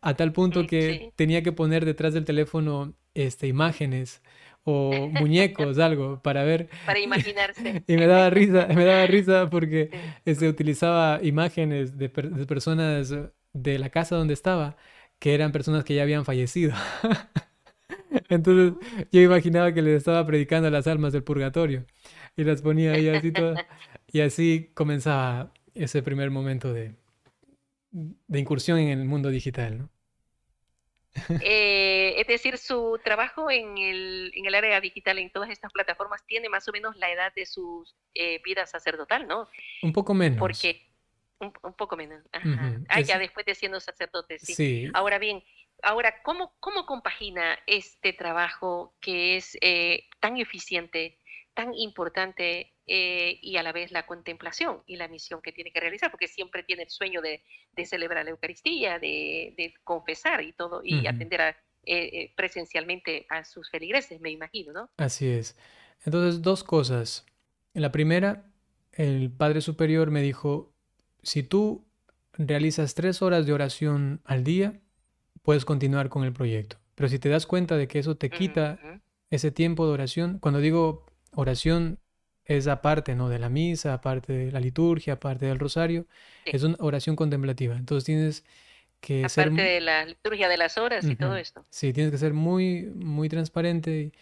a 0.00 0.14
tal 0.14 0.32
punto 0.32 0.66
que 0.66 1.12
tenía 1.16 1.42
que 1.42 1.52
poner 1.52 1.84
detrás 1.84 2.14
del 2.14 2.24
teléfono 2.24 2.94
este 3.14 3.46
imágenes 3.46 4.22
o 4.64 5.08
muñecos 5.08 5.78
algo 5.78 6.22
para 6.22 6.44
ver. 6.44 6.68
Para 6.86 7.00
imaginarse. 7.00 7.82
Y 7.88 7.96
me 7.96 8.06
daba 8.06 8.30
risa 8.30 8.66
me 8.68 8.84
daba 8.84 9.06
risa 9.06 9.48
porque 9.50 9.90
se 10.24 10.30
este, 10.30 10.48
utilizaba 10.48 11.20
imágenes 11.22 11.96
de, 11.96 12.08
de 12.08 12.46
personas 12.46 13.14
de 13.52 13.78
la 13.78 13.90
casa 13.90 14.16
donde 14.16 14.34
estaba 14.34 14.76
que 15.18 15.34
eran 15.34 15.52
personas 15.52 15.84
que 15.84 15.94
ya 15.94 16.02
habían 16.02 16.24
fallecido 16.24 16.74
Entonces 18.28 18.74
yo 19.10 19.20
imaginaba 19.20 19.72
que 19.72 19.82
les 19.82 19.96
estaba 19.96 20.26
predicando 20.26 20.68
a 20.68 20.70
las 20.70 20.86
almas 20.86 21.12
del 21.12 21.22
purgatorio 21.22 21.86
y 22.36 22.44
las 22.44 22.62
ponía 22.62 22.92
ahí 22.92 23.08
así 23.08 23.32
todas. 23.32 23.58
Y 24.10 24.22
así 24.22 24.70
comenzaba 24.72 25.52
ese 25.74 26.02
primer 26.02 26.30
momento 26.30 26.72
de, 26.72 26.94
de 27.90 28.38
incursión 28.38 28.78
en 28.78 28.98
el 28.98 29.04
mundo 29.04 29.28
digital, 29.28 29.76
¿no? 29.76 29.90
Eh, 31.42 32.14
es 32.18 32.26
decir, 32.26 32.58
su 32.58 32.98
trabajo 33.02 33.50
en 33.50 33.78
el, 33.78 34.32
en 34.34 34.46
el, 34.46 34.54
área 34.54 34.80
digital, 34.80 35.18
en 35.18 35.30
todas 35.30 35.50
estas 35.50 35.72
plataformas, 35.72 36.24
tiene 36.26 36.48
más 36.48 36.68
o 36.68 36.72
menos 36.72 36.96
la 36.96 37.10
edad 37.10 37.32
de 37.34 37.46
su 37.46 37.84
eh, 38.14 38.40
vida 38.44 38.66
sacerdotal, 38.66 39.26
¿no? 39.26 39.48
Un 39.82 39.92
poco 39.92 40.14
menos. 40.14 40.38
Porque, 40.38 40.86
un, 41.40 41.52
poco 41.74 41.96
menos. 41.96 42.22
Ah, 42.88 43.00
ya 43.00 43.18
después 43.18 43.46
de 43.46 43.54
siendo 43.54 43.80
sacerdote, 43.80 44.38
sí. 44.38 44.90
Ahora 44.94 45.18
bien, 45.18 45.42
ahora, 45.82 46.14
¿cómo, 46.22 46.54
¿cómo 46.60 46.86
compagina 46.86 47.58
este 47.66 48.12
trabajo 48.12 48.94
que 49.00 49.36
es 49.36 49.56
eh, 49.60 50.04
tan 50.20 50.36
eficiente, 50.36 51.18
tan 51.54 51.74
importante 51.74 52.72
eh, 52.86 53.38
y 53.42 53.56
a 53.56 53.62
la 53.62 53.72
vez 53.72 53.92
la 53.92 54.06
contemplación 54.06 54.82
y 54.86 54.96
la 54.96 55.08
misión 55.08 55.40
que 55.42 55.52
tiene 55.52 55.72
que 55.72 55.80
realizar? 55.80 56.10
Porque 56.10 56.28
siempre 56.28 56.62
tiene 56.62 56.84
el 56.84 56.90
sueño 56.90 57.20
de, 57.20 57.42
celebrar 57.86 58.24
la 58.24 58.30
Eucaristía, 58.30 58.98
de, 58.98 59.74
confesar 59.84 60.42
y 60.42 60.52
todo, 60.52 60.80
y 60.82 61.06
atender 61.06 61.40
a, 61.40 61.56
eh, 61.84 62.32
presencialmente 62.36 63.26
a 63.30 63.44
sus 63.44 63.70
feligreses, 63.70 64.20
me 64.20 64.30
imagino, 64.30 64.72
¿no? 64.72 64.90
Así 64.96 65.28
es. 65.28 65.56
Entonces, 66.04 66.42
dos 66.42 66.64
cosas. 66.64 67.24
La 67.72 67.92
primera, 67.92 68.50
el 68.92 69.30
Padre 69.30 69.60
Superior 69.60 70.10
me 70.10 70.20
dijo, 70.20 70.72
si 71.22 71.42
tú 71.42 71.86
realizas 72.32 72.94
tres 72.94 73.22
horas 73.22 73.46
de 73.46 73.52
oración 73.52 74.20
al 74.24 74.44
día, 74.44 74.80
puedes 75.48 75.64
continuar 75.64 76.10
con 76.10 76.24
el 76.24 76.34
proyecto. 76.34 76.76
Pero 76.94 77.08
si 77.08 77.18
te 77.18 77.30
das 77.30 77.46
cuenta 77.46 77.78
de 77.78 77.88
que 77.88 77.98
eso 77.98 78.18
te 78.18 78.28
quita 78.28 78.78
ese 79.30 79.50
tiempo 79.50 79.86
de 79.86 79.94
oración, 79.94 80.38
cuando 80.40 80.60
digo 80.60 81.06
oración 81.34 81.98
es 82.44 82.66
aparte, 82.66 83.14
¿no? 83.14 83.30
De 83.30 83.38
la 83.38 83.48
misa, 83.48 83.94
aparte 83.94 84.34
de 84.34 84.52
la 84.52 84.60
liturgia, 84.60 85.14
aparte 85.14 85.46
del 85.46 85.58
rosario, 85.58 86.06
es 86.44 86.64
una 86.64 86.76
oración 86.80 87.16
contemplativa. 87.16 87.76
Entonces 87.78 88.04
tienes 88.04 88.44
que 89.00 89.24
aparte 89.24 89.62
de 89.62 89.80
la 89.80 90.04
liturgia 90.04 90.50
de 90.50 90.58
las 90.58 90.76
horas 90.76 91.06
y 91.06 91.16
todo 91.16 91.34
esto. 91.34 91.64
Sí, 91.70 91.94
tienes 91.94 92.12
que 92.12 92.18
ser 92.18 92.34
muy, 92.34 92.82
muy 92.94 93.30
transparente 93.30 94.12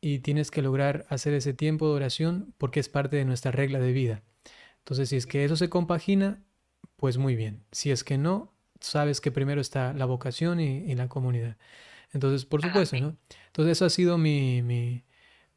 y, 0.00 0.14
y, 0.14 0.20
tienes 0.20 0.50
que 0.50 0.62
lograr 0.62 1.04
hacer 1.10 1.34
ese 1.34 1.52
tiempo 1.52 1.90
de 1.90 1.96
oración 1.96 2.54
porque 2.56 2.80
es 2.80 2.88
parte 2.88 3.16
de 3.18 3.26
nuestra 3.26 3.50
regla 3.50 3.80
de 3.80 3.92
vida. 3.92 4.22
Entonces, 4.78 5.10
si 5.10 5.16
es 5.16 5.26
que 5.26 5.44
eso 5.44 5.56
se 5.56 5.68
compagina, 5.68 6.42
pues 6.96 7.18
muy 7.18 7.36
bien. 7.36 7.66
Si 7.70 7.90
es 7.90 8.02
que 8.02 8.16
no, 8.16 8.54
sabes 8.80 9.20
que 9.20 9.30
primero 9.30 9.60
está 9.60 9.92
la 9.92 10.04
vocación 10.06 10.60
y, 10.60 10.94
la 10.94 11.08
comunidad. 11.08 11.56
Entonces, 12.12 12.44
por 12.44 12.62
supuesto, 12.62 12.98
¿no? 12.98 13.16
Entonces, 13.46 13.72
eso 13.72 13.84
ha 13.84 13.90
sido 13.90 14.18
mi, 14.18 14.62
mi 14.62 15.04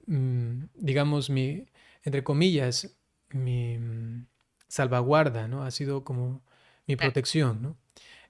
mm, 0.06 0.66
digamos, 0.76 1.30
mi, 1.30 1.66
entre 2.04 2.24
comillas, 2.24 2.96
mi 3.30 3.78
mm, 3.78 4.28
salvaguarda, 4.68 5.48
¿no? 5.48 5.64
Ha 5.64 5.72
sido 5.72 6.04
como 6.04 6.44
mi 6.88 6.96
protección, 6.96 7.62
¿no? 7.62 7.78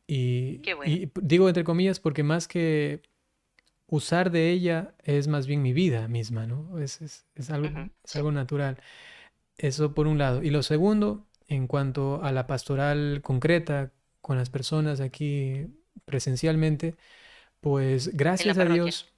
Y, 0.05 0.61
y, 0.85 1.11
digo 1.21 1.47
entre 1.47 1.63
comillas 1.63 1.99
porque 1.99 2.23
más 2.23 2.47
que 2.47 3.01
usar 3.87 4.31
de 4.31 4.51
ella 4.51 4.95
es 5.03 5.27
más 5.27 5.47
bien 5.47 5.61
mi 5.61 5.71
vida 5.73 6.07
misma, 6.07 6.45
¿no? 6.45 6.77
Es, 6.79 7.01
es, 7.01 7.25
es 7.35 7.49
algo, 7.49 7.69
es 8.03 8.15
algo 8.15 8.31
natural. 8.31 8.77
Eso 9.57 9.93
por 9.93 10.07
un 10.07 10.17
lado. 10.17 10.43
Y 10.43 10.49
lo 10.49 10.63
segundo, 10.63 11.25
en 11.47 11.67
cuanto 11.67 12.23
a 12.23 12.31
la 12.31 12.47
pastoral 12.47 13.21
concreta 13.21 13.91
con 14.24 14.38
las 14.38 14.49
personas 14.49 15.01
aquí 15.01 15.67
presencialmente, 16.05 16.95
pues 17.59 18.15
gracias 18.15 18.57
a 18.57 18.63
Dios, 18.63 19.13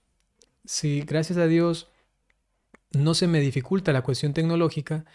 sí, 0.66 1.04
gracias 1.06 1.38
a 1.38 1.46
Dios 1.46 1.88
no 2.92 3.14
se 3.14 3.28
me 3.28 3.40
dificulta 3.40 3.94
la 3.94 4.02
cuestión 4.02 4.34
tecnológica, 4.34 5.06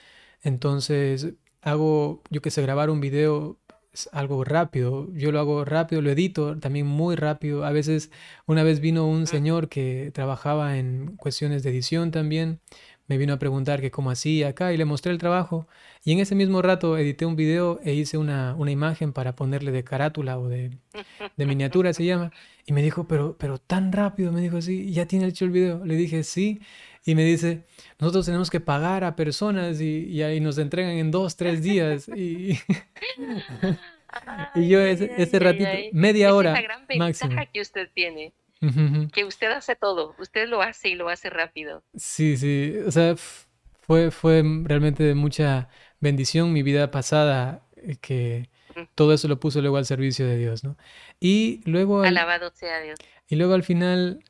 entonces 0.42 1.34
hago, 1.60 2.22
yo 2.30 2.40
que 2.40 2.52
sé, 2.52 2.62
grabar 2.62 2.88
un 2.88 3.00
video 3.00 3.58
es 3.92 4.08
algo 4.12 4.44
rápido, 4.44 5.12
yo 5.14 5.32
lo 5.32 5.40
hago 5.40 5.64
rápido, 5.64 6.00
lo 6.02 6.10
edito 6.10 6.56
también 6.60 6.86
muy 6.86 7.16
rápido, 7.16 7.64
a 7.64 7.72
veces 7.72 8.12
una 8.46 8.62
vez 8.62 8.78
vino 8.78 9.08
un 9.08 9.26
señor 9.26 9.68
que 9.68 10.12
trabajaba 10.14 10.78
en 10.78 11.16
cuestiones 11.16 11.64
de 11.64 11.70
edición 11.70 12.12
también, 12.12 12.60
me 13.10 13.18
vino 13.18 13.34
a 13.34 13.38
preguntar 13.40 13.80
que 13.80 13.90
cómo 13.90 14.12
hacía 14.12 14.50
acá 14.50 14.72
y 14.72 14.76
le 14.76 14.84
mostré 14.84 15.10
el 15.10 15.18
trabajo. 15.18 15.66
Y 16.04 16.12
en 16.12 16.20
ese 16.20 16.36
mismo 16.36 16.62
rato 16.62 16.96
edité 16.96 17.26
un 17.26 17.34
video 17.34 17.80
e 17.82 17.92
hice 17.92 18.18
una, 18.18 18.54
una 18.54 18.70
imagen 18.70 19.12
para 19.12 19.34
ponerle 19.34 19.72
de 19.72 19.82
carátula 19.82 20.38
o 20.38 20.48
de, 20.48 20.78
de, 21.36 21.44
miniatura, 21.44 21.92
se 21.92 22.04
llama. 22.04 22.30
Y 22.66 22.72
me 22.72 22.82
dijo, 22.82 23.08
pero, 23.08 23.36
pero 23.36 23.58
tan 23.58 23.90
rápido, 23.90 24.30
me 24.30 24.40
dijo 24.40 24.58
así, 24.58 24.92
¿ya 24.92 25.06
tiene 25.06 25.26
hecho 25.26 25.44
el 25.44 25.50
video? 25.50 25.84
Le 25.84 25.96
dije, 25.96 26.22
sí. 26.22 26.60
Y 27.04 27.16
me 27.16 27.24
dice, 27.24 27.64
nosotros 27.98 28.26
tenemos 28.26 28.48
que 28.48 28.60
pagar 28.60 29.02
a 29.02 29.16
personas 29.16 29.80
y, 29.80 30.04
y 30.04 30.22
ahí 30.22 30.38
nos 30.38 30.56
entregan 30.58 30.92
en 30.92 31.10
dos, 31.10 31.34
tres 31.34 31.64
días. 31.64 32.06
Y, 32.14 32.60
y 34.54 34.68
yo 34.68 34.78
ese, 34.78 35.10
ese 35.20 35.36
ratito, 35.40 35.68
media 35.92 36.32
hora 36.32 36.56
es 36.56 36.62
gran 36.62 36.86
máximo. 36.96 37.34
que 37.52 37.60
usted 37.60 37.88
tiene 37.92 38.34
que 39.12 39.24
usted 39.24 39.50
hace 39.50 39.74
todo, 39.74 40.14
usted 40.18 40.48
lo 40.48 40.60
hace 40.60 40.90
y 40.90 40.94
lo 40.94 41.08
hace 41.08 41.30
rápido. 41.30 41.82
Sí, 41.96 42.36
sí, 42.36 42.74
o 42.86 42.90
sea, 42.90 43.14
fue, 43.80 44.10
fue 44.10 44.42
realmente 44.64 45.02
de 45.02 45.14
mucha 45.14 45.68
bendición 46.00 46.52
mi 46.52 46.62
vida 46.62 46.90
pasada 46.90 47.62
eh, 47.76 47.96
que 48.00 48.50
todo 48.94 49.12
eso 49.12 49.28
lo 49.28 49.40
puso 49.40 49.60
luego 49.60 49.78
al 49.78 49.86
servicio 49.86 50.26
de 50.26 50.36
Dios, 50.36 50.62
¿no? 50.62 50.76
Y 51.18 51.60
luego... 51.64 52.02
Alabado 52.02 52.50
sea 52.54 52.80
Dios. 52.80 52.98
Y 53.28 53.36
luego 53.36 53.54
al 53.54 53.62
final, 53.62 54.22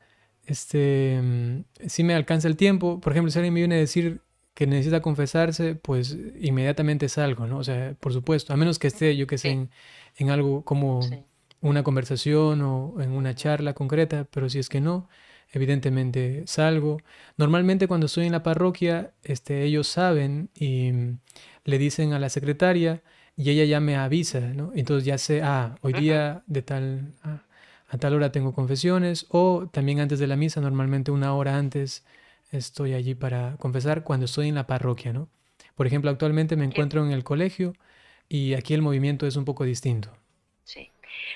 este, 0.45 1.20
mm, 1.22 1.64
si 1.89 2.05
me 2.05 2.14
alcanza 2.14 2.49
el 2.49 2.57
tiempo, 2.57 3.01
por 3.01 3.12
ejemplo, 3.12 3.31
si 3.31 3.39
alguien 3.39 3.55
me 3.55 3.61
viene 3.61 3.76
a 3.76 3.78
decir 3.78 4.20
que 4.55 4.66
necesita 4.66 5.01
confesarse, 5.01 5.74
pues 5.74 6.16
inmediatamente 6.39 7.09
salgo, 7.09 7.47
¿no? 7.47 7.59
O 7.59 7.64
sea, 7.64 7.95
por 7.99 8.12
supuesto, 8.12 8.53
a 8.53 8.57
menos 8.57 8.78
que 8.78 8.89
esté, 8.89 9.16
yo 9.16 9.26
que 9.26 9.39
sé, 9.39 9.68
en, 10.16 10.31
algo 10.31 10.64
como 10.64 11.01
una 11.61 11.83
conversación 11.83 12.63
o 12.63 12.95
en 13.01 13.13
una 13.13 13.35
charla 13.35 13.75
concreta, 13.75 14.27
pero 14.31 14.49
si 14.49 14.59
es 14.59 14.69
que 14.69 14.81
no, 14.81 15.09
evidentemente 15.53 16.45
salgo. 16.47 16.99
Normalmente 17.37 17.89
cuando 17.89 18.07
estoy 18.07 18.27
en 18.27 18.33
la 18.33 18.43
parroquia, 18.43 19.13
este, 19.23 19.65
ellos 19.65 19.89
saben 19.89 20.51
y 20.55 20.93
le 21.65 21.79
dicen 21.79 22.13
a 22.13 22.19
la 22.19 22.29
secretaria 22.29 23.03
y 23.37 23.51
ella 23.51 23.65
ya 23.65 23.81
me 23.81 23.97
avisa, 23.97 24.41
¿no? 24.41 24.73
Entonces 24.75 25.05
ya 25.05 25.19
sé, 25.19 25.43
ah, 25.43 25.77
hoy 25.83 25.93
día 25.95 26.43
de 26.47 26.63
tal, 26.63 27.15
ah, 27.23 27.43
a 27.89 27.99
tal 27.99 28.15
hora 28.15 28.33
tengo 28.33 28.53
confesiones 28.53 29.27
o 29.31 29.69
también 29.73 30.01
antes 30.01 30.19
de 30.19 30.27
la 30.27 30.37
misa, 30.37 30.61
normalmente 30.61 31.11
una 31.11 31.35
hora 31.35 31.57
antes 31.57 32.05
estoy 32.53 32.95
allí 32.95 33.15
para 33.15 33.57
confesar 33.59 34.05
cuando 34.05 34.27
estoy 34.27 34.49
en 34.49 34.55
la 34.55 34.67
parroquia, 34.67 35.13
¿no? 35.13 35.29
Por 35.75 35.87
ejemplo, 35.87 36.11
actualmente 36.11 36.57
me 36.57 36.65
encuentro 36.65 37.05
en 37.05 37.13
el 37.13 37.25
colegio 37.25 37.73
y 38.29 38.55
aquí 38.55 38.75
el 38.75 38.83
movimiento 38.83 39.27
es 39.27 39.37
un 39.37 39.45
poco 39.45 39.65
distinto. 39.65 40.11
Sí. 40.65 40.91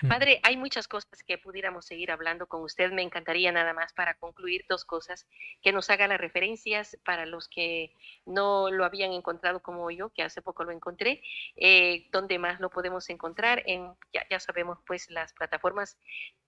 Padre, 0.09 0.41
hay 0.43 0.57
muchas 0.57 0.89
cosas 0.89 1.23
que 1.27 1.39
pudiéramos 1.39 1.87
seguir 1.87 2.11
hablando 2.11 2.47
con 2.47 2.63
usted. 2.63 2.93
Me 2.93 3.03
encantaría 3.03 3.53
nada 3.53 3.73
más 3.73 3.93
para 3.93 4.15
concluir 4.15 4.65
dos 4.69 4.85
cosas, 4.85 5.27
que 5.63 5.73
nos 5.73 5.91
haga 5.91 6.09
las 6.09 6.21
referencias 6.21 6.97
para 7.05 7.27
los 7.27 7.49
que 7.49 7.93
no 8.27 8.71
lo 8.71 8.85
habían 8.85 9.13
encontrado 9.13 9.61
como 9.61 9.91
yo, 9.91 10.11
que 10.11 10.23
hace 10.23 10.43
poco 10.43 10.65
lo 10.65 10.73
encontré, 10.73 11.23
eh, 11.57 12.09
donde 12.13 12.39
más 12.39 12.61
lo 12.61 12.71
podemos 12.71 13.09
encontrar, 13.11 13.63
en, 13.67 13.93
ya, 14.13 14.41
sabemos 14.41 14.79
pues 14.87 15.11
las 15.11 15.33
plataformas, 15.33 15.97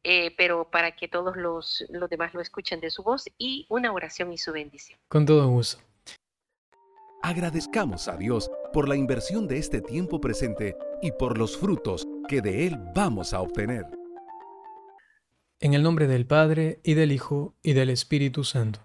eh, 0.02 0.34
pero 0.36 0.70
para 0.70 0.92
que 0.92 1.08
todos 1.08 1.36
los, 1.36 1.84
los 1.88 2.10
demás 2.10 2.34
lo 2.34 2.40
escuchen 2.40 2.80
de 2.80 2.90
su 2.90 3.02
voz 3.02 3.24
y 3.38 3.66
una 3.68 3.92
oración 3.92 4.32
y 4.32 4.38
su 4.38 4.52
bendición. 4.52 4.98
Con 5.08 5.26
todo 5.26 5.48
gusto. 5.48 5.80
Agradezcamos 7.22 8.06
a 8.06 8.16
Dios 8.16 8.50
por 8.72 8.88
la 8.88 8.94
inversión 8.94 9.48
de 9.48 9.58
este 9.58 9.80
tiempo 9.80 10.20
presente 10.20 10.76
y 11.02 11.10
por 11.10 11.38
los 11.38 11.56
frutos 11.56 12.06
que 12.26 12.40
de 12.42 12.66
Él 12.66 12.78
vamos 12.94 13.32
a 13.32 13.40
obtener. 13.40 13.86
En 15.60 15.74
el 15.74 15.82
nombre 15.82 16.06
del 16.06 16.26
Padre, 16.26 16.80
y 16.82 16.94
del 16.94 17.12
Hijo, 17.12 17.54
y 17.62 17.72
del 17.72 17.90
Espíritu 17.90 18.44
Santo. 18.44 18.80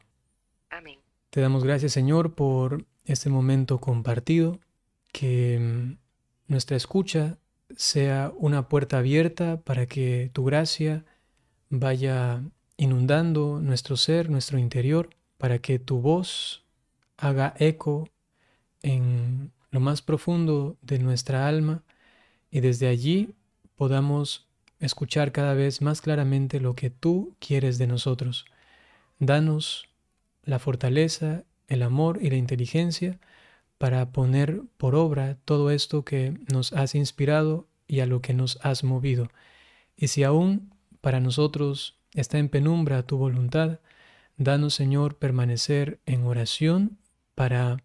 Amén. 0.70 1.00
Te 1.30 1.42
damos 1.42 1.64
gracias, 1.64 1.92
Señor, 1.92 2.34
por 2.34 2.86
este 3.06 3.30
momento 3.30 3.80
compartido, 3.80 4.60
que 5.12 5.60
mm, 5.60 5.98
nuestra 6.48 6.78
escucha 6.78 7.38
sea 7.76 8.32
una 8.38 8.70
puerta 8.70 9.00
abierta 9.00 9.62
para 9.62 9.86
que 9.86 10.30
tu 10.34 10.44
gracia 10.44 11.04
vaya 11.70 12.44
inundando 12.78 13.60
nuestro 13.62 13.98
ser, 13.98 14.30
nuestro 14.30 14.60
interior, 14.60 15.10
para 15.38 15.60
que 15.60 15.80
tu 15.80 16.00
voz 16.00 16.64
haga 17.18 17.54
eco 17.58 18.10
en 18.82 19.52
lo 19.72 19.80
más 19.80 20.02
profundo 20.02 20.78
de 20.82 21.00
nuestra 21.00 21.48
alma 21.48 21.84
y 22.52 22.60
desde 22.60 22.88
allí 22.88 23.34
podamos 23.76 24.48
escuchar 24.80 25.32
cada 25.32 25.54
vez 25.54 25.82
más 25.82 26.02
claramente 26.02 26.60
lo 26.60 26.76
que 26.76 26.90
tú 26.90 27.36
quieres 27.40 27.78
de 27.78 27.88
nosotros. 27.88 28.46
Danos 29.20 29.88
la 30.44 30.60
fortaleza, 30.60 31.46
el 31.68 31.82
amor 31.82 32.20
y 32.22 32.30
la 32.30 32.36
inteligencia 32.36 33.20
para 33.78 34.12
poner 34.12 34.62
por 34.78 34.96
obra 34.96 35.38
todo 35.46 35.72
esto 35.72 36.04
que 36.04 36.38
nos 36.52 36.74
has 36.74 36.94
inspirado 36.94 37.68
y 37.88 38.02
a 38.02 38.06
lo 38.06 38.22
que 38.22 38.34
nos 38.34 38.60
has 38.64 38.84
movido. 38.84 39.30
Y 39.96 40.10
si 40.10 40.24
aún 40.24 40.74
para 41.00 41.20
nosotros 41.20 41.98
está 42.14 42.38
en 42.38 42.50
penumbra 42.50 43.04
tu 43.04 43.18
voluntad, 43.18 43.80
danos 44.38 44.74
Señor 44.74 45.18
permanecer 45.18 46.00
en 46.06 46.26
oración 46.26 46.98
para 47.36 47.78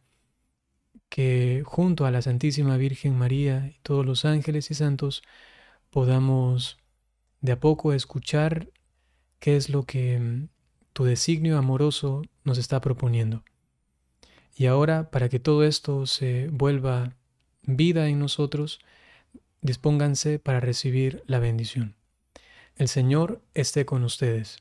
que 1.08 1.62
junto 1.64 2.06
a 2.06 2.10
la 2.10 2.22
Santísima 2.22 2.76
Virgen 2.76 3.16
María 3.16 3.72
y 3.74 3.78
todos 3.82 4.04
los 4.04 4.24
ángeles 4.24 4.70
y 4.70 4.74
santos 4.74 5.22
podamos 5.90 6.78
de 7.40 7.52
a 7.52 7.60
poco 7.60 7.92
escuchar 7.92 8.70
qué 9.38 9.56
es 9.56 9.68
lo 9.68 9.84
que 9.84 10.18
mm, 10.18 10.48
tu 10.92 11.04
designio 11.04 11.58
amoroso 11.58 12.22
nos 12.44 12.58
está 12.58 12.80
proponiendo. 12.80 13.44
Y 14.56 14.66
ahora, 14.66 15.10
para 15.10 15.28
que 15.28 15.38
todo 15.38 15.64
esto 15.64 16.06
se 16.06 16.48
vuelva 16.48 17.14
vida 17.62 18.08
en 18.08 18.18
nosotros, 18.18 18.80
dispónganse 19.60 20.38
para 20.38 20.60
recibir 20.60 21.22
la 21.26 21.38
bendición. 21.38 21.94
El 22.76 22.88
Señor 22.88 23.42
esté 23.54 23.84
con 23.84 24.02
ustedes. 24.04 24.58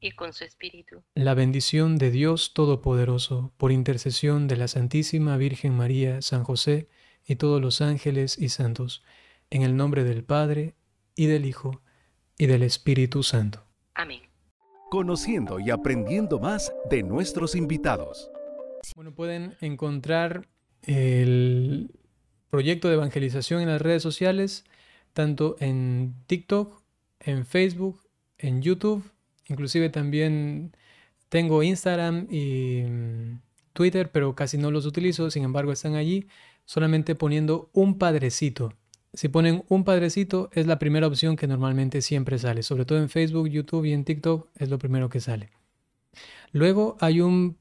Y 0.00 0.12
con 0.12 0.32
su 0.32 0.44
espíritu. 0.44 1.02
La 1.14 1.34
bendición 1.34 1.98
de 1.98 2.10
Dios 2.10 2.54
Todopoderoso, 2.54 3.52
por 3.58 3.70
intercesión 3.70 4.48
de 4.48 4.56
la 4.56 4.66
Santísima 4.66 5.36
Virgen 5.36 5.76
María, 5.76 6.22
San 6.22 6.42
José 6.42 6.88
y 7.26 7.36
todos 7.36 7.60
los 7.60 7.82
ángeles 7.82 8.38
y 8.38 8.48
santos, 8.48 9.04
en 9.50 9.62
el 9.62 9.76
nombre 9.76 10.04
del 10.04 10.24
Padre, 10.24 10.74
y 11.14 11.26
del 11.26 11.44
Hijo, 11.44 11.82
y 12.38 12.46
del 12.46 12.62
Espíritu 12.62 13.22
Santo. 13.22 13.66
Amén. 13.94 14.22
Conociendo 14.90 15.60
y 15.60 15.70
aprendiendo 15.70 16.38
más 16.38 16.72
de 16.88 17.02
nuestros 17.02 17.54
invitados. 17.54 18.30
Bueno, 18.96 19.14
pueden 19.14 19.56
encontrar 19.60 20.48
el 20.82 21.90
proyecto 22.48 22.88
de 22.88 22.94
evangelización 22.94 23.60
en 23.60 23.68
las 23.68 23.82
redes 23.82 24.02
sociales, 24.02 24.64
tanto 25.12 25.56
en 25.60 26.14
TikTok 26.26 26.80
en 27.20 27.44
Facebook, 27.44 28.00
en 28.38 28.62
YouTube, 28.62 29.04
inclusive 29.50 29.90
también 29.90 30.72
tengo 31.28 31.62
Instagram 31.62 32.26
y 32.30 32.82
mm, 32.82 33.40
Twitter, 33.72 34.10
pero 34.10 34.34
casi 34.34 34.56
no 34.56 34.70
los 34.70 34.86
utilizo, 34.86 35.30
sin 35.30 35.44
embargo 35.44 35.72
están 35.72 35.94
allí 35.94 36.26
solamente 36.64 37.14
poniendo 37.14 37.70
un 37.72 37.98
padrecito. 37.98 38.74
Si 39.12 39.28
ponen 39.28 39.64
un 39.68 39.84
padrecito 39.84 40.50
es 40.52 40.66
la 40.66 40.78
primera 40.78 41.06
opción 41.06 41.36
que 41.36 41.48
normalmente 41.48 42.00
siempre 42.00 42.38
sale, 42.38 42.62
sobre 42.62 42.84
todo 42.84 42.98
en 42.98 43.08
Facebook, 43.08 43.48
YouTube 43.48 43.84
y 43.84 43.92
en 43.92 44.04
TikTok 44.04 44.48
es 44.56 44.68
lo 44.70 44.78
primero 44.78 45.08
que 45.08 45.20
sale. 45.20 45.50
Luego 46.52 46.96
hay 47.00 47.20
un, 47.20 47.56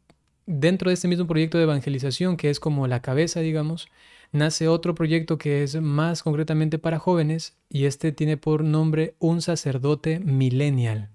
dentro 0.46 0.90
de 0.90 0.94
este 0.94 1.08
mismo 1.08 1.28
proyecto 1.28 1.58
de 1.58 1.64
evangelización, 1.64 2.38
que 2.38 2.50
es 2.50 2.60
como 2.60 2.88
la 2.88 3.02
cabeza, 3.02 3.40
digamos, 3.40 3.88
nace 4.32 4.68
otro 4.68 4.94
proyecto 4.94 5.38
que 5.38 5.64
es 5.64 5.80
más 5.82 6.22
concretamente 6.22 6.78
para 6.78 7.00
jóvenes 7.00 7.58
y 7.70 7.86
este 7.86 8.12
tiene 8.12 8.38
por 8.38 8.64
nombre 8.64 9.16
Un 9.20 9.42
sacerdote 9.42 10.20
millennial. 10.20 11.10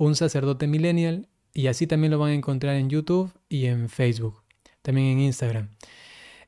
Un 0.00 0.14
sacerdote 0.14 0.66
millennial 0.66 1.28
y 1.52 1.66
así 1.66 1.86
también 1.86 2.10
lo 2.10 2.18
van 2.18 2.30
a 2.30 2.34
encontrar 2.34 2.76
en 2.76 2.88
YouTube 2.88 3.30
y 3.50 3.66
en 3.66 3.90
Facebook, 3.90 4.42
también 4.80 5.08
en 5.08 5.20
Instagram. 5.20 5.68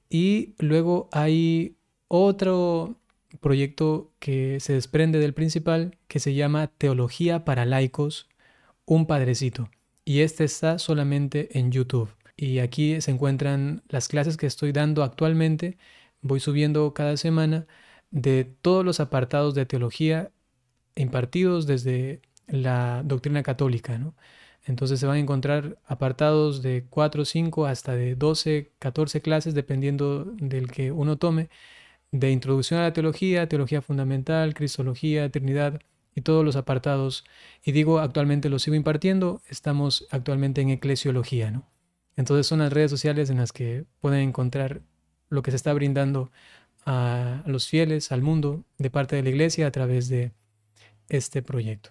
Y 0.09 0.55
luego 0.59 1.11
hay 1.13 1.77
otro 2.09 2.97
proyecto 3.41 4.11
que 4.21 4.59
se 4.61 4.73
desprende 4.73 5.19
del 5.19 5.35
principal 5.35 5.99
que 6.09 6.19
se 6.19 6.33
llama 6.33 6.69
Teología 6.79 7.45
para 7.45 7.67
laicos, 7.67 8.31
un 8.87 9.05
padrecito. 9.07 9.69
Y 10.07 10.21
este 10.21 10.45
está 10.45 10.79
solamente 10.79 11.59
en 11.59 11.73
YouTube. 11.73 12.09
Y 12.39 12.61
aquí 12.61 13.03
se 13.03 13.11
encuentran 13.11 13.83
las 13.91 14.09
clases 14.09 14.39
que 14.39 14.47
estoy 14.47 14.73
dando 14.73 15.03
actualmente 15.03 15.77
voy 16.23 16.41
subiendo 16.41 16.95
cada 16.95 17.19
semana 17.19 17.67
de 18.11 18.45
todos 18.45 18.83
los 18.83 18.99
apartados 18.99 19.55
de 19.55 19.67
teología 19.67 20.31
impartidos 20.95 21.67
desde 21.67 22.23
la 22.47 23.03
doctrina 23.05 23.43
católica. 23.43 24.01
Entonces 24.67 25.01
se 25.01 25.07
van 25.07 25.17
a 25.17 25.21
encontrar 25.21 25.79
apartados 25.87 26.63
de 26.63 26.87
4, 26.89 27.25
5 27.25 27.67
hasta 27.67 27.95
de 27.95 28.15
12, 28.15 28.73
14 28.79 29.21
clases, 29.21 29.55
dependiendo 29.55 30.25
del 30.25 30.71
que 30.71 30.93
uno 30.93 31.19
tome, 31.19 31.49
de 32.13 32.31
introducción 32.31 32.81
a 32.81 32.85
la 32.85 32.93
teología, 32.93 33.49
teología 33.49 33.83
fundamental, 33.83 34.55
cristología, 34.55 35.31
trinidad 35.31 35.81
y 36.15 36.21
todos 36.21 36.45
los 36.45 36.57
apartados. 36.57 37.25
Y 37.65 37.73
digo, 37.73 37.99
actualmente 37.99 38.51
los 38.51 38.63
sigo 38.63 38.77
impartiendo, 38.77 39.41
estamos 39.49 40.07
actualmente 40.11 40.61
en 40.61 40.71
eclesiología, 40.71 41.51
¿no? 41.51 41.69
Entonces 42.17 42.47
son 42.47 42.59
las 42.61 42.73
redes 42.73 42.91
sociales 42.91 43.31
en 43.31 43.39
las 43.39 43.53
que 43.53 43.85
pueden 44.01 44.21
encontrar 44.29 44.83
lo 45.31 45.43
que 45.43 45.51
se 45.51 45.57
está 45.57 45.73
brindando 45.73 46.31
a 46.85 47.43
los 47.47 47.69
fieles, 47.69 48.13
al 48.13 48.23
mundo, 48.23 48.65
de 48.79 48.91
parte 48.91 49.17
de 49.17 49.23
la 49.23 49.31
Iglesia 49.31 49.67
a 49.67 49.71
través 49.71 50.09
de 50.09 50.33
este 51.09 51.43
proyecto. 51.43 51.91